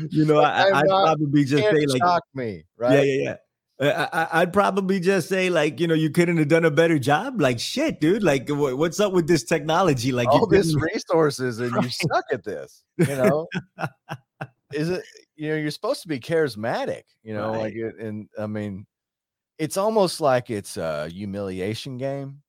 [0.09, 3.05] you know, I, not- probably just can't say like, shock me, right?
[3.05, 3.31] yeah, yeah.
[3.31, 3.35] Uh,
[3.81, 7.39] I, I'd probably just say like, you know, you couldn't have done a better job.
[7.39, 8.23] Like, shit, dude.
[8.23, 10.11] Like, wha- what's up with this technology?
[10.11, 12.83] Like, All this resources, and you suck at this.
[12.97, 13.47] You know,
[14.73, 15.03] is it?
[15.37, 17.03] You know, you're supposed to be charismatic.
[17.23, 18.85] You know, like, it, and I mean,
[19.57, 22.41] it's almost like it's a humiliation game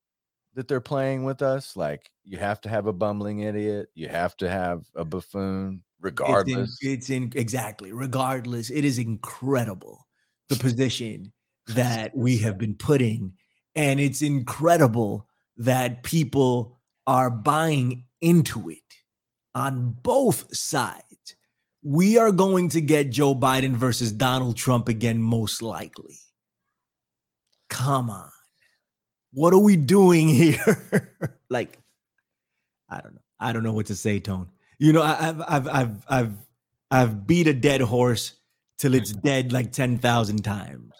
[0.55, 1.77] that they're playing with us.
[1.77, 3.89] Like, you have to have a bumbling idiot.
[3.95, 6.77] You have to have a buffoon, regardless.
[6.81, 7.93] It's in, it's in exactly.
[7.93, 10.09] Regardless, it is incredible
[10.51, 11.33] the position
[11.69, 13.33] that we have been put in,
[13.75, 18.79] and it's incredible that people are buying into it
[19.55, 21.37] on both sides.
[21.83, 26.19] We are going to get Joe Biden versus Donald Trump again, most likely.
[27.71, 28.31] Come on.
[29.33, 31.15] What are we doing here?
[31.49, 31.79] like,
[32.89, 33.21] I don't know.
[33.39, 34.49] I don't know what to say, Tone.
[34.79, 36.33] You know, I've I've I've I've
[36.91, 38.35] I've beat a dead horse
[38.81, 40.93] till it's dead like 10,000 times.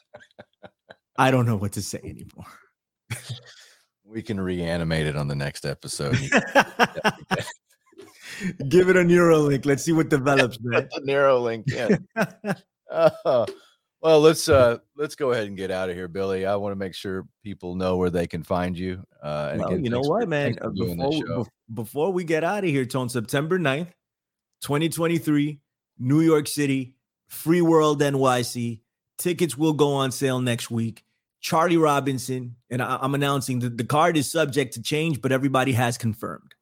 [1.19, 2.47] I don't know what to say anymore.
[4.05, 6.15] we can reanimate it on the next episode.
[8.69, 9.67] Give it a Neuralink.
[9.67, 10.57] Let's see what develops.
[10.59, 12.07] Put the Neuralink in.
[12.91, 13.45] Uh,
[14.03, 16.47] well, let's uh let's go ahead and get out of here, Billy.
[16.47, 19.05] I want to make sure people know where they can find you.
[19.23, 20.59] Uh, and well, again, you know what, for- man?
[20.61, 21.45] Uh, Before, we-
[21.75, 23.93] before we get out of here, Tone, September 9th,
[24.63, 25.61] 2023,
[25.99, 26.95] New York City,
[27.31, 28.81] Free World NYC.
[29.17, 31.05] Tickets will go on sale next week.
[31.41, 35.73] Charlie Robinson, and I, am announcing that the card is subject to change, but everybody
[35.73, 36.55] has confirmed.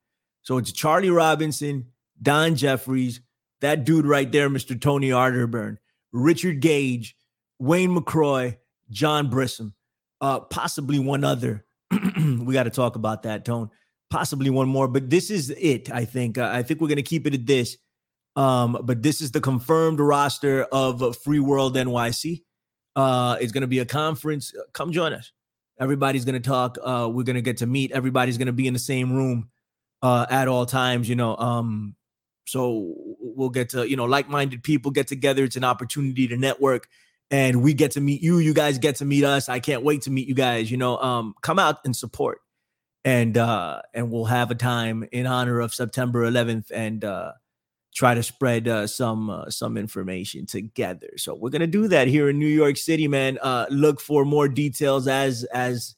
[0.43, 1.87] So it's Charlie Robinson,
[2.23, 3.21] Don Jeffries,
[3.61, 4.81] that dude right there, Mr.
[4.81, 5.79] Tony Arterburn,
[6.13, 7.17] Richard Gage,
[7.59, 8.57] Wayne McRoy,
[8.91, 9.75] John Brissom,
[10.21, 11.65] uh, possibly one other.
[11.91, 13.71] we got to talk about that, Tone.
[14.11, 15.91] Possibly one more, but this is it.
[15.91, 16.39] I think.
[16.39, 17.77] Uh, I think we're gonna keep it at this.
[18.39, 22.43] Um, but this is the confirmed roster of Free World NYC.
[22.95, 24.55] Uh, it's gonna be a conference.
[24.55, 25.33] Uh, Come join us.
[25.81, 26.79] Everybody's gonna talk.
[26.83, 27.91] Uh, we're gonna get to meet.
[27.93, 29.51] Everybody's gonna be in the same room
[30.03, 31.09] uh, at all times.
[31.09, 31.37] You know.
[31.37, 31.97] Um,
[32.47, 35.45] so we'll get to you know like-minded people get together.
[35.45, 36.89] It's an opportunity to network
[37.31, 40.03] and we get to meet you you guys get to meet us i can't wait
[40.03, 42.41] to meet you guys you know um come out and support
[43.05, 47.33] and uh and we'll have a time in honor of september 11th and uh
[47.99, 51.09] try to spread uh, some uh, some information together.
[51.17, 53.39] So we're gonna do that here in new york city man.
[53.43, 55.97] Uh look for more details as as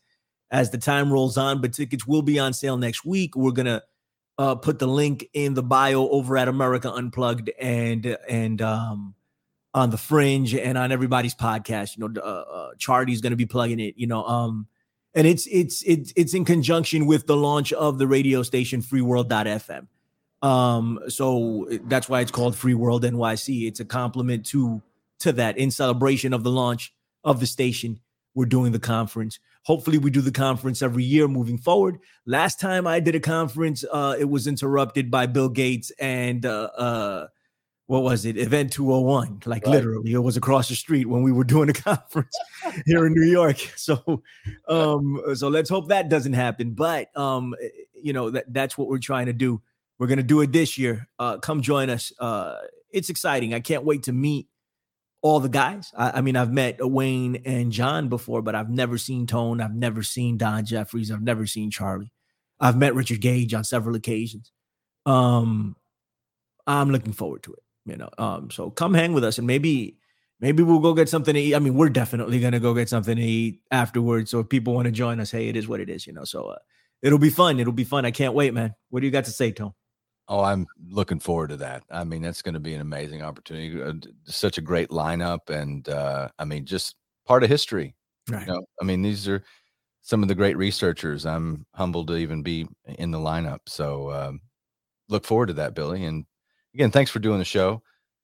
[0.50, 3.36] as the time rolls on but tickets will be on sale next week.
[3.36, 3.82] We're gonna
[4.38, 9.14] uh put the link in the bio over at america unplugged and and um
[9.74, 11.98] on the fringe and on everybody's podcast.
[11.98, 14.68] You know uh, uh charlie's to be plugging it you know um
[15.12, 19.86] and it's it's it's it's in conjunction with the launch of the radio station freeworld.fm
[20.42, 24.80] um so that's why it's called free world nyc it's a compliment to
[25.18, 26.94] to that in celebration of the launch
[27.24, 28.00] of the station
[28.34, 32.86] we're doing the conference hopefully we do the conference every year moving forward last time
[32.86, 37.26] i did a conference uh it was interrupted by bill gates and uh uh
[37.90, 38.38] what was it?
[38.38, 39.42] Event 201.
[39.46, 39.72] Like Right.
[39.72, 42.38] literally, it was across the street when we were doing a conference
[42.86, 43.56] here in New York.
[43.76, 44.22] So
[44.68, 46.70] um, so let's hope that doesn't happen.
[46.70, 47.52] But um,
[48.00, 49.60] you know, that that's what we're trying to do.
[50.00, 51.06] We're gonna do it this year.
[51.18, 52.10] Uh, come join us.
[52.18, 52.56] Uh,
[52.90, 53.52] it's exciting.
[53.52, 54.48] I can't wait to meet
[55.20, 55.92] all the guys.
[55.94, 59.60] I, I mean, I've met Wayne and John before, but I've never seen Tone.
[59.60, 61.10] I've never seen Don Jeffries.
[61.10, 62.12] I've never seen Charlie.
[62.58, 64.52] I've met Richard Gage on several occasions.
[65.04, 65.76] Um,
[66.66, 67.62] I'm looking forward to it.
[67.84, 69.98] You know, um, so come hang with us, and maybe
[70.40, 71.54] maybe we'll go get something to eat.
[71.54, 74.30] I mean, we're definitely gonna go get something to eat afterwards.
[74.30, 76.06] So if people want to join us, hey, it is what it is.
[76.06, 76.58] You know, so uh,
[77.02, 77.60] it'll be fun.
[77.60, 78.06] It'll be fun.
[78.06, 78.74] I can't wait, man.
[78.88, 79.74] What do you got to say, Tone?
[80.30, 81.82] Oh, I'm looking forward to that.
[81.90, 83.82] I mean, that's going to be an amazing opportunity.
[83.82, 83.94] Uh,
[84.26, 86.94] Such a great lineup, and uh, I mean, just
[87.26, 87.96] part of history.
[88.30, 88.46] Right.
[88.46, 89.42] You know, I mean, these are
[90.02, 91.26] some of the great researchers.
[91.26, 93.58] I'm humbled to even be in the lineup.
[93.66, 94.40] So um,
[95.08, 96.04] look forward to that, Billy.
[96.04, 96.24] And
[96.74, 97.82] again, thanks for doing the show.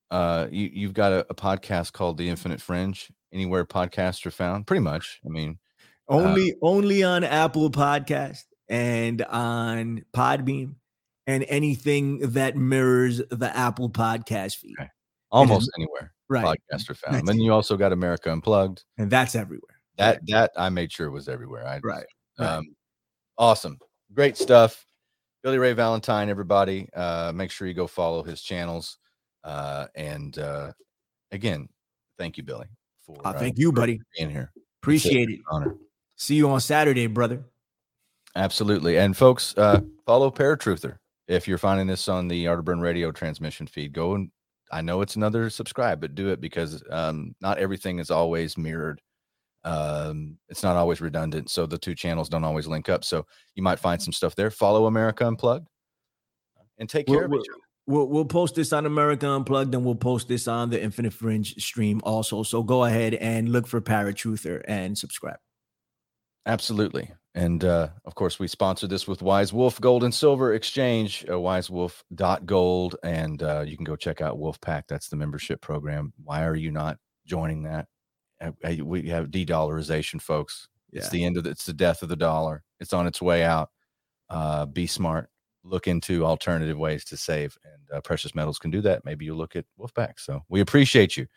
[0.09, 3.11] Uh, you, you've got a, a podcast called The Infinite Fringe.
[3.33, 5.19] Anywhere podcasts are found, pretty much.
[5.25, 5.59] I mean,
[6.07, 10.75] Only only on Apple Podcast and on Podbean
[11.27, 14.75] and anything that mirrors the Apple Podcast feed.
[14.79, 14.89] Okay.
[15.29, 16.45] almost anywhere Right.
[16.71, 17.15] podcasts are found.
[17.15, 18.83] That's Then you also got America Unplugged.
[18.97, 19.81] And that's everywhere.
[19.97, 21.67] That that I made sure was everywhere.
[21.67, 22.05] I Right.
[22.39, 22.47] right.
[22.57, 22.75] Um,
[23.37, 23.77] awesome.
[24.13, 24.85] Great stuff.
[25.43, 26.87] Billy Ray Valentine, everybody.
[26.93, 28.97] Uh, make sure you go follow his channels.
[29.43, 30.71] Uh, and uh,
[31.31, 31.67] again,
[32.17, 32.67] thank you, Billy,
[33.05, 33.99] for Uh, uh, thank you, for buddy.
[34.17, 34.51] being here.
[34.81, 35.39] Appreciate it.
[35.51, 35.75] Honor.
[36.15, 37.43] See you on Saturday, brother.
[38.35, 38.97] Absolutely.
[38.97, 40.97] And folks, uh, follow Paratruther.
[41.27, 44.31] If you're finding this on the Arterburn Radio transmission feed, go and
[44.71, 49.01] I know it's another subscribe, but do it because um, not everything is always mirrored.
[49.63, 53.03] Um, it's not always redundant, so the two channels don't always link up.
[53.03, 53.25] So
[53.55, 54.51] you might find some stuff there.
[54.51, 55.67] Follow America Unplugged
[56.77, 57.59] and take care We'll, of each other.
[57.85, 61.55] we'll, we'll post this on America Unplugged, and we'll post this on the Infinite Fringe
[61.55, 62.43] stream also.
[62.43, 65.39] So go ahead and look for Paratruther and subscribe.
[66.45, 67.11] Absolutely.
[67.37, 71.33] And uh, of course, we sponsor this with Wise Wolf Gold and Silver Exchange, uh,
[71.33, 72.95] wisewolf.gold.
[73.03, 74.85] And uh, you can go check out Wolfpack.
[74.89, 76.13] That's the membership program.
[76.23, 76.97] Why are you not
[77.27, 77.85] joining that?
[78.41, 78.51] Uh,
[78.83, 80.67] we have de dollarization, folks.
[80.91, 82.63] It's the end of the, it's the death of the dollar.
[82.79, 83.69] It's on its way out.
[84.31, 85.29] Uh, be smart.
[85.63, 89.05] Look into alternative ways to save, and uh, precious metals can do that.
[89.05, 90.13] Maybe you look at Wolfpack.
[90.17, 91.27] So we appreciate you.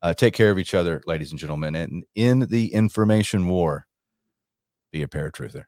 [0.00, 1.74] Uh, take care of each other, ladies and gentlemen.
[1.74, 3.86] And in the information war,
[4.92, 5.64] be a paratruther.